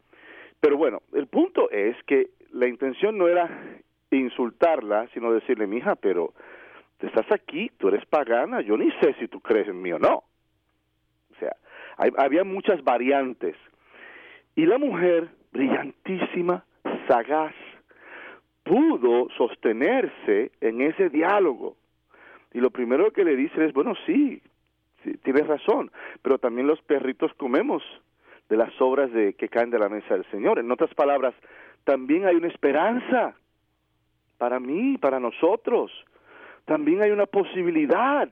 Pero 0.61 0.76
bueno, 0.76 1.02
el 1.12 1.26
punto 1.26 1.70
es 1.70 1.96
que 2.04 2.31
la 2.52 2.66
intención 2.66 3.16
no 3.16 3.28
era 3.28 3.48
insultarla, 4.11 5.09
sino 5.14 5.33
decirle, 5.33 5.66
mija, 5.66 5.94
pero 5.94 6.33
estás 7.00 7.31
aquí, 7.31 7.70
tú 7.78 7.88
eres 7.88 8.04
pagana, 8.07 8.61
yo 8.61 8.76
ni 8.76 8.90
sé 9.00 9.14
si 9.20 9.28
tú 9.28 9.40
crees 9.40 9.68
en 9.68 9.81
mí 9.81 9.92
o 9.92 9.98
no. 9.98 10.24
O 11.31 11.38
sea, 11.38 11.54
había 11.96 12.42
muchas 12.42 12.83
variantes. 12.83 13.54
Y 14.57 14.66
la 14.66 14.78
mujer, 14.78 15.28
brillantísima, 15.52 16.64
sagaz, 17.07 17.54
pudo 18.68 19.28
sostenerse 19.37 20.52
en 20.61 20.83
ese 20.83 21.09
diálogo. 21.09 21.76
Y 22.52 22.61
lo 22.61 22.70
primero 22.70 23.11
que 23.12 23.24
le 23.24 23.35
dice 23.35 23.64
es, 23.64 23.72
bueno, 23.72 23.94
sí, 24.07 24.42
tienes 25.22 25.46
razón, 25.46 25.90
pero 26.22 26.38
también 26.38 26.66
los 26.66 26.81
perritos 26.83 27.33
comemos 27.35 27.83
de 28.48 28.57
las 28.57 28.72
obras 28.81 29.11
de, 29.12 29.35
que 29.35 29.48
caen 29.48 29.70
de 29.70 29.78
la 29.78 29.88
mesa 29.88 30.14
del 30.14 30.24
Señor. 30.31 30.59
En 30.59 30.70
otras 30.70 30.92
palabras, 30.94 31.35
también 31.85 32.26
hay 32.26 32.37
una 32.37 32.48
esperanza 32.48 33.35
para 34.37 34.61
mí, 34.61 34.98
para 34.98 35.18
nosotros. 35.18 35.90
También 36.64 37.02
hay 37.02 37.11
una 37.11 37.26
posibilidad 37.26 38.28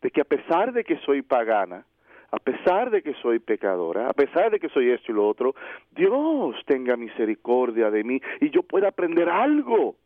de 0.00 0.10
que 0.10 0.20
a 0.20 0.24
pesar 0.24 0.72
de 0.72 0.84
que 0.84 0.98
soy 1.00 1.22
pagana, 1.22 1.84
a 2.30 2.38
pesar 2.38 2.90
de 2.90 3.02
que 3.02 3.14
soy 3.14 3.38
pecadora, 3.38 4.08
a 4.08 4.12
pesar 4.12 4.50
de 4.50 4.58
que 4.58 4.68
soy 4.68 4.90
esto 4.90 5.12
y 5.12 5.14
lo 5.14 5.28
otro, 5.28 5.54
Dios 5.92 6.56
tenga 6.66 6.96
misericordia 6.96 7.90
de 7.90 8.04
mí 8.04 8.20
y 8.40 8.50
yo 8.50 8.62
pueda 8.62 8.88
aprender 8.88 9.28
algo 9.28 9.96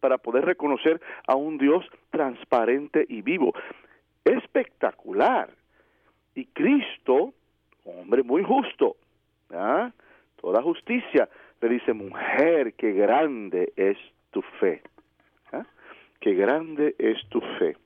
para 0.00 0.18
poder 0.18 0.44
reconocer 0.44 1.00
a 1.26 1.34
un 1.34 1.58
Dios 1.58 1.84
transparente 2.10 3.04
y 3.08 3.22
vivo. 3.22 3.52
Espectacular. 4.24 5.50
Y 6.34 6.46
Cristo, 6.46 7.34
hombre 7.84 8.22
muy 8.22 8.42
justo, 8.42 8.96
¿ah? 9.50 9.90
toda 10.40 10.62
justicia, 10.62 11.28
le 11.60 11.68
dice, 11.68 11.92
mujer, 11.92 12.74
qué 12.74 12.92
grande 12.92 13.72
es 13.76 13.98
tu 14.30 14.42
fe. 14.60 14.82
¿ah? 15.52 15.64
Qué 16.20 16.34
grande 16.34 16.94
es 16.98 17.18
tu 17.28 17.40
fe. 17.58 17.76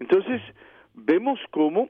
Entonces, 0.00 0.42
vemos 0.94 1.38
cómo 1.50 1.88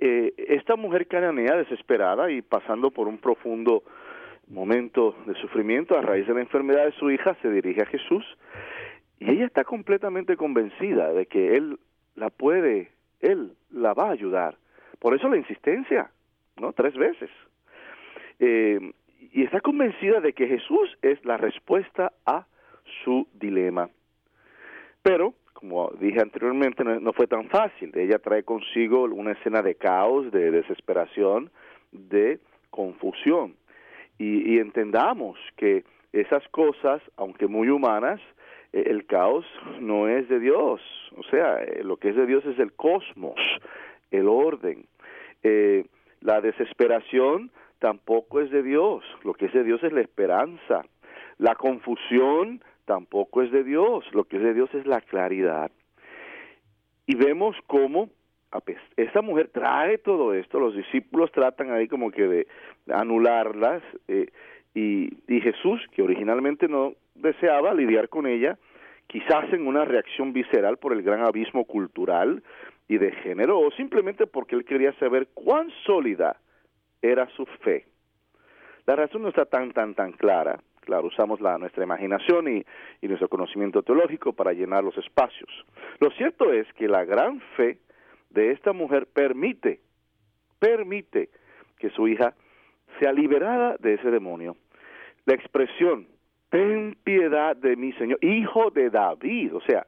eh, 0.00 0.32
esta 0.36 0.76
mujer 0.76 1.06
cananea 1.06 1.56
desesperada 1.56 2.30
y 2.30 2.42
pasando 2.42 2.90
por 2.90 3.06
un 3.06 3.18
profundo 3.18 3.82
momento 4.48 5.14
de 5.26 5.34
sufrimiento 5.34 5.96
a 5.96 6.02
raíz 6.02 6.26
de 6.26 6.34
la 6.34 6.40
enfermedad 6.40 6.86
de 6.86 6.92
su 6.92 7.10
hija, 7.10 7.36
se 7.42 7.50
dirige 7.50 7.82
a 7.82 7.86
Jesús 7.86 8.24
y 9.18 9.30
ella 9.30 9.44
está 9.44 9.64
completamente 9.64 10.36
convencida 10.36 11.12
de 11.12 11.26
que 11.26 11.54
Él 11.56 11.78
la 12.16 12.30
puede, 12.30 12.90
Él 13.20 13.52
la 13.70 13.92
va 13.92 14.08
a 14.08 14.12
ayudar. 14.12 14.56
Por 14.98 15.14
eso 15.14 15.28
la 15.28 15.36
insistencia, 15.36 16.10
¿no? 16.58 16.72
Tres 16.72 16.94
veces. 16.94 17.30
Eh, 18.38 18.92
y 19.32 19.42
está 19.44 19.60
convencida 19.60 20.20
de 20.20 20.32
que 20.32 20.48
Jesús 20.48 20.96
es 21.02 21.22
la 21.24 21.36
respuesta 21.36 22.12
a 22.24 22.46
su 23.04 23.28
dilema. 23.34 23.90
Pero, 25.02 25.34
como 25.60 25.90
dije 26.00 26.20
anteriormente, 26.20 26.82
no, 26.84 27.12
fue 27.12 27.26
tan 27.26 27.48
fácil. 27.48 27.92
Ella 27.94 28.18
trae 28.18 28.42
consigo 28.42 29.04
una 29.04 29.32
escena 29.32 29.62
de 29.62 29.74
caos, 29.74 30.30
de 30.32 30.50
desesperación, 30.50 31.50
de 31.92 32.38
confusión. 32.70 33.54
y, 34.18 34.58
entendamos 34.58 35.38
que 35.56 35.84
esas 36.12 36.46
cosas, 36.48 37.00
aunque 37.16 37.46
muy 37.46 37.68
humanas, 37.68 38.20
eh, 38.72 38.84
el 38.86 39.06
caos 39.06 39.44
no 39.80 40.08
es 40.08 40.28
de 40.28 40.40
Dios. 40.40 40.80
O 41.16 41.22
sea, 41.24 41.62
eh, 41.62 41.82
lo 41.84 41.96
que 41.96 42.10
es 42.10 42.16
de 42.16 42.26
Dios 42.26 42.44
es 42.46 42.58
el 42.58 42.72
cosmos, 42.72 43.38
el 44.10 44.28
orden. 44.28 44.86
Eh, 45.42 45.86
la 46.20 46.40
desesperación 46.40 47.50
tampoco 47.78 48.40
es 48.40 48.50
de 48.50 48.62
Dios. 48.62 49.04
Lo 49.24 49.34
que 49.34 49.46
es 49.46 49.52
de 49.52 49.64
Dios 49.64 49.82
es 49.82 49.92
la 49.92 50.00
esperanza. 50.00 50.84
La 51.38 51.54
confusión 51.54 52.62
tampoco 52.84 53.42
es 53.42 53.50
de 53.50 53.64
Dios. 53.64 54.04
Lo 54.12 54.24
que 54.24 54.36
es 54.36 54.42
de 54.42 54.54
Dios 54.54 54.72
es 54.74 54.86
la 54.86 55.00
claridad. 55.00 55.70
Y 57.06 57.16
vemos 57.16 57.56
cómo 57.66 58.10
esta 58.96 59.22
mujer 59.22 59.48
trae 59.52 59.98
todo 59.98 60.34
esto, 60.34 60.58
los 60.58 60.74
discípulos 60.74 61.30
tratan 61.30 61.70
ahí 61.70 61.86
como 61.86 62.10
que 62.10 62.26
de 62.26 62.46
anularlas 62.92 63.82
eh, 64.08 64.26
y, 64.74 65.08
y 65.32 65.40
Jesús, 65.40 65.80
que 65.92 66.02
originalmente 66.02 66.66
no 66.66 66.94
deseaba 67.14 67.74
lidiar 67.74 68.08
con 68.08 68.26
ella, 68.26 68.58
quizás 69.06 69.52
en 69.52 69.66
una 69.66 69.84
reacción 69.84 70.32
visceral 70.32 70.78
por 70.78 70.92
el 70.92 71.02
gran 71.02 71.20
abismo 71.20 71.64
cultural 71.64 72.42
y 72.88 72.98
de 72.98 73.12
género, 73.12 73.60
o 73.60 73.70
simplemente 73.72 74.26
porque 74.26 74.56
él 74.56 74.64
quería 74.64 74.92
saber 74.94 75.28
cuán 75.34 75.70
sólida 75.84 76.36
era 77.02 77.28
su 77.36 77.46
fe. 77.46 77.86
La 78.86 78.96
razón 78.96 79.22
no 79.22 79.28
está 79.28 79.44
tan, 79.44 79.72
tan, 79.72 79.94
tan 79.94 80.12
clara. 80.12 80.60
Claro, 80.80 81.08
usamos 81.08 81.40
la, 81.40 81.58
nuestra 81.58 81.84
imaginación 81.84 82.48
y, 82.48 82.64
y 83.00 83.08
nuestro 83.08 83.28
conocimiento 83.28 83.82
teológico 83.82 84.32
para 84.32 84.52
llenar 84.52 84.82
los 84.82 84.96
espacios. 84.96 85.50
Lo 85.98 86.10
cierto 86.12 86.52
es 86.52 86.66
que 86.74 86.88
la 86.88 87.04
gran 87.04 87.40
fe 87.56 87.78
de 88.30 88.52
esta 88.52 88.72
mujer 88.72 89.06
permite, 89.06 89.80
permite 90.58 91.28
que 91.78 91.90
su 91.90 92.08
hija 92.08 92.34
sea 92.98 93.12
liberada 93.12 93.76
de 93.78 93.94
ese 93.94 94.10
demonio. 94.10 94.56
La 95.26 95.34
expresión, 95.34 96.06
ten 96.48 96.96
piedad 97.04 97.56
de 97.56 97.76
mí, 97.76 97.92
Señor, 97.94 98.18
hijo 98.22 98.70
de 98.70 98.90
David, 98.90 99.54
o 99.54 99.60
sea, 99.62 99.86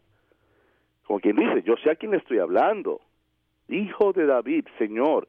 como 1.04 1.20
quien 1.20 1.36
dice, 1.36 1.62
yo 1.62 1.76
sé 1.76 1.90
a 1.90 1.96
quién 1.96 2.12
le 2.12 2.18
estoy 2.18 2.38
hablando, 2.38 3.00
hijo 3.68 4.12
de 4.12 4.26
David, 4.26 4.66
Señor, 4.78 5.26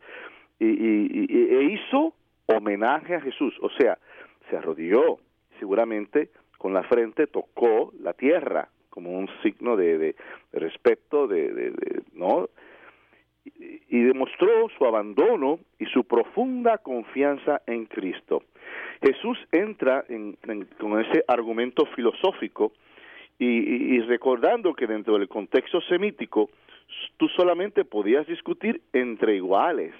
y, 0.59 0.65
e 0.65 1.63
hizo 1.63 2.13
homenaje 2.45 3.15
a 3.15 3.21
Jesús, 3.21 3.55
o 3.61 3.69
sea, 3.71 3.97
se 4.49 4.57
arrodilló, 4.57 5.19
seguramente 5.63 6.27
con 6.57 6.73
la 6.73 6.83
frente 6.83 7.25
tocó 7.25 7.93
la 8.01 8.11
tierra 8.11 8.67
como 8.89 9.17
un 9.17 9.29
signo 9.41 9.77
de, 9.77 10.13
respeto, 10.51 11.25
de, 11.25 11.73
no 12.13 12.49
y 13.45 14.01
demostró 14.01 14.67
su 14.77 14.85
abandono 14.85 15.59
y 15.79 15.85
su 15.85 16.03
profunda 16.03 16.79
confianza 16.79 17.61
en 17.65 17.85
Cristo. 17.85 18.43
Jesús 19.01 19.37
entra 19.53 20.03
en, 20.09 20.37
con 20.77 20.99
ese 20.99 21.23
argumento 21.29 21.85
filosófico 21.95 22.73
y, 23.39 23.99
recordando 24.01 24.73
que 24.73 24.85
dentro 24.85 25.17
del 25.17 25.29
contexto 25.29 25.79
semítico 25.81 26.49
tú 27.15 27.29
solamente 27.29 27.85
podías 27.85 28.27
discutir 28.27 28.81
entre 28.91 29.37
iguales 29.37 29.93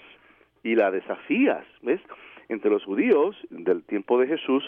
y 0.61 0.76
la 0.76 0.91
desafías, 0.91 1.66
¿ves? 1.82 2.01
Entre 2.49 2.70
los 2.70 2.84
judíos 2.84 3.38
del 3.49 3.84
tiempo 3.84 4.20
de 4.20 4.28
Jesús, 4.28 4.64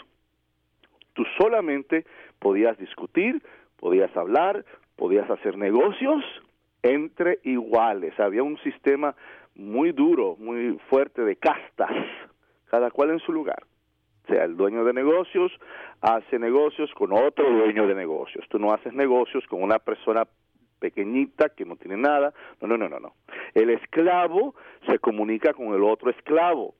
tú 1.16 1.24
solamente 1.38 2.04
podías 2.38 2.78
discutir, 2.78 3.42
podías 3.78 4.14
hablar, 4.16 4.64
podías 4.94 5.28
hacer 5.28 5.56
negocios 5.56 6.22
entre 6.82 7.40
iguales. 7.42 8.18
Había 8.20 8.42
un 8.42 8.58
sistema 8.58 9.16
muy 9.54 9.92
duro, 9.92 10.36
muy 10.38 10.78
fuerte 10.88 11.22
de 11.22 11.36
castas, 11.36 11.90
cada 12.70 12.90
cual 12.90 13.10
en 13.10 13.18
su 13.20 13.32
lugar. 13.32 13.64
O 14.24 14.32
sea, 14.32 14.44
el 14.44 14.56
dueño 14.56 14.84
de 14.84 14.92
negocios 14.92 15.52
hace 16.00 16.38
negocios 16.38 16.92
con 16.94 17.12
otro 17.12 17.50
dueño 17.50 17.86
de 17.86 17.94
negocios. 17.94 18.44
Tú 18.48 18.58
no 18.58 18.72
haces 18.72 18.92
negocios 18.92 19.44
con 19.46 19.62
una 19.62 19.78
persona 19.78 20.24
pequeñita 20.78 21.48
que 21.50 21.64
no 21.64 21.76
tiene 21.76 21.96
nada. 21.96 22.34
No, 22.60 22.68
no, 22.68 22.76
no, 22.76 22.88
no, 22.88 22.98
no. 22.98 23.14
El 23.54 23.70
esclavo 23.70 24.54
se 24.86 24.98
comunica 24.98 25.54
con 25.54 25.68
el 25.74 25.82
otro 25.82 26.10
esclavo. 26.10 26.74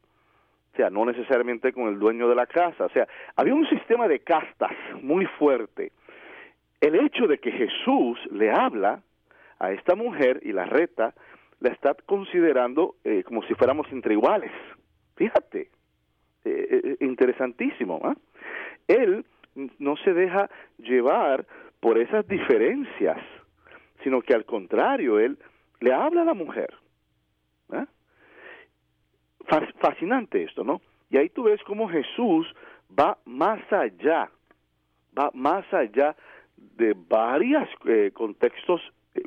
O 0.76 0.78
sea, 0.78 0.90
no 0.90 1.06
necesariamente 1.06 1.72
con 1.72 1.88
el 1.88 1.98
dueño 1.98 2.28
de 2.28 2.34
la 2.34 2.44
casa. 2.44 2.84
O 2.84 2.90
sea, 2.90 3.08
había 3.34 3.54
un 3.54 3.66
sistema 3.66 4.06
de 4.08 4.20
castas 4.20 4.72
muy 5.00 5.24
fuerte. 5.24 5.92
El 6.82 6.96
hecho 6.96 7.26
de 7.26 7.38
que 7.38 7.50
Jesús 7.50 8.18
le 8.30 8.50
habla 8.50 9.00
a 9.58 9.72
esta 9.72 9.94
mujer 9.94 10.40
y 10.42 10.52
la 10.52 10.66
reta, 10.66 11.14
la 11.60 11.70
está 11.70 11.94
considerando 11.94 12.96
eh, 13.04 13.22
como 13.24 13.42
si 13.44 13.54
fuéramos 13.54 13.90
entre 13.90 14.12
iguales. 14.12 14.52
Fíjate, 15.14 15.70
eh, 16.44 16.68
eh, 16.70 16.96
interesantísimo. 17.00 17.98
¿ah? 18.04 18.14
Él 18.86 19.24
no 19.78 19.96
se 19.96 20.12
deja 20.12 20.50
llevar 20.76 21.46
por 21.80 21.96
esas 21.96 22.28
diferencias, 22.28 23.16
sino 24.04 24.20
que 24.20 24.34
al 24.34 24.44
contrario, 24.44 25.18
él 25.18 25.38
le 25.80 25.94
habla 25.94 26.20
a 26.20 26.26
la 26.26 26.34
mujer. 26.34 26.74
¿ah? 27.70 27.86
Fascinante 29.46 30.42
esto, 30.42 30.64
¿no? 30.64 30.80
Y 31.10 31.16
ahí 31.16 31.28
tú 31.28 31.44
ves 31.44 31.62
cómo 31.64 31.88
Jesús 31.88 32.52
va 32.98 33.18
más 33.24 33.60
allá, 33.72 34.30
va 35.16 35.30
más 35.34 35.64
allá 35.72 36.16
de 36.56 36.94
varios 37.08 37.68
contextos 38.12 38.80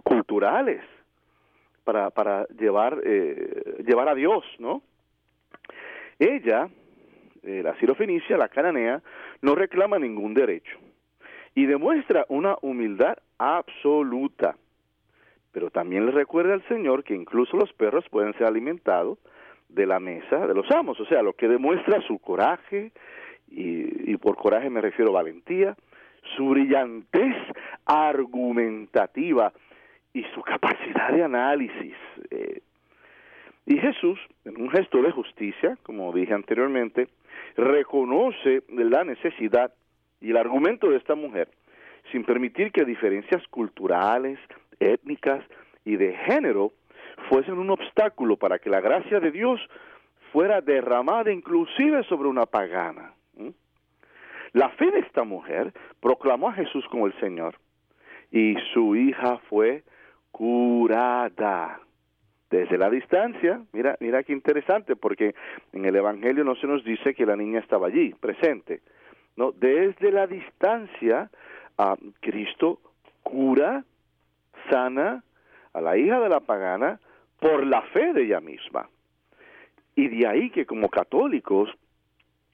culturales 0.04 0.82
para, 1.84 2.10
para 2.10 2.46
llevar, 2.50 3.00
eh, 3.04 3.84
llevar 3.86 4.10
a 4.10 4.16
Dios, 4.16 4.44
¿no? 4.60 4.82
Ella, 6.20 6.70
eh, 7.44 7.62
la 7.64 7.76
sirofenicia, 7.80 8.38
la 8.38 8.50
cananea, 8.50 9.02
no 9.42 9.56
reclama 9.56 9.98
ningún 9.98 10.34
derecho 10.34 10.78
y 11.56 11.66
demuestra 11.66 12.26
una 12.30 12.58
humildad 12.62 13.18
absoluta. 13.38 14.56
Pero 15.52 15.72
también 15.72 16.06
le 16.06 16.12
recuerda 16.12 16.54
al 16.54 16.68
Señor 16.68 17.04
que 17.04 17.16
incluso 17.16 17.58
los 17.58 17.74
perros 17.74 18.06
pueden 18.10 18.34
ser 18.34 18.48
alimentados 18.48 19.18
de 19.70 19.86
la 19.86 20.00
mesa 20.00 20.48
de 20.48 20.54
los 20.54 20.70
amos, 20.72 21.00
o 21.00 21.06
sea, 21.06 21.22
lo 21.22 21.34
que 21.34 21.48
demuestra 21.48 22.02
su 22.02 22.20
coraje, 22.20 22.92
y, 23.50 24.12
y 24.12 24.18
por 24.18 24.36
coraje 24.36 24.70
me 24.70 24.82
refiero 24.82 25.12
a 25.12 25.22
valentía, 25.22 25.76
su 26.36 26.50
brillantez 26.50 27.36
argumentativa, 27.86 29.54
y 30.14 30.24
su 30.34 30.42
capacidad 30.42 31.12
de 31.12 31.24
análisis. 31.24 31.96
Eh, 32.32 32.62
y 33.66 33.78
Jesús, 33.78 34.20
en 34.46 34.62
un 34.62 34.70
gesto 34.70 35.02
de 35.02 35.12
justicia, 35.12 35.78
como 35.84 36.12
dije 36.12 36.34
anteriormente, 36.34 37.08
reconoce 37.56 38.64
la 38.70 39.04
necesidad 39.04 39.74
y 40.22 40.32
el 40.32 40.38
argumento 40.38 40.90
de 40.90 40.98
esta 40.98 41.16
mujer, 41.16 41.50
sin 42.12 42.24
permitir 42.24 42.72
que 42.72 42.84
diferencias 42.84 43.46
culturales, 43.48 44.40
étnicas 44.80 45.44
y 45.86 45.98
de 45.98 46.14
género 46.14 46.74
fuesen 47.30 47.58
un 47.58 47.70
obstáculo 47.70 48.38
para 48.38 48.60
que 48.60 48.70
la 48.70 48.82
gracia 48.82 49.20
de 49.20 49.32
Dios 49.32 49.60
fuera 50.32 50.62
derramada 50.62 51.32
inclusive 51.32 52.04
sobre 52.04 52.30
una 52.30 52.46
pagana. 52.46 53.14
La 54.54 54.70
fe 54.70 54.90
de 54.92 55.00
esta 55.00 55.24
mujer 55.24 55.74
proclamó 56.00 56.50
a 56.50 56.54
Jesús 56.54 56.86
como 56.90 57.08
el 57.08 57.14
Señor 57.20 57.56
y 58.32 58.56
su 58.74 58.96
hija 58.96 59.38
fue 59.50 59.84
curada. 60.32 61.80
Desde 62.50 62.80
la 62.80 62.90
distancia, 62.90 63.62
mira, 63.74 63.96
mira 64.00 64.24
qué 64.24 64.34
interesante, 64.34 64.96
porque 64.96 65.36
en 65.72 65.86
el 65.86 65.96
Evangelio 65.96 66.44
no 66.44 66.56
se 66.56 66.66
nos 66.66 66.84
dice 66.84 67.14
que 67.14 67.28
la 67.28 67.36
niña 67.36 67.60
estaba 67.60 67.88
allí, 67.88 68.16
presente. 68.20 68.82
No, 69.36 69.52
desde 69.52 70.12
la 70.12 70.26
distancia, 70.26 71.30
a 71.78 71.96
Cristo 72.20 72.80
cura, 73.22 73.84
sana 74.70 75.24
a 75.74 75.82
la 75.82 75.98
hija 75.98 76.20
de 76.20 76.30
la 76.30 76.40
pagana 76.40 77.00
por 77.40 77.66
la 77.66 77.82
fe 77.84 78.14
de 78.14 78.24
ella 78.24 78.40
misma. 78.40 78.90
Y 79.96 80.08
de 80.08 80.28
ahí 80.28 80.50
que 80.50 80.66
como 80.66 80.90
católicos 80.90 81.70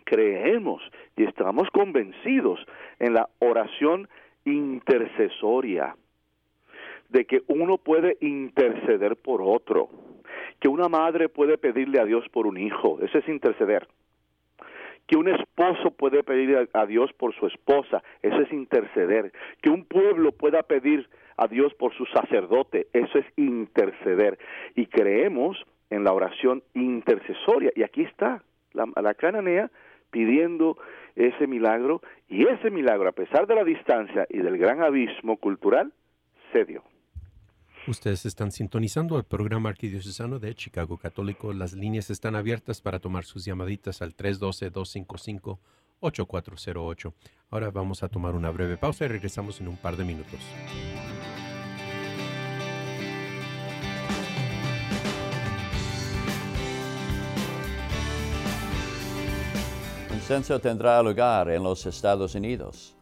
creemos 0.04 0.82
y 1.18 1.24
estamos 1.24 1.70
convencidos 1.72 2.60
en 3.00 3.14
la 3.14 3.30
oración 3.40 4.08
intercesoria 4.46 5.96
de 7.10 7.26
que 7.26 7.42
uno 7.48 7.78
puede 7.78 8.18
interceder 8.22 9.16
por 9.16 9.42
otro, 9.42 9.90
que 10.60 10.68
una 10.68 10.90
madre 10.90 11.30
puede 11.30 11.58
pedirle 11.58 12.00
a 12.00 12.06
Dios 12.06 12.28
por 12.30 12.48
un 12.48 12.58
hijo, 12.58 13.00
eso 13.02 13.18
es 13.18 13.28
interceder. 13.28 13.88
Que 15.08 15.18
un 15.18 15.28
esposo 15.28 15.92
puede 15.92 16.24
pedir 16.24 16.68
a 16.74 16.86
Dios 16.88 17.14
por 17.14 17.36
su 17.36 17.46
esposa, 17.46 18.04
eso 18.24 18.42
es 18.42 18.52
interceder. 18.52 19.32
Que 19.62 19.70
un 19.70 19.86
pueblo 19.86 20.32
pueda 20.32 20.64
pedir 20.64 21.08
a 21.38 21.48
Dios 21.48 21.74
por 21.76 21.94
su 21.96 22.06
sacerdote, 22.06 22.88
eso 22.94 23.20
es 23.20 23.26
interceder. 23.36 24.40
Y 24.76 24.88
creemos 24.88 25.64
en 25.90 26.04
la 26.04 26.14
oración 26.14 26.64
intercesoria. 26.74 27.72
Y 27.76 27.84
aquí 27.84 28.02
está 28.04 28.44
la, 28.74 29.14
cananea 29.14 29.70
pidiendo 30.12 30.78
ese 31.16 31.48
milagro 31.48 32.02
y 32.28 32.46
ese 32.48 32.70
milagro, 32.70 33.08
a 33.10 33.14
pesar 33.14 33.48
de 33.48 33.56
la 33.56 33.64
distancia 33.64 34.28
y 34.30 34.40
del 34.40 34.58
gran 34.58 34.82
abismo 34.82 35.38
cultural, 35.38 35.94
se 36.52 36.66
dio. 36.66 36.84
Ustedes 37.88 38.26
están 38.26 38.52
sintonizando 38.52 39.16
el 39.18 39.24
programa 39.26 39.70
arquidiocesano 39.70 40.40
de 40.40 40.56
Chicago 40.56 40.98
Católico. 40.98 41.54
Las 41.54 41.74
líneas 41.74 42.10
están 42.10 42.36
abiertas 42.36 42.82
para 42.82 42.98
tomar 43.00 43.26
sus 43.26 43.46
llamaditas 43.46 44.02
al 44.02 44.16
312-255-8408. 44.16 47.14
Ahora 47.52 47.70
vamos 47.70 48.02
a 48.02 48.10
tomar 48.10 48.34
una 48.34 48.50
breve 48.50 48.78
pausa 48.78 49.06
y 49.06 49.10
regresamos 49.10 49.62
en 49.62 49.68
un 49.68 49.78
par 49.78 49.98
de 49.98 50.04
minutos. 50.04 50.40
Censo 60.26 60.59
tendrá 60.59 61.03
lugar 61.03 61.51
en 61.51 61.61
los 61.61 61.86
Estados 61.86 62.34
Unidos. 62.34 62.95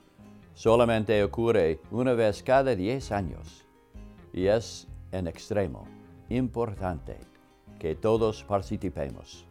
Solamente 0.53 1.23
ocurre 1.23 1.79
una 1.89 2.11
vez 2.11 2.43
cada 2.43 2.75
10 2.75 3.13
años 3.13 3.65
y 4.33 4.47
es 4.47 4.89
en 5.09 5.27
extremo 5.27 5.87
importante 6.27 7.17
que 7.79 7.95
todos 7.95 8.43
participemos. 8.43 9.45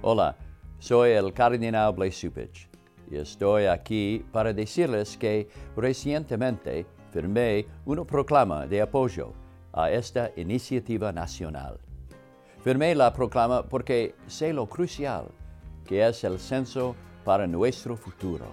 Hola, 0.00 0.34
soy 0.78 1.10
el 1.10 1.34
cardenal 1.34 1.92
Blesupich 1.92 2.66
y 3.10 3.16
estoy 3.16 3.66
aquí 3.66 4.24
para 4.32 4.54
decirles 4.54 5.18
que 5.18 5.50
recientemente 5.76 6.86
firmé 7.10 7.66
una 7.84 8.06
proclama 8.06 8.66
de 8.66 8.80
apoyo 8.80 9.34
a 9.74 9.90
esta 9.90 10.30
iniciativa 10.36 11.12
nacional. 11.12 11.78
Firmé 12.64 12.94
la 12.94 13.12
proclama 13.12 13.62
porque 13.62 14.14
sé 14.26 14.54
lo 14.54 14.66
crucial 14.66 15.26
que 15.92 16.08
es 16.08 16.24
el 16.24 16.38
censo 16.38 16.96
para 17.22 17.46
nuestro 17.46 17.98
futuro. 17.98 18.46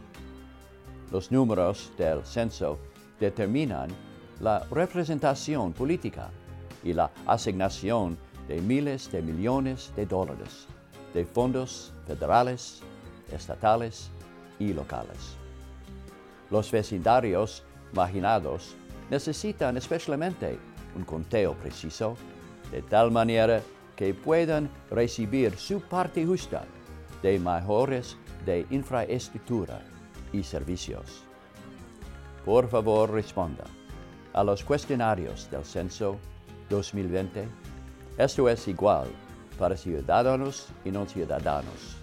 Los 1.10 1.32
números 1.32 1.90
del 1.98 2.26
censo 2.26 2.78
determinan 3.18 3.90
la 4.42 4.66
representación 4.70 5.72
política 5.72 6.32
y 6.84 6.92
la 6.92 7.10
asignación 7.26 8.18
de 8.50 8.60
miles 8.60 9.10
de 9.10 9.22
millones 9.22 9.94
de 9.96 10.06
dólares 10.06 10.68
de 11.14 11.24
fondos 11.24 11.94
federales, 12.06 12.82
estatales 13.32 14.10
y 14.60 14.74
locales. 14.74 15.38
Los 16.52 16.70
vecindarios 16.70 17.64
marginados 17.94 18.76
necesitan 19.10 19.78
especialmente 19.78 20.60
un 20.94 21.06
conteo 21.06 21.54
preciso, 21.54 22.18
de 22.70 22.82
tal 22.82 23.12
manera 23.12 23.62
que 23.96 24.14
puedan 24.14 24.70
recibir 24.92 25.58
su 25.58 25.80
parte 25.80 26.26
justa 26.26 26.66
de 27.22 27.40
mejores 27.40 28.18
de 28.46 28.66
infraestructura 28.70 29.82
y 30.32 30.44
servicios. 30.44 31.24
Por 32.46 32.68
favor, 32.68 33.12
responda 33.12 33.66
a 34.34 34.44
los 34.44 34.64
cuestionarios 34.64 35.50
del 35.52 35.66
Censo 35.66 36.18
2020. 36.70 37.48
Esto 38.18 38.50
es 38.50 38.68
igual 38.68 39.08
para 39.58 39.76
ciudadanos 39.76 40.68
y 40.86 40.92
no 40.92 41.06
ciudadanos. 41.06 41.98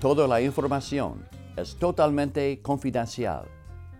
Toda 0.00 0.26
la 0.26 0.40
información 0.40 1.26
es 1.56 1.76
totalmente 1.76 2.60
confidencial 2.62 3.44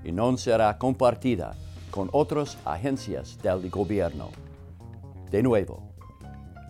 y 0.04 0.12
no 0.12 0.36
será 0.36 0.78
compartida 0.78 1.54
con 1.90 2.08
otras 2.12 2.56
agencias 2.64 3.38
del 3.42 3.68
gobierno. 3.70 4.30
De 5.30 5.42
nuevo, 5.42 5.92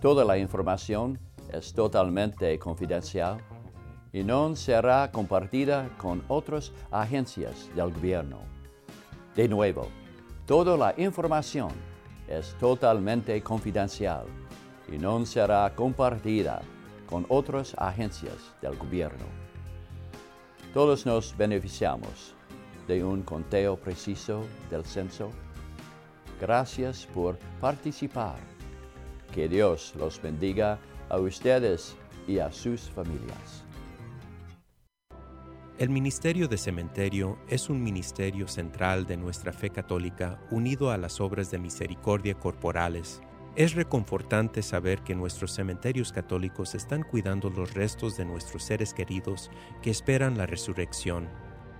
toda 0.01 0.25
la 0.25 0.39
información 0.39 1.19
es 1.53 1.73
totalmente 1.73 2.59
confidencial 2.59 3.39
y 4.13 4.25
no 4.25 4.57
será 4.57 5.11
compartida 5.13 5.89
con 5.99 6.23
otras 6.29 6.73
agencias 6.91 7.71
del 7.75 7.93
gobierno. 7.93 8.41
De 9.35 9.49
nuevo, 9.49 9.89
Toda 10.47 10.77
la 10.77 10.93
información 10.97 11.71
es 12.27 12.55
totalmente 12.59 13.41
confidencial 13.43 14.27
y 14.93 14.99
no 14.99 15.25
será 15.25 15.73
compartida 15.75 16.61
con 17.07 17.25
otras 17.29 17.77
agencias 17.79 18.53
del 18.61 18.77
gobierno. 18.77 19.25
Todos 20.75 21.07
nos 21.07 21.37
beneficiamos 21.37 22.35
de 22.89 23.05
un 23.05 23.23
conteo 23.23 23.77
preciso 23.77 24.43
del 24.69 24.85
censo. 24.85 25.31
Gracias 26.41 27.07
por 27.15 27.39
participar. 27.61 28.37
Que 29.33 29.49
Dios 29.49 29.95
los 29.97 30.21
bendiga 30.21 30.79
a 31.13 31.19
ustedes 31.19 31.95
y 32.27 32.39
a 32.39 32.51
sus 32.51 32.91
familias. 32.91 33.65
El 35.79 35.91
Ministerio 35.91 36.49
de 36.49 36.57
Cementerio 36.57 37.39
es 37.49 37.69
un 37.69 37.83
ministerio 37.83 38.49
central 38.49 39.05
de 39.07 39.19
nuestra 39.19 39.53
fe 39.53 39.69
católica 39.69 40.41
unido 40.51 40.91
a 40.91 40.97
las 40.97 41.21
obras 41.21 41.51
de 41.51 41.59
misericordia 41.59 42.35
corporales. 42.35 43.21
Es 43.57 43.75
reconfortante 43.75 44.63
saber 44.63 45.03
que 45.03 45.15
nuestros 45.15 45.53
cementerios 45.53 46.13
católicos 46.13 46.75
están 46.75 47.03
cuidando 47.03 47.51
los 47.51 47.75
restos 47.75 48.17
de 48.17 48.25
nuestros 48.25 48.65
seres 48.65 48.95
queridos 48.95 49.51
que 49.83 49.91
esperan 49.91 50.39
la 50.39 50.47
resurrección. 50.47 51.29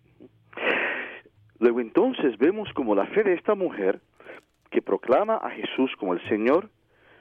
Luego 1.59 1.81
entonces 1.81 2.37
vemos 2.37 2.71
como 2.75 2.95
la 2.95 3.07
fe 3.07 3.23
de 3.23 3.33
esta 3.33 3.55
mujer, 3.55 4.03
que 4.71 4.83
proclama 4.83 5.37
a 5.37 5.49
Jesús 5.53 5.91
como 5.99 6.13
el 6.13 6.21
Señor, 6.29 6.69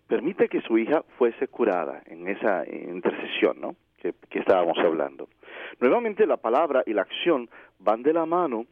permite 0.08 0.50
que 0.50 0.60
su 0.60 0.78
hija 0.78 1.06
fuese 1.18 1.48
curada 1.48 2.04
en 2.08 2.28
esa 2.28 2.66
intercesión 2.70 3.62
¿no? 3.62 3.78
que, 3.96 4.14
que 4.30 4.40
estábamos 4.40 4.78
hablando. 4.78 5.30
Nuevamente 5.80 6.28
la 6.28 6.36
palabra 6.36 6.84
y 6.86 6.92
la 6.92 7.04
acción 7.04 7.50
van 7.80 8.04
de 8.04 8.12
la 8.12 8.26
mano 8.26 8.66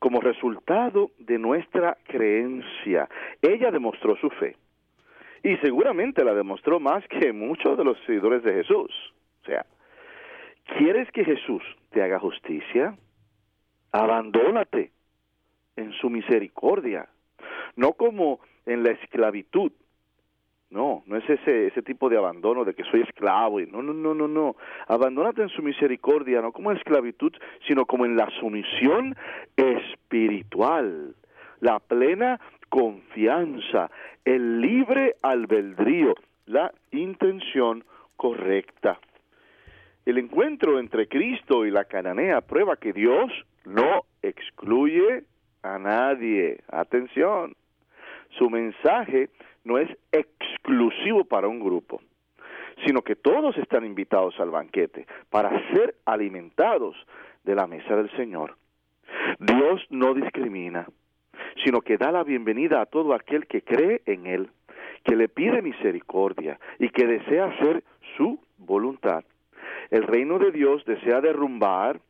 como 0.00 0.20
resultado 0.20 1.12
de 1.18 1.38
nuestra 1.38 1.96
creencia. 2.08 3.08
Ella 3.40 3.70
demostró 3.70 4.16
su 4.16 4.30
fe 4.30 4.56
y 5.44 5.56
seguramente 5.58 6.24
la 6.24 6.34
demostró 6.34 6.80
más 6.80 7.06
que 7.06 7.32
muchos 7.32 7.78
de 7.78 7.84
los 7.84 7.98
seguidores 8.06 8.42
de 8.42 8.54
Jesús. 8.54 8.90
O 9.42 9.46
sea, 9.46 9.64
¿quieres 10.76 11.10
que 11.12 11.24
Jesús 11.24 11.62
te 11.90 12.02
haga 12.02 12.18
justicia? 12.18 12.96
Abandónate 13.92 14.90
en 15.76 15.92
su 15.92 16.10
misericordia, 16.10 17.08
no 17.76 17.92
como 17.92 18.40
en 18.66 18.82
la 18.82 18.92
esclavitud. 18.92 19.72
No, 20.70 21.02
no 21.06 21.16
es 21.16 21.28
ese, 21.28 21.66
ese 21.66 21.82
tipo 21.82 22.08
de 22.08 22.16
abandono 22.16 22.64
de 22.64 22.74
que 22.74 22.84
soy 22.84 23.00
esclavo. 23.00 23.58
Y 23.60 23.66
no, 23.66 23.82
no, 23.82 23.92
no, 23.92 24.14
no, 24.14 24.28
no. 24.28 24.56
Abandónate 24.86 25.42
en 25.42 25.48
su 25.48 25.62
misericordia, 25.62 26.40
no 26.40 26.52
como 26.52 26.70
esclavitud, 26.70 27.32
sino 27.66 27.86
como 27.86 28.06
en 28.06 28.16
la 28.16 28.30
sumisión 28.38 29.16
espiritual, 29.56 31.16
la 31.58 31.80
plena 31.80 32.40
confianza, 32.68 33.90
el 34.24 34.60
libre 34.60 35.16
albedrío, 35.22 36.14
la 36.46 36.72
intención 36.92 37.84
correcta. 38.16 39.00
El 40.06 40.18
encuentro 40.18 40.78
entre 40.78 41.08
Cristo 41.08 41.66
y 41.66 41.72
la 41.72 41.84
cananea 41.84 42.40
prueba 42.42 42.76
que 42.76 42.92
Dios 42.92 43.32
no 43.64 44.04
excluye 44.22 45.24
a 45.62 45.78
nadie. 45.78 46.60
Atención, 46.68 47.56
su 48.38 48.48
mensaje 48.48 49.30
no 49.64 49.78
es 49.78 49.88
exclusivo 50.12 51.24
para 51.24 51.48
un 51.48 51.60
grupo, 51.60 52.00
sino 52.86 53.02
que 53.02 53.16
todos 53.16 53.56
están 53.58 53.84
invitados 53.84 54.38
al 54.40 54.50
banquete 54.50 55.06
para 55.28 55.50
ser 55.72 55.96
alimentados 56.04 56.96
de 57.44 57.54
la 57.54 57.66
mesa 57.66 57.96
del 57.96 58.10
Señor. 58.16 58.56
Dios 59.38 59.82
no 59.90 60.14
discrimina, 60.14 60.86
sino 61.64 61.80
que 61.80 61.98
da 61.98 62.12
la 62.12 62.24
bienvenida 62.24 62.80
a 62.80 62.86
todo 62.86 63.14
aquel 63.14 63.46
que 63.46 63.62
cree 63.62 64.02
en 64.06 64.26
Él, 64.26 64.50
que 65.04 65.16
le 65.16 65.28
pide 65.28 65.62
misericordia 65.62 66.58
y 66.78 66.90
que 66.90 67.06
desea 67.06 67.46
hacer 67.46 67.82
su 68.16 68.38
voluntad. 68.58 69.24
El 69.90 70.04
reino 70.04 70.38
de 70.38 70.52
Dios 70.52 70.84
desea 70.84 71.20
derrumbar 71.20 72.00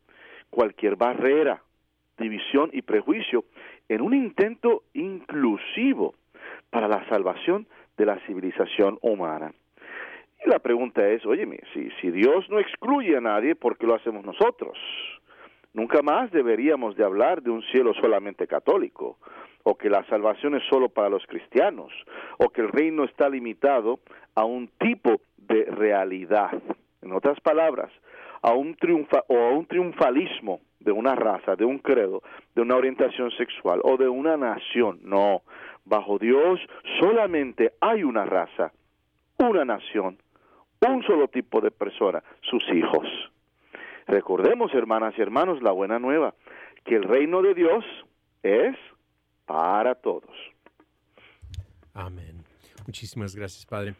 cualquier 0.51 0.97
barrera, 0.97 1.63
división 2.19 2.71
y 2.73 2.83
prejuicio 2.83 3.45
en 3.89 4.03
un 4.03 4.15
intento 4.15 4.83
inclusivo 4.93 6.15
para 6.71 6.89
la 6.89 7.07
salvación 7.09 7.66
de 7.97 8.07
la 8.07 8.18
civilización 8.27 8.99
humana. 9.03 9.53
Y 10.45 10.49
la 10.49 10.59
pregunta 10.59 11.07
es, 11.09 11.25
óyeme, 11.27 11.61
si, 11.75 11.91
si 12.01 12.11
Dios 12.11 12.49
no 12.49 12.59
excluye 12.59 13.16
a 13.16 13.21
nadie, 13.21 13.55
¿por 13.55 13.77
qué 13.77 13.87
lo 13.87 13.95
hacemos 13.95 14.25
nosotros? 14.25 14.79
Nunca 15.73 16.03
más 16.03 16.31
deberíamos 16.31 16.97
de 16.97 17.05
hablar 17.05 17.43
de 17.43 17.51
un 17.51 17.62
cielo 17.71 17.93
solamente 17.95 18.47
católico, 18.47 19.18
o 19.62 19.77
que 19.77 19.91
la 19.91 20.05
salvación 20.07 20.57
es 20.57 20.62
solo 20.68 20.89
para 20.89 21.11
los 21.11 21.25
cristianos, 21.27 21.93
o 22.39 22.49
que 22.49 22.62
el 22.62 22.68
reino 22.68 23.05
está 23.05 23.29
limitado 23.29 24.01
a 24.35 24.45
un 24.45 24.68
tipo 24.79 25.21
de 25.37 25.64
realidad. 25.64 26.51
En 27.03 27.12
otras 27.12 27.39
palabras, 27.41 27.93
a 28.43 28.53
un 28.55 28.75
triunfa 28.75 29.23
o 29.29 29.37
a 29.37 29.51
un 29.51 29.66
triunfalismo 29.66 30.61
de 30.81 30.93
una 30.93 31.14
raza, 31.14 31.57
de 31.57 31.64
un 31.64 31.78
credo, 31.78 32.22
de 32.55 32.62
una 32.62 32.76
orientación 32.76 33.31
sexual 33.33 33.81
o 33.85 33.97
de 33.97 34.09
una 34.09 34.37
nación. 34.37 35.01
No, 35.03 35.43
bajo 35.85 36.18
Dios 36.18 36.61
solamente 36.99 37.74
hay 37.81 38.03
una 38.03 38.24
raza, 38.24 38.72
una 39.39 39.64
nación, 39.64 40.18
un 40.89 41.03
solo 41.03 41.28
tipo 41.28 41.61
de 41.61 41.70
persona, 41.70 42.22
sus 42.41 42.66
hijos. 42.70 43.07
Recordemos, 44.07 44.74
hermanas 44.74 45.14
y 45.16 45.22
hermanos, 45.22 45.62
la 45.62 45.70
buena 45.70 45.99
nueva, 45.99 46.35
que 46.85 46.97
el 46.97 47.05
reino 47.05 47.43
de 47.43 47.55
Dios 47.55 47.85
es 48.43 48.76
para 49.47 49.95
todos. 49.95 50.35
Amén. 51.95 52.39
Muchísimas 52.91 53.36
gracias, 53.36 53.64
Padre. 53.66 53.95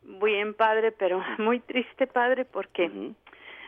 Bien, 0.02 0.54
padre, 0.54 0.92
pero 0.92 1.22
muy 1.38 1.60
triste, 1.60 2.06
padre, 2.06 2.46
porque 2.46 2.90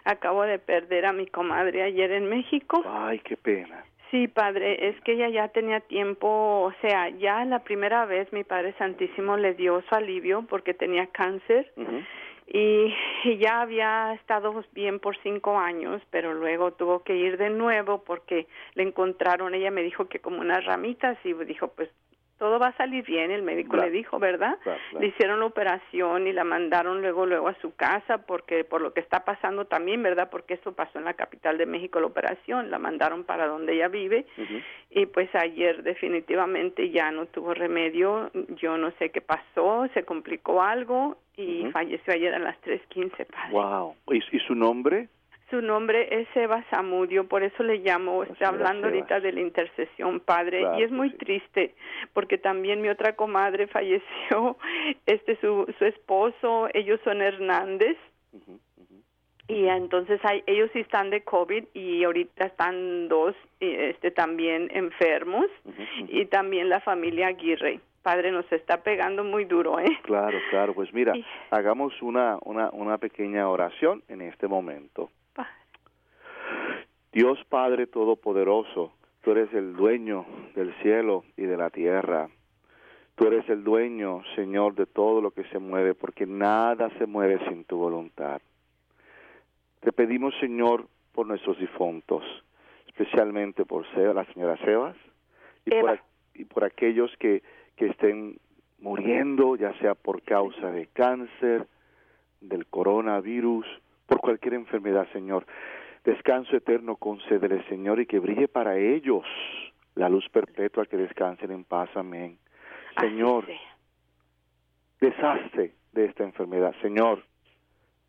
acabo 0.04 0.42
de 0.42 0.58
perder 0.58 1.06
a 1.06 1.12
mi 1.12 1.26
comadre 1.26 1.82
ayer 1.82 2.12
en 2.12 2.28
México. 2.28 2.82
Ay, 2.86 3.18
qué 3.20 3.36
pena. 3.36 3.84
Sí, 4.10 4.28
padre, 4.28 4.88
es 4.88 5.00
que 5.00 5.12
ella 5.12 5.30
ya 5.30 5.48
tenía 5.48 5.80
tiempo, 5.80 6.28
o 6.28 6.72
sea, 6.82 7.08
ya 7.08 7.46
la 7.46 7.60
primera 7.60 8.04
vez 8.04 8.30
mi 8.30 8.44
Padre 8.44 8.74
Santísimo 8.76 9.38
le 9.38 9.54
dio 9.54 9.82
su 9.88 9.94
alivio 9.94 10.44
porque 10.50 10.74
tenía 10.74 11.06
cáncer 11.06 11.72
y, 12.46 12.94
ya 13.38 13.62
había 13.62 14.12
estado 14.12 14.62
bien 14.72 15.00
por 15.00 15.16
cinco 15.22 15.58
años, 15.58 16.02
pero 16.10 16.34
luego 16.34 16.72
tuvo 16.72 17.02
que 17.02 17.16
ir 17.16 17.38
de 17.38 17.48
nuevo 17.48 18.04
porque 18.04 18.46
le 18.74 18.82
encontraron, 18.82 19.54
ella 19.54 19.70
me 19.70 19.82
dijo 19.82 20.06
que 20.08 20.18
como 20.18 20.40
unas 20.40 20.64
ramitas 20.66 21.16
y 21.24 21.32
dijo, 21.32 21.68
pues 21.68 21.88
todo 22.42 22.58
va 22.58 22.66
a 22.66 22.76
salir 22.76 23.04
bien, 23.04 23.30
el 23.30 23.44
médico 23.44 23.76
le 23.76 23.88
dijo, 23.90 24.18
¿verdad? 24.18 24.58
Le 24.98 25.06
hicieron 25.06 25.38
la 25.38 25.46
operación 25.46 26.26
y 26.26 26.32
la 26.32 26.42
mandaron 26.42 27.00
luego 27.00 27.24
luego 27.24 27.46
a 27.46 27.54
su 27.60 27.72
casa 27.76 28.26
porque 28.26 28.64
por 28.64 28.80
lo 28.80 28.92
que 28.92 28.98
está 28.98 29.24
pasando 29.24 29.66
también, 29.66 30.02
¿verdad? 30.02 30.28
Porque 30.28 30.54
eso 30.54 30.72
pasó 30.72 30.98
en 30.98 31.04
la 31.04 31.14
capital 31.14 31.56
de 31.56 31.66
México 31.66 32.00
la 32.00 32.08
operación, 32.08 32.68
la 32.68 32.80
mandaron 32.80 33.22
para 33.22 33.46
donde 33.46 33.74
ella 33.74 33.86
vive 33.86 34.26
y 34.90 35.06
pues 35.06 35.32
ayer 35.36 35.84
definitivamente 35.84 36.90
ya 36.90 37.12
no 37.12 37.26
tuvo 37.26 37.54
remedio, 37.54 38.32
yo 38.56 38.76
no 38.76 38.90
sé 38.98 39.10
qué 39.10 39.20
pasó, 39.20 39.86
se 39.94 40.02
complicó 40.02 40.62
algo 40.62 41.18
y 41.36 41.70
falleció 41.70 42.12
ayer 42.12 42.34
a 42.34 42.40
las 42.40 42.60
3:15, 42.62 43.24
padre. 43.24 43.52
Wow. 43.52 43.94
¿Y 44.10 44.40
su 44.40 44.56
nombre? 44.56 45.06
Su 45.52 45.60
nombre 45.60 46.08
es 46.10 46.26
Eva 46.34 46.64
Zamudio, 46.70 47.28
por 47.28 47.42
eso 47.42 47.62
le 47.62 47.76
llamo, 47.76 48.22
está 48.22 48.48
hablando 48.48 48.86
ahorita 48.86 49.20
de 49.20 49.32
la 49.32 49.40
intercesión, 49.42 50.20
padre, 50.20 50.64
y 50.78 50.82
es 50.82 50.90
muy 50.90 51.10
triste 51.10 51.74
porque 52.14 52.38
también 52.38 52.80
mi 52.80 52.88
otra 52.88 53.16
comadre 53.16 53.66
falleció, 53.68 54.56
este 55.04 55.36
su, 55.42 55.70
su 55.78 55.84
esposo, 55.84 56.68
ellos 56.72 56.98
son 57.04 57.20
Hernández. 57.20 57.98
Y 59.46 59.66
entonces 59.66 60.18
hay, 60.24 60.42
ellos 60.46 60.70
sí 60.72 60.80
están 60.80 61.10
de 61.10 61.22
COVID 61.22 61.64
y 61.74 62.02
ahorita 62.02 62.46
están 62.46 63.08
dos 63.08 63.36
este 63.60 64.10
también 64.10 64.70
enfermos 64.72 65.44
y 66.08 66.24
también 66.24 66.70
la 66.70 66.80
familia 66.80 67.26
Aguirre. 67.26 67.80
Padre, 68.00 68.32
nos 68.32 68.50
está 68.50 68.82
pegando 68.82 69.22
muy 69.22 69.44
duro, 69.44 69.78
¿eh? 69.78 69.98
Claro, 70.04 70.38
claro. 70.48 70.72
Pues 70.72 70.94
mira, 70.94 71.12
hagamos 71.50 72.00
una, 72.00 72.38
una, 72.42 72.70
una 72.70 72.96
pequeña 72.96 73.50
oración 73.50 74.02
en 74.08 74.22
este 74.22 74.48
momento. 74.48 75.10
Dios 77.12 77.38
Padre 77.50 77.86
Todopoderoso, 77.86 78.94
tú 79.22 79.32
eres 79.32 79.52
el 79.52 79.76
dueño 79.76 80.24
del 80.54 80.74
cielo 80.80 81.24
y 81.36 81.42
de 81.42 81.58
la 81.58 81.68
tierra. 81.68 82.30
Tú 83.16 83.26
eres 83.26 83.46
el 83.50 83.62
dueño, 83.62 84.22
Señor, 84.34 84.74
de 84.74 84.86
todo 84.86 85.20
lo 85.20 85.30
que 85.32 85.44
se 85.44 85.58
mueve, 85.58 85.94
porque 85.94 86.24
nada 86.24 86.88
se 86.98 87.04
mueve 87.04 87.38
sin 87.48 87.64
tu 87.64 87.76
voluntad. 87.76 88.40
Te 89.80 89.92
pedimos, 89.92 90.34
Señor, 90.40 90.86
por 91.12 91.26
nuestros 91.26 91.58
difuntos, 91.58 92.24
especialmente 92.86 93.66
por 93.66 93.84
la 93.94 94.24
señora 94.32 94.56
Sebas 94.64 94.96
y 95.66 95.70
por, 95.70 96.00
y 96.34 96.44
por, 96.46 96.64
aquellos 96.64 97.14
que, 97.18 97.42
que 97.76 97.86
estén 97.88 98.38
muriendo, 98.78 99.56
ya 99.56 99.78
sea 99.80 99.94
por 99.94 100.22
causa 100.22 100.70
de 100.70 100.86
cáncer, 100.86 101.66
del 102.40 102.64
coronavirus, 102.66 103.66
por 104.06 104.20
cualquier 104.20 104.54
enfermedad, 104.54 105.06
Señor. 105.12 105.44
Descanso 106.04 106.56
eterno 106.56 106.96
concédele, 106.96 107.62
Señor, 107.68 108.00
y 108.00 108.06
que 108.06 108.18
brille 108.18 108.48
para 108.48 108.76
ellos 108.76 109.24
la 109.94 110.08
luz 110.08 110.28
perpetua, 110.30 110.86
que 110.86 110.96
descansen 110.96 111.52
en 111.52 111.64
paz. 111.64 111.90
Amén. 111.94 112.38
Señor, 112.98 113.46
deshazte 115.00 115.74
de 115.92 116.04
esta 116.04 116.24
enfermedad. 116.24 116.74
Señor, 116.82 117.24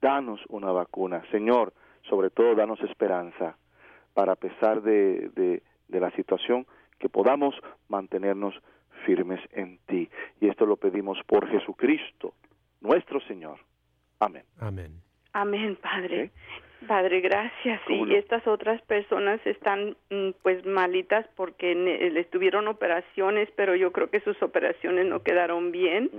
danos 0.01 0.39
una 0.49 0.71
vacuna. 0.71 1.23
Señor, 1.31 1.73
sobre 2.09 2.29
todo, 2.29 2.55
danos 2.55 2.81
esperanza 2.81 3.57
para, 4.13 4.33
a 4.33 4.35
pesar 4.35 4.81
de, 4.81 5.29
de, 5.29 5.63
de 5.87 5.99
la 5.99 6.11
situación, 6.11 6.65
que 6.99 7.09
podamos 7.09 7.55
mantenernos 7.89 8.55
firmes 9.05 9.39
en 9.51 9.79
ti. 9.85 10.09
Y 10.39 10.47
esto 10.47 10.65
lo 10.65 10.77
pedimos 10.77 11.19
por 11.27 11.47
Jesucristo, 11.47 12.33
nuestro 12.81 13.19
Señor. 13.21 13.59
Amén. 14.19 14.43
Amén. 14.59 15.01
Amén, 15.33 15.77
Padre. 15.81 16.31
Padre, 16.87 17.21
gracias. 17.21 17.81
Y 17.87 18.15
estas 18.15 18.45
otras 18.47 18.81
personas 18.83 19.39
están 19.45 19.95
mm, 20.09 20.29
pues 20.41 20.65
malitas 20.65 21.25
porque 21.35 21.75
les 21.75 22.29
tuvieron 22.29 22.67
operaciones, 22.67 23.49
pero 23.55 23.75
yo 23.75 23.91
creo 23.91 24.09
que 24.09 24.19
sus 24.21 24.41
operaciones 24.41 25.05
no 25.05 25.23
quedaron 25.23 25.71
bien. 25.71 26.09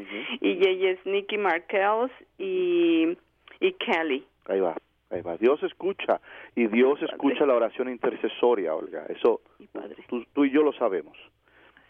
Y 0.41 0.67
ella 0.67 0.91
es 0.91 1.07
Nikki 1.07 1.39
Markells 1.39 2.13
y, 2.39 3.17
y 3.61 3.73
Kelly. 3.73 4.25
Ahí 4.47 4.61
va, 4.61 4.77
ahí 5.11 5.23
va. 5.23 5.37
Dios 5.37 5.63
escucha 5.63 6.21
y 6.55 6.67
Dios 6.67 7.01
escucha 7.03 7.47
la 7.47 7.55
oración 7.55 7.89
intercesoria, 7.89 8.75
Olga. 8.75 9.07
Eso 9.09 9.41
tú, 10.09 10.25
tú 10.33 10.45
y 10.45 10.51
yo 10.51 10.63
lo 10.63 10.73
sabemos. 10.73 11.17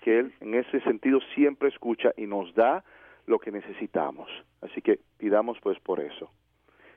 Que 0.02 0.18
Él 0.18 0.32
en 0.40 0.54
ese 0.54 0.80
sentido 0.80 1.20
siempre 1.34 1.68
escucha 1.68 2.12
y 2.16 2.26
nos 2.26 2.54
da 2.54 2.84
lo 3.26 3.38
que 3.38 3.50
necesitamos. 3.50 4.28
Así 4.60 4.82
que 4.82 4.98
pidamos 5.18 5.58
pues 5.62 5.78
por 5.80 6.00
eso. 6.00 6.30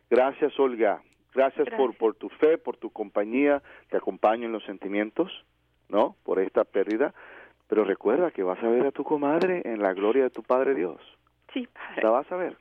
Gracias, 0.09 0.57
Olga. 0.59 1.01
Gracias, 1.37 1.69
Por, 1.77 1.95
por 1.95 2.15
tu 2.15 2.29
fe, 2.29 2.57
por 2.57 2.77
tu 2.77 2.89
compañía. 2.89 3.61
Te 3.91 3.97
acompaño 3.97 4.47
en 4.47 4.51
los 4.51 4.63
sentimientos, 4.63 5.45
¿no? 5.87 6.15
Por 6.23 6.39
esta 6.39 6.63
pérdida. 6.63 7.13
Pero 7.67 7.83
recuerda 7.83 8.31
que 8.31 8.41
vas 8.41 8.61
a 8.63 8.67
ver 8.67 8.87
a 8.87 8.91
tu 8.91 9.03
comadre 9.03 9.61
en 9.63 9.79
la 9.83 9.93
gloria 9.93 10.23
de 10.23 10.29
tu 10.31 10.41
Padre 10.41 10.73
Dios. 10.73 10.99
Sí, 11.53 11.67
Padre. 11.71 12.01
La 12.01 12.09
vas 12.09 12.31
a 12.31 12.37
ver, 12.37 12.57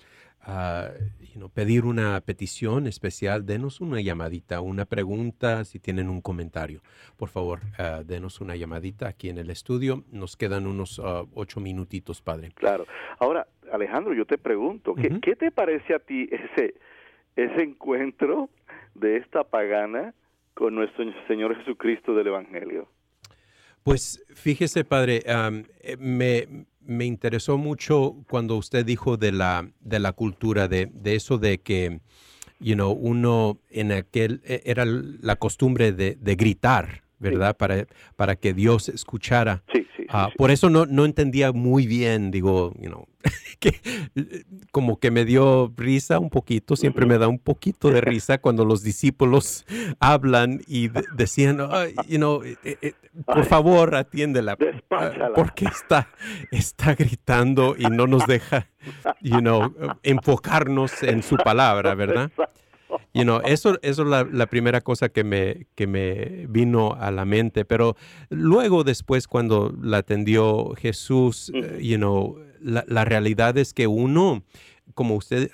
pedir 1.55 1.85
una 1.85 2.19
petición 2.21 2.85
especial, 2.85 3.45
denos 3.45 3.79
una 3.79 4.01
llamadita, 4.01 4.59
una 4.59 4.85
pregunta, 4.85 5.63
si 5.63 5.79
tienen 5.79 6.09
un 6.09 6.21
comentario. 6.21 6.81
Por 7.17 7.29
favor, 7.29 7.59
uh, 7.79 8.03
denos 8.03 8.41
una 8.41 8.55
llamadita 8.55 9.07
aquí 9.07 9.29
en 9.29 9.37
el 9.37 9.49
estudio. 9.49 10.03
Nos 10.11 10.35
quedan 10.35 10.67
unos 10.67 11.01
ah, 11.03 11.23
ocho 11.33 11.61
minutitos, 11.61 12.21
padre. 12.21 12.51
Claro. 12.55 12.85
Ahora, 13.19 13.47
Alejandro, 13.71 14.13
yo 14.13 14.25
te 14.25 14.37
pregunto, 14.37 14.95
¿qué, 14.95 15.19
¿qué 15.21 15.35
te 15.35 15.49
parece 15.49 15.95
a 15.95 15.99
ti 15.99 16.29
ese, 16.29 16.75
ese 17.37 17.63
encuentro 17.63 18.49
de 18.93 19.17
esta 19.17 19.45
pagana 19.45 20.13
con 20.53 20.75
nuestro 20.75 21.05
Señor 21.27 21.55
Jesucristo 21.57 22.13
del 22.13 22.27
Evangelio? 22.27 22.89
Pues 23.85 24.25
fíjese, 24.33 24.83
padre, 24.83 25.21
eh, 25.27 25.97
me, 25.99 26.65
me 26.81 27.05
interesó 27.05 27.59
mucho 27.59 28.15
cuando 28.27 28.55
usted 28.55 28.83
dijo 28.83 29.15
de 29.15 29.31
la, 29.31 29.69
de 29.79 29.99
la 29.99 30.11
cultura, 30.11 30.67
de, 30.67 30.89
de 30.91 31.13
eso 31.13 31.37
de 31.37 31.59
que, 31.59 31.99
you 32.59 32.73
know, 32.73 32.91
uno 32.91 33.59
en 33.69 33.91
aquel, 33.91 34.41
e, 34.43 34.63
era 34.65 34.85
la 34.85 35.35
costumbre 35.35 35.91
de, 35.91 36.17
de 36.19 36.35
gritar, 36.35 37.03
¿verdad? 37.19 37.55
Para, 37.55 37.85
para 38.15 38.35
que 38.35 38.55
Dios 38.55 38.89
escuchara. 38.89 39.63
Sí, 39.71 39.84
por 40.37 40.51
eso 40.51 40.69
no, 40.69 40.85
no 40.85 41.05
entendía 41.05 41.51
muy 41.51 41.87
bien, 41.87 42.31
digo, 42.31 42.73
you 42.79 42.89
know, 42.89 43.07
que 43.59 43.81
como 44.71 44.99
que 44.99 45.11
me 45.11 45.25
dio 45.25 45.73
risa 45.75 46.19
un 46.19 46.29
poquito, 46.29 46.75
siempre 46.75 47.05
me 47.05 47.17
da 47.17 47.27
un 47.27 47.39
poquito 47.39 47.89
de 47.89 48.01
risa 48.01 48.37
cuando 48.41 48.65
los 48.65 48.83
discípulos 48.83 49.65
hablan 49.99 50.61
y 50.67 50.89
decían, 51.15 51.57
you 52.07 52.17
know, 52.17 52.43
eh, 52.43 52.57
eh, 52.63 52.77
eh, 52.81 52.93
por 53.25 53.45
favor 53.45 53.95
atiéndela, 53.95 54.57
ah, 54.91 55.11
porque 55.35 55.65
está, 55.65 56.09
está 56.51 56.95
gritando 56.95 57.75
y 57.77 57.85
no 57.85 58.07
nos 58.07 58.25
deja, 58.27 58.67
you 59.21 59.39
know, 59.39 59.73
enfocarnos 60.03 61.03
en 61.03 61.23
su 61.23 61.37
palabra, 61.37 61.95
¿verdad? 61.95 62.31
You 63.15 63.23
know, 63.23 63.39
eso, 63.45 63.79
eso 63.81 64.01
es 64.03 64.29
la, 64.33 64.47
primera 64.47 64.81
cosa 64.81 65.07
que 65.07 65.23
me, 65.23 65.67
que 65.73 65.87
me 65.87 66.47
vino 66.49 66.97
a 66.99 67.11
la 67.11 67.23
mente, 67.23 67.63
pero 67.63 67.95
luego 68.29 68.83
después 68.83 69.29
cuando 69.29 69.73
la 69.81 69.99
atendió 69.99 70.73
Jesús, 70.75 71.49
you 71.79 71.95
know, 71.95 72.37
la, 72.59 73.05
realidad 73.05 73.57
es 73.57 73.73
que 73.73 73.87
uno, 73.87 74.43
como 74.95 75.15
usted 75.15 75.49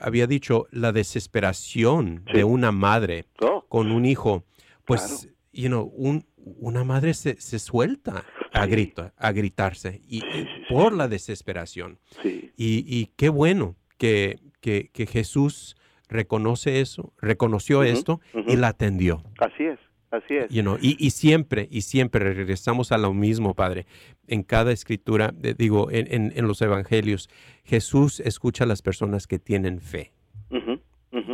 había 0.00 0.26
dicho, 0.26 0.66
la 0.70 0.92
desesperación 0.92 2.24
de 2.32 2.44
una 2.44 2.72
madre 2.72 3.26
oh. 3.42 3.66
con 3.68 3.92
un 3.92 4.06
hijo, 4.06 4.44
pues, 4.86 5.28
you 5.52 5.68
know, 5.68 5.92
un, 5.94 6.24
una 6.38 6.84
madre 6.84 7.12
se, 7.12 7.38
se 7.38 7.58
suelta 7.58 8.24
a, 8.54 8.62
a 8.62 9.32
gritarse 9.32 10.00
y, 10.08 10.22
por 10.70 10.94
la 10.94 11.06
desesperación. 11.06 11.98
Y, 12.24 12.48
y, 12.56 13.12
qué 13.16 13.28
bueno 13.28 13.76
que, 13.98 14.38
que, 14.60 14.88
que 14.90 15.04
Jesús 15.04 15.76
reconoce 16.14 16.80
eso, 16.80 17.12
reconoció 17.20 17.82
esto 17.82 18.20
y 18.46 18.56
la 18.56 18.68
atendió. 18.68 19.22
Así 19.38 19.64
es. 19.64 19.78
Así 20.10 20.36
es. 20.36 20.46
y, 20.48 20.60
y, 20.80 21.10
siempre, 21.10 21.66
y 21.72 21.80
siempre 21.80 22.32
regresamos 22.32 22.92
a 22.92 22.98
lo 22.98 23.12
mismo, 23.12 23.54
Padre. 23.54 23.84
En 24.28 24.44
cada 24.44 24.70
escritura, 24.70 25.34
digo, 25.58 25.90
en, 25.90 26.32
en, 26.36 26.46
los 26.46 26.62
evangelios, 26.62 27.28
Jesús 27.64 28.20
escucha 28.20 28.62
a 28.62 28.68
las 28.68 28.80
personas 28.80 29.26
que 29.26 29.40
tienen 29.40 29.80
fe 29.80 30.12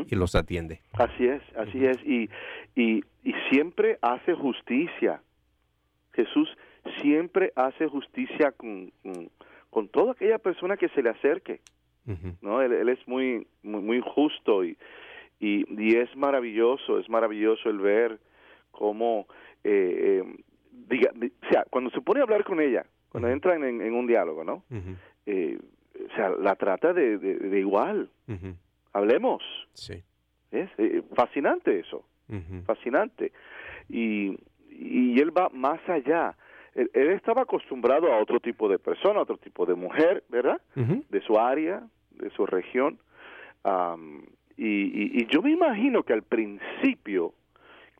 y 0.06 0.14
los 0.14 0.34
atiende. 0.34 0.80
Así 0.94 1.26
es, 1.26 1.42
así 1.56 1.84
es. 1.84 1.98
Y, 2.04 2.30
y, 2.74 3.04
y 3.22 3.34
siempre 3.50 3.98
hace 4.02 4.34
justicia. 4.34 5.22
Jesús 6.12 6.48
siempre 7.00 7.52
hace 7.56 7.86
justicia 7.86 8.52
con, 8.52 8.92
con, 9.70 9.88
toda 9.88 10.12
aquella 10.12 10.38
persona 10.38 10.76
que 10.76 10.88
se 10.88 11.02
le 11.02 11.10
acerque. 11.10 11.60
¿No? 12.40 12.62
Él, 12.62 12.88
es 12.88 13.06
muy, 13.06 13.46
muy, 13.62 13.80
muy 13.80 14.00
justo 14.00 14.64
y, 14.64 14.76
y, 15.38 15.64
y, 15.80 15.96
es 15.96 16.14
maravilloso, 16.16 16.98
es 16.98 17.08
maravilloso 17.08 17.70
el 17.70 17.78
ver 17.78 18.18
cómo, 18.70 19.26
eh, 19.64 20.22
eh, 20.22 20.42
diga, 20.88 21.12
o 21.12 21.52
sea, 21.52 21.64
cuando 21.70 21.90
se 21.90 22.00
pone 22.00 22.20
a 22.20 22.24
hablar 22.24 22.44
con 22.44 22.60
ella, 22.60 22.84
cuando 23.08 23.28
entran 23.28 23.64
en, 23.64 23.92
un 23.92 24.06
diálogo, 24.06 24.44
¿no? 24.44 24.64
eh, 25.26 25.58
o 26.10 26.14
sea, 26.14 26.30
la 26.30 26.54
trata 26.54 26.92
de, 26.92 27.18
de, 27.18 27.58
igual. 27.58 28.08
Hablemos. 28.92 29.42
Sí. 29.74 30.02
Es 30.50 30.68
eh, 30.78 31.02
fascinante 31.14 31.80
eso, 31.80 32.04
fascinante. 32.64 33.32
Y, 33.88 34.38
y 34.70 35.20
él 35.20 35.36
va 35.36 35.48
más 35.50 35.80
allá. 35.88 36.36
Él, 36.92 37.10
estaba 37.10 37.42
acostumbrado 37.42 38.12
a 38.12 38.18
otro 38.20 38.40
tipo 38.40 38.68
de 38.68 38.78
persona, 38.78 39.20
a 39.20 39.22
otro 39.22 39.36
tipo 39.36 39.66
de 39.66 39.74
mujer, 39.74 40.24
¿verdad? 40.28 40.60
De 40.74 41.20
su 41.22 41.38
área, 41.38 41.82
de 42.10 42.30
su 42.30 42.46
región. 42.46 42.98
y, 44.56 44.64
y, 44.64 45.20
y, 45.20 45.26
yo 45.26 45.42
me 45.42 45.50
imagino 45.50 46.02
que 46.02 46.12
al 46.12 46.22
principio 46.22 47.34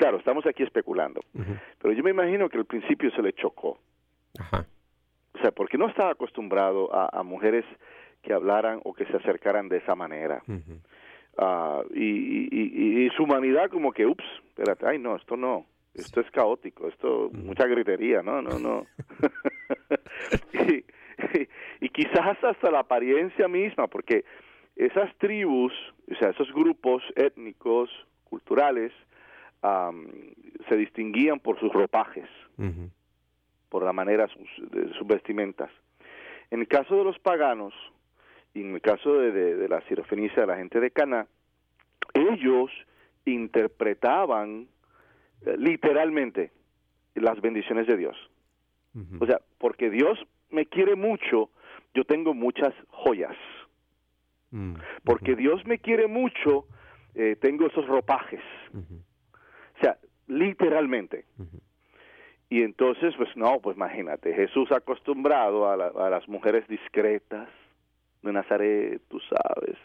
Claro, 0.00 0.16
estamos 0.16 0.46
aquí 0.46 0.62
especulando, 0.62 1.20
pero 1.78 1.92
yo 1.92 2.02
me 2.02 2.08
imagino 2.08 2.48
que 2.48 2.56
al 2.56 2.64
principio 2.64 3.10
se 3.10 3.20
le 3.20 3.34
chocó. 3.34 3.78
O 5.34 5.38
sea, 5.42 5.50
porque 5.50 5.76
no 5.76 5.88
estaba 5.88 6.12
acostumbrado 6.12 6.88
a, 6.90 7.22
mujeres 7.22 7.66
que 8.22 8.32
hablaran 8.32 8.80
o 8.84 8.94
que 8.94 9.04
se 9.04 9.18
acercaran 9.18 9.68
de 9.68 9.76
esa 9.76 9.94
manera. 9.94 10.42
Ah, 11.36 11.82
y, 11.92 13.04
y, 13.04 13.10
su 13.10 13.24
humanidad 13.24 13.68
como 13.68 13.92
que, 13.92 14.06
ups, 14.06 14.24
espérate, 14.48 14.86
ay 14.86 14.98
no, 14.98 15.16
esto 15.16 15.36
no, 15.36 15.66
esto 15.94 16.20
es 16.20 16.30
caótico, 16.30 16.88
esto, 16.88 17.30
mucha 17.32 17.66
gritería, 17.66 18.22
no, 18.22 18.40
no, 18.42 18.58
no. 18.58 18.86
y, 20.52 20.84
y, 21.80 21.88
quizás 21.90 22.36
hasta 22.42 22.70
la 22.70 22.80
apariencia 22.80 23.48
misma, 23.48 23.86
porque 23.86 24.24
esas 24.76 25.14
tribus, 25.18 25.72
o 26.10 26.14
sea, 26.16 26.30
esos 26.30 26.52
grupos 26.52 27.02
étnicos, 27.16 27.90
culturales, 28.24 28.92
se 30.68 30.76
distinguían 30.76 31.38
por 31.40 31.58
sus 31.60 31.72
ropajes, 31.72 32.28
por 33.68 33.84
la 33.84 33.92
manera 33.92 34.26
de 34.26 34.94
sus 34.94 35.06
vestimentas. 35.06 35.70
En 36.50 36.60
el 36.60 36.68
caso 36.68 36.96
de 36.96 37.04
los 37.04 37.18
paganos, 37.18 37.74
y 38.54 38.62
en 38.62 38.74
el 38.74 38.80
caso 38.80 39.14
de, 39.14 39.68
la 39.68 39.80
sirofenicia 39.82 40.42
de 40.42 40.46
la 40.46 40.56
gente 40.56 40.80
de 40.80 40.90
Cana, 40.90 41.26
ellos 42.14 42.70
interpretaban 43.24 44.66
literalmente 45.58 46.52
las 47.14 47.40
bendiciones 47.40 47.86
de 47.86 47.96
Dios. 47.96 48.16
O 49.20 49.26
sea, 49.26 49.40
porque 49.58 49.88
Dios 49.88 50.18
me 50.50 50.66
quiere 50.66 50.96
mucho, 50.96 51.50
yo 51.94 52.04
tengo 52.04 52.34
muchas 52.34 52.74
joyas. 52.88 53.36
Mm, 54.50 54.74
porque 55.04 55.36
Dios 55.36 55.64
me 55.64 55.78
quiere 55.78 56.08
mucho, 56.08 56.66
eh, 57.14 57.36
tengo 57.40 57.66
esos 57.66 57.86
ropajes. 57.86 58.42
O 58.74 59.80
sea, 59.80 59.96
literalmente. 60.26 61.24
Y 62.48 62.62
entonces, 62.62 63.14
pues 63.16 63.28
no, 63.36 63.60
pues 63.60 63.76
imagínate, 63.76 64.34
Jesús 64.34 64.72
acostumbrado 64.72 65.68
a, 65.68 65.74
a 65.74 66.10
las 66.10 66.28
mujeres 66.28 66.66
discretas 66.66 67.48
de 68.22 68.32
Nazaret, 68.32 69.00
tú 69.08 69.20
sabes, 69.20 69.76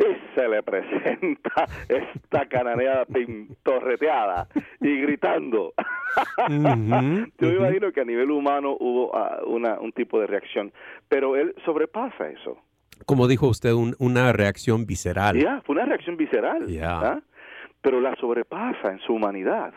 y 0.08 0.34
se 0.34 0.48
le 0.48 0.62
presenta 0.62 1.66
esta 1.88 2.46
cananeada 2.46 3.04
pintorreteada 3.04 4.48
y 4.80 5.00
gritando. 5.02 5.74
Yo 6.48 7.48
me 7.48 7.56
imagino 7.56 7.92
que 7.92 8.00
a 8.00 8.04
nivel 8.04 8.30
humano 8.30 8.76
hubo 8.80 9.10
uh, 9.12 9.46
una, 9.48 9.78
un 9.78 9.92
tipo 9.92 10.18
de 10.20 10.26
reacción, 10.26 10.72
pero 11.08 11.36
él 11.36 11.54
sobrepasa 11.64 12.28
eso. 12.28 12.56
Como 13.06 13.28
dijo 13.28 13.48
usted, 13.48 13.72
una 13.98 14.32
reacción 14.32 14.86
visceral. 14.86 15.36
Ya, 15.36 15.62
fue 15.62 15.74
una 15.74 15.86
reacción 15.86 16.16
visceral. 16.16 16.66
Ya 16.66 17.22
pero 17.82 18.00
la 18.00 18.14
sobrepasa 18.16 18.92
en 18.92 18.98
su 19.00 19.14
humanidad 19.14 19.72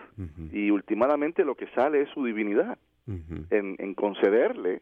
y 0.51 0.69
últimamente 0.71 1.45
lo 1.45 1.55
que 1.55 1.67
sale 1.67 2.01
es 2.01 2.09
su 2.09 2.25
divinidad 2.25 2.77
en, 3.07 3.93
concederle 3.95 4.81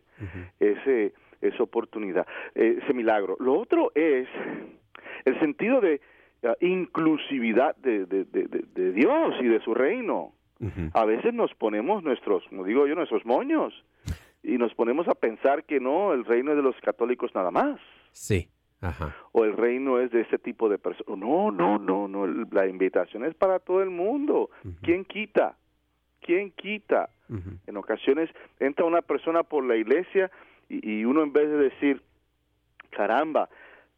ese 0.60 1.14
esa 1.42 1.64
oportunidad, 1.64 2.28
eh, 2.54 2.80
ese 2.84 2.94
milagro. 2.94 3.36
Lo 3.40 3.60
otro 3.60 3.92
es 3.96 4.28
el 5.26 5.40
sentido 5.40 5.82
de 5.82 6.02
inclusividad 6.60 7.76
de, 7.78 8.06
de, 8.06 8.92
Dios 8.94 9.36
y 9.42 9.48
de 9.48 9.60
su 9.62 9.74
reino. 9.74 10.34
A 10.94 11.06
veces 11.06 11.34
nos 11.34 11.54
ponemos 11.56 12.04
nuestros, 12.04 12.44
como 12.50 12.64
digo 12.64 12.86
yo, 12.86 12.96
nuestros 12.96 13.26
moños 13.26 13.74
y 14.44 14.58
nos 14.58 14.74
ponemos 14.76 15.08
a 15.08 15.16
pensar 15.16 15.64
que 15.64 15.80
no, 15.80 16.14
el 16.14 16.26
reino 16.26 16.52
es 16.52 16.58
de 16.58 16.64
los 16.64 16.76
católicos 16.82 17.32
nada 17.34 17.52
más. 17.52 17.80
Sí 18.12 18.50
o 19.32 19.46
el 19.46 19.56
reino 19.56 20.00
es 20.00 20.10
de 20.10 20.22
ese 20.22 20.40
tipo 20.40 20.68
de 20.68 20.80
personas. 20.80 21.20
No, 21.20 21.52
no, 21.52 21.78
no, 21.78 22.08
no, 22.08 22.26
la 22.26 22.66
invitación 22.66 23.24
es 23.26 23.36
para 23.36 23.60
todo 23.60 23.84
el 23.84 23.92
mundo. 23.92 24.50
¿Quién 24.82 25.06
quita? 25.06 25.56
¿quién 26.22 26.52
quita? 26.52 27.10
En 27.66 27.78
ocasiones 27.78 28.30
entra 28.60 28.86
una 28.86 29.02
persona 29.02 29.44
por 29.44 29.64
la 29.66 29.78
iglesia 29.78 30.30
y, 30.68 31.06
uno 31.06 31.24
en 31.24 31.32
vez 31.32 31.50
de 31.50 31.58
decir, 31.58 32.02
caramba, 32.90 33.50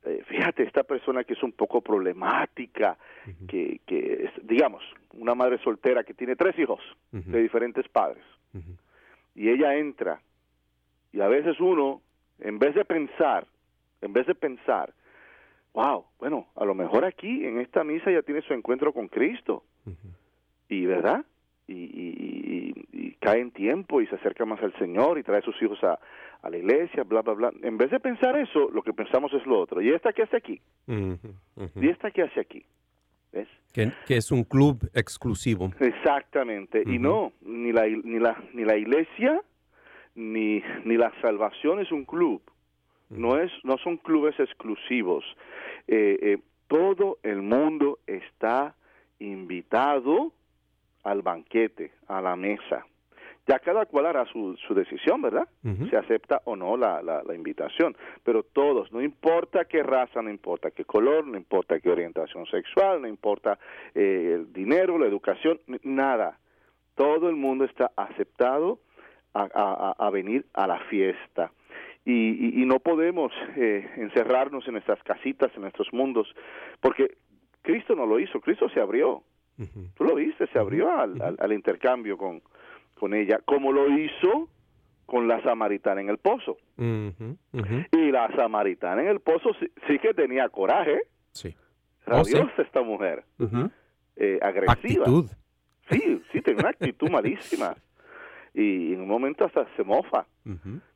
eh, 0.06 0.24
fíjate, 0.28 0.64
esta 0.64 0.84
persona 0.84 1.24
que 1.24 1.34
es 1.34 1.44
un 1.44 1.54
poco 1.54 1.82
problemática, 1.82 2.98
que, 3.48 3.80
que 3.86 4.26
es, 4.26 4.48
digamos, 4.48 4.84
una 5.14 5.34
madre 5.34 5.58
soltera 5.60 6.04
que 6.04 6.14
tiene 6.14 6.36
tres 6.36 6.58
hijos 6.60 6.82
de 7.12 7.42
diferentes 7.42 7.88
padres, 7.88 8.24
y 9.36 9.50
ella 9.50 9.76
entra, 9.76 10.22
y 11.12 11.22
a 11.22 11.28
veces 11.28 11.60
uno, 11.60 12.02
en 12.40 12.60
vez 12.60 12.76
de 12.76 12.86
pensar, 12.86 13.48
en 14.02 14.14
vez 14.14 14.28
de 14.28 14.36
pensar, 14.36 14.94
wow, 15.74 16.06
bueno, 16.20 16.48
a 16.56 16.66
lo 16.66 16.76
mejor 16.76 17.06
aquí 17.06 17.46
en 17.46 17.60
esta 17.60 17.84
misa 17.84 18.12
ya 18.12 18.22
tiene 18.22 18.42
su 18.42 18.54
encuentro 18.54 18.94
con 18.94 19.08
Cristo. 19.08 19.64
Y, 20.70 20.86
¿verdad? 20.86 21.26
Y, 21.68 21.74
y, 22.92 23.18
cae 23.20 23.40
en 23.40 23.52
tiempo 23.52 24.02
y 24.02 24.08
se 24.08 24.16
acerca 24.16 24.44
más 24.44 24.62
al 24.62 24.74
Señor 24.78 25.18
y 25.18 25.24
trae 25.24 25.40
a 25.40 25.44
sus 25.44 25.60
hijos 25.62 25.82
a, 25.84 25.98
la 26.50 26.58
iglesia, 26.58 27.04
bla, 27.04 27.22
bla, 27.22 27.34
bla. 27.34 27.52
En 27.62 27.78
vez 27.78 27.92
de 27.92 28.00
pensar 28.00 28.38
eso, 28.38 28.70
lo 28.72 28.82
que 28.82 28.94
pensamos 28.94 29.34
es 29.34 29.46
lo 29.46 29.60
otro. 29.60 29.82
¿Y 29.82 29.90
esta 29.90 30.12
qué 30.12 30.24
hace 30.24 30.38
aquí? 30.38 30.62
¿Y 30.88 31.90
esta 31.90 32.12
qué 32.12 32.24
hace 32.24 32.40
aquí? 32.40 32.66
¿Ves? 33.32 33.48
Que, 33.72 33.92
es 34.10 34.32
un 34.32 34.44
club 34.44 34.90
exclusivo. 34.94 35.72
Exactamente. 35.80 36.84
Y 36.86 37.00
no, 37.00 37.34
ni 37.42 37.72
la, 37.72 37.88
ni 37.88 38.20
la, 38.20 38.38
ni 38.54 38.66
la 38.66 38.78
iglesia 38.78 39.42
ni, 40.16 40.62
ni 40.86 40.98
la 40.98 41.12
salvación 41.22 41.80
es 41.80 41.92
un 41.92 42.06
club. 42.06 42.42
No, 43.10 43.38
es, 43.40 43.52
no 43.64 43.78
son 43.78 43.98
clubes 43.98 44.40
exclusivos. 44.40 45.24
Eh, 45.88 46.18
eh, 46.22 46.38
todo 46.68 47.20
el 47.24 47.42
mundo 47.42 48.00
está 48.08 48.76
invitado 49.20 50.34
al 51.04 51.22
banquete, 51.22 51.92
a 52.08 52.22
la 52.22 52.36
mesa. 52.36 52.86
Ya 53.46 53.60
cada 53.60 53.86
cual 53.86 54.06
hará 54.06 54.26
su, 54.26 54.56
su 54.68 54.74
decisión, 54.74 55.22
¿verdad? 55.22 55.48
Se 55.90 55.98
acepta 55.98 56.42
o 56.46 56.56
no 56.56 56.78
la, 56.78 57.02
la, 57.02 57.36
invitación. 57.36 57.96
Pero 58.24 58.44
todos, 58.44 58.92
no 58.94 59.02
importa 59.02 59.66
qué 59.66 59.84
raza, 59.84 60.22
no 60.22 60.30
importa 60.30 60.72
qué 60.72 60.86
color, 60.86 61.28
no 61.28 61.36
importa 61.36 61.80
qué 61.80 61.90
orientación 61.90 62.46
sexual, 62.46 63.02
no 63.02 63.08
importa 63.08 63.60
eh, 63.94 64.36
el 64.36 64.54
dinero, 64.54 64.98
la 64.98 65.08
educación, 65.08 65.60
nada. 65.84 66.40
Todo 66.96 67.30
el 67.30 67.36
mundo 67.36 67.66
está 67.66 67.92
aceptado 67.98 68.80
a, 69.34 69.96
a 69.98 70.10
venir 70.10 70.46
a 70.54 70.68
la 70.68 70.80
fiesta 70.86 71.52
y, 72.06 72.66
no 72.66 72.80
podemos 72.80 73.32
eh, 73.56 73.90
encerrarnos 73.98 74.68
en 74.68 74.74
nuestras 74.74 75.02
casitas, 75.04 75.52
en 75.56 75.62
nuestros 75.62 75.92
mundos, 75.94 76.28
porque 76.82 77.16
Cristo 77.62 77.96
no 77.96 78.06
lo 78.06 78.20
hizo, 78.20 78.42
Cristo 78.42 78.70
se 78.70 78.80
abrió. 78.80 79.24
Tú 79.96 80.04
lo 80.04 80.16
viste, 80.16 80.48
se 80.48 80.58
abrió 80.58 80.92
al, 80.92 81.38
al, 81.38 81.54
intercambio 81.54 82.18
con, 82.18 82.42
con 82.94 83.14
ella, 83.14 83.40
como 83.46 83.72
lo 83.72 83.90
hizo 83.98 84.50
con 85.06 85.28
la 85.28 85.42
samaritana 85.44 86.02
en 86.02 86.10
el 86.10 86.18
pozo. 86.18 86.58
Y 86.78 88.12
la 88.12 88.34
samaritana 88.36 89.02
en 89.02 89.08
el 89.10 89.20
pozo 89.20 89.52
sí, 89.88 90.00
que 90.00 90.14
tenía 90.14 90.50
coraje. 90.50 91.02
Sí. 91.32 91.56
Rabiosa 92.06 92.54
oh, 92.58 92.62
esta 92.62 92.82
mujer. 92.82 93.24
eh, 94.16 94.40
agresiva. 94.42 95.04
Actitud. 95.06 95.30
Sí, 95.90 96.22
sí, 96.32 96.42
tenía 96.42 96.62
una 96.62 96.70
actitud 96.70 97.10
malísima. 97.10 97.76
Y 98.54 98.94
en 98.94 99.02
un 99.02 99.08
momento 99.08 99.46
hasta 99.46 99.68
se 99.76 99.84
mofa 99.84 100.26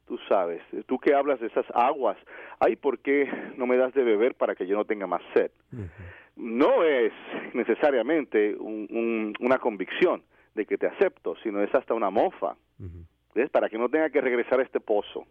tú 0.08 0.18
sabes, 0.30 0.62
tú 0.86 0.98
que 0.98 1.14
hablas 1.14 1.39
de 1.39 1.48
esas 1.48 1.66
aguas, 1.74 2.18
ay, 2.60 2.78
¿por 2.78 3.00
qué 3.00 3.30
no 3.58 3.68
me 3.68 3.78
das 3.78 3.93
de 3.93 4.04
beber 4.04 4.36
para 4.36 4.56
que 4.56 4.66
yo 4.66 4.76
no 4.76 4.86
tenga 4.86 5.06
más 5.06 5.22
sed? 5.34 5.52
No 6.36 6.84
es 6.84 7.12
necesariamente 7.54 8.56
una 8.58 9.60
convicción 9.60 10.24
de 10.58 10.66
que 10.66 10.78
te 10.78 10.88
acepto, 10.88 11.36
sino 11.43 11.62
es 11.62 11.74
hasta 11.74 11.93
una 11.93 12.10
mofa, 12.10 12.58
¿ves? 13.34 13.49
Para 13.51 13.70
que 13.70 13.78
no 13.78 13.88
tenga 13.88 14.10
que 14.10 14.20
regresar 14.20 14.60
a 14.60 14.64
este 14.64 14.80
pozo. 14.82 15.26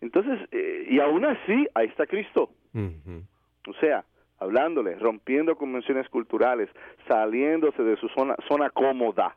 Entonces, 0.00 0.38
eh, 0.52 0.86
y 0.90 1.00
aún 1.00 1.24
así, 1.24 1.66
ahí 1.74 1.88
está 1.88 2.06
Cristo. 2.06 2.50
O 2.74 3.74
sea, 3.80 4.04
hablándole, 4.38 4.96
rompiendo 4.96 5.56
convenciones 5.56 6.08
culturales, 6.08 6.68
saliéndose 7.08 7.82
de 7.82 7.96
su 7.96 8.08
zona, 8.10 8.36
zona 8.46 8.70
cómoda. 8.70 9.36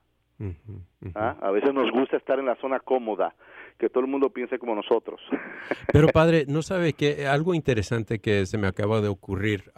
¿Ah? 1.15 1.37
A 1.41 1.51
veces 1.51 1.73
nos 1.73 1.89
gusta 1.91 2.17
estar 2.17 2.37
en 2.39 2.45
la 2.45 2.55
zona 2.55 2.79
cómoda, 2.79 3.33
que 3.77 3.89
todo 3.89 4.01
el 4.01 4.09
mundo 4.09 4.29
piense 4.29 4.57
como 4.57 4.75
nosotros. 4.75 5.19
Pero 5.91 6.07
padre, 6.07 6.45
¿no 6.47 6.61
sabe 6.61 6.93
que 6.93 7.27
algo 7.27 7.53
interesante 7.53 8.19
que 8.19 8.45
se 8.45 8.57
me 8.57 8.67
acaba 8.67 9.01
de 9.01 9.07
ocurrir 9.07 9.71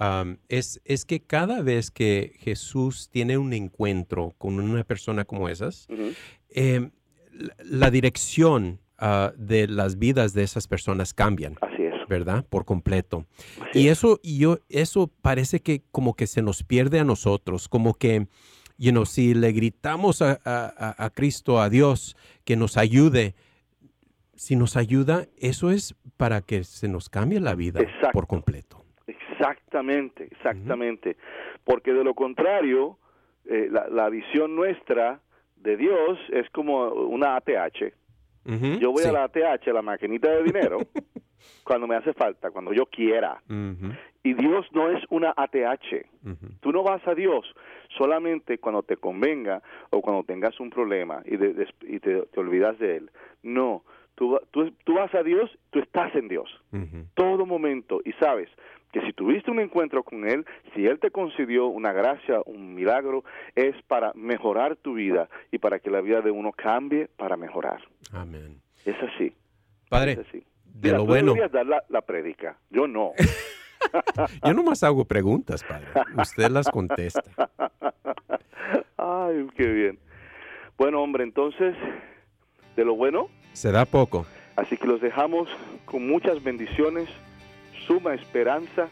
es, 0.49 0.81
es 0.85 1.05
que 1.05 1.21
cada 1.21 1.61
vez 1.61 1.91
que 1.91 2.33
Jesús 2.39 3.09
tiene 3.09 3.37
un 3.37 3.53
encuentro 3.53 4.33
con 4.37 4.59
una 4.59 4.83
persona 4.83 5.25
como 5.25 5.49
esas, 5.49 5.87
em, 6.49 6.91
la, 7.63 7.89
dirección 7.91 8.79
ah, 8.97 9.33
de 9.35 9.67
las 9.67 9.97
vidas 9.97 10.33
de 10.33 10.43
esas 10.43 10.67
personas 10.67 11.13
cambian. 11.13 11.55
Así 11.61 11.83
es. 11.83 11.93
¿Verdad? 12.07 12.45
Por 12.47 12.65
completo. 12.65 13.25
y 13.73 13.89
eso, 13.89 14.19
y 14.23 14.37
yo, 14.37 14.59
eso 14.69 15.11
parece 15.21 15.59
que 15.59 15.81
como 15.91 16.13
que 16.13 16.27
se 16.27 16.41
nos 16.41 16.63
pierde 16.63 16.99
a 16.99 17.03
nosotros, 17.03 17.67
como 17.67 17.95
que, 17.95 18.27
you 18.77 18.91
know, 18.91 19.05
si 19.05 19.33
le 19.33 19.51
gritamos 19.51 20.21
a, 20.21 20.39
a, 20.45 21.05
a 21.05 21.09
Cristo, 21.09 21.59
a 21.59 21.69
Dios, 21.69 22.15
que 22.45 22.55
nos 22.55 22.77
ayude, 22.77 23.35
si 24.37 24.55
nos 24.55 24.77
ayuda, 24.77 25.25
eso 25.39 25.71
es 25.71 25.95
para 26.15 26.41
que 26.41 26.63
se 26.63 26.87
nos 26.87 27.09
cambie 27.09 27.39
la 27.39 27.55
vida 27.55 27.81
por 28.13 28.27
completo. 28.27 28.83
Exactamente, 29.07 30.25
exactamente. 30.31 31.17
Porque 31.63 31.93
de 31.93 32.03
lo 32.03 32.13
contrario, 32.13 32.97
eh, 33.45 33.69
la, 33.69 34.09
visión 34.09 34.55
nuestra 34.55 35.19
de 35.57 35.75
Dios 35.75 36.19
es 36.31 36.49
como 36.51 36.87
una 36.87 37.35
ATH. 37.35 37.93
yo 38.79 38.91
voy 38.91 39.03
a 39.03 39.11
la 39.11 39.23
ATH, 39.25 39.67
la 39.67 39.81
maquinita 39.81 40.29
de 40.29 40.43
dinero, 40.43 40.77
cuando 41.63 41.87
me 41.87 41.95
hace 41.95 42.13
falta, 42.13 42.51
cuando 42.51 42.73
yo 42.73 42.85
quiera. 42.85 43.41
Y 44.23 44.33
Dios 44.33 44.65
no 44.71 44.89
es 44.89 45.03
una 45.09 45.33
ATH. 45.35 46.05
Tú 46.61 46.71
no 46.71 46.83
vas 46.83 47.05
a 47.07 47.15
Dios 47.15 47.45
solamente 47.97 48.59
cuando 48.59 48.83
te 48.83 48.97
convenga 48.97 49.61
o 49.89 50.01
cuando 50.01 50.23
tengas 50.23 50.59
un 50.59 50.69
problema 50.69 51.23
y, 51.25 51.35
y 51.35 51.99
te, 51.99 52.21
te 52.21 52.39
olvidas 52.39 52.77
de 52.79 52.97
Él. 52.97 53.11
No, 53.43 53.83
Tú, 54.17 54.39
tú, 54.51 54.93
vas 54.95 55.13
a 55.13 55.21
Dios, 55.21 55.47
tú 55.69 55.77
estás 55.77 56.13
en 56.15 56.27
Dios. 56.27 56.49
Todo 57.13 57.45
momento. 57.45 58.01
Y 58.03 58.13
sabes 58.13 58.49
que 58.91 58.99
si 59.01 59.13
tuviste 59.13 59.51
un 59.51 59.59
encuentro 59.59 60.01
con 60.01 60.27
Él, 60.27 60.43
si 60.73 60.87
Él 60.87 60.97
te 60.99 61.11
concedió 61.11 61.67
una 61.67 61.93
gracia, 61.93 62.41
un 62.47 62.73
milagro, 62.73 63.23
es 63.53 63.75
para 63.83 64.13
mejorar 64.15 64.75
tu 64.75 64.95
vida 64.95 65.29
y 65.51 65.59
para 65.59 65.77
que 65.77 65.91
la 65.91 66.01
vida 66.01 66.21
de 66.21 66.31
uno 66.31 66.51
cambie 66.51 67.09
para 67.15 67.37
mejorar. 67.37 67.79
Amén. 68.11 68.59
Es 68.85 68.95
así. 69.03 69.35
Padre, 69.87 70.13
es 70.13 70.19
así. 70.27 70.43
de 70.65 70.93
lo 70.93 71.05
bueno. 71.05 71.35
dar 71.51 71.67
la, 71.67 71.83
la 71.87 72.01
prédica. 72.01 72.57
Yo 72.71 72.87
no. 72.87 73.11
Yo 74.43 74.53
nomás 74.55 74.81
hago 74.81 75.05
preguntas, 75.05 75.63
padre. 75.63 75.85
Usted 76.19 76.49
las 76.49 76.69
contesta. 76.69 77.21
Ay, 78.97 79.47
qué 79.55 79.67
bien. 79.67 79.99
Bueno, 80.75 81.03
hombre, 81.03 81.23
entonces, 81.23 81.75
de 82.75 82.83
lo 82.83 82.95
bueno, 82.95 83.29
se 83.57 83.71
da 83.71 83.85
poco. 83.85 84.27
Así 84.55 84.77
que 84.77 84.85
los 84.85 85.01
dejamos 85.01 85.49
con 85.85 86.07
muchas 86.07 86.43
bendiciones, 86.43 87.09
suma 87.87 88.13
esperanza 88.13 88.87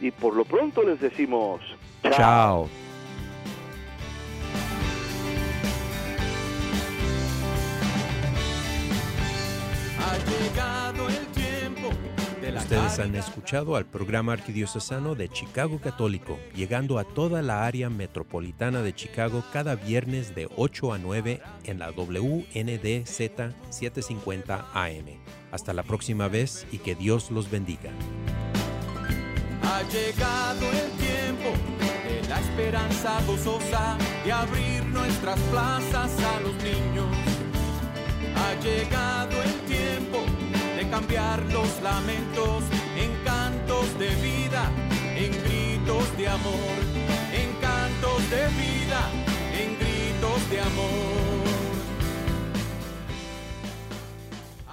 y 0.00 0.10
por 0.10 0.34
lo 0.34 0.44
pronto 0.44 0.82
les 0.82 1.00
decimos 1.00 1.60
chao. 2.10 2.68
Ustedes 12.52 12.98
han 12.98 13.14
escuchado 13.14 13.74
al 13.74 13.86
programa 13.86 14.34
arquidiocesano 14.34 15.14
de 15.14 15.30
Chicago 15.30 15.80
Católico, 15.80 16.38
llegando 16.54 16.98
a 16.98 17.04
toda 17.04 17.40
la 17.40 17.64
área 17.64 17.88
metropolitana 17.88 18.82
de 18.82 18.94
Chicago 18.94 19.42
cada 19.50 19.76
viernes 19.76 20.34
de 20.34 20.46
8 20.54 20.92
a 20.92 20.98
9 20.98 21.40
en 21.64 21.78
la 21.78 21.90
WNDZ 21.90 23.54
750 23.70 24.66
AM. 24.74 25.06
Hasta 25.52 25.72
la 25.72 25.84
próxima 25.84 26.28
vez 26.28 26.66
y 26.70 26.78
que 26.78 26.94
Dios 26.94 27.30
los 27.30 27.50
bendiga. 27.50 27.90
Ha 29.62 29.82
llegado 29.84 30.66
el 30.70 30.90
tiempo 30.98 31.48
de 32.04 32.28
la 32.28 32.40
esperanza 32.40 33.20
gozosa 33.26 33.96
de 34.22 34.32
abrir 34.32 34.84
nuestras 34.84 35.40
plazas 35.50 36.12
a 36.22 36.40
los 36.40 36.54
niños. 36.56 37.06
Ha 38.36 38.54
llegado 38.60 39.42
el 39.42 39.52
tiempo 39.62 40.33
cambiar 40.94 41.42
los 41.52 41.82
lamentos 41.82 42.62
en 42.96 43.10
cantos 43.24 43.98
de 43.98 44.10
vida, 44.22 44.70
en 45.16 45.32
gritos 45.42 46.16
de 46.16 46.28
amor, 46.28 46.78
en 47.32 47.50
cantos 47.60 48.30
de 48.30 48.46
vida, 48.62 49.00
en 49.60 49.76
gritos 49.76 50.50
de 50.50 50.60
amor. 50.60 51.43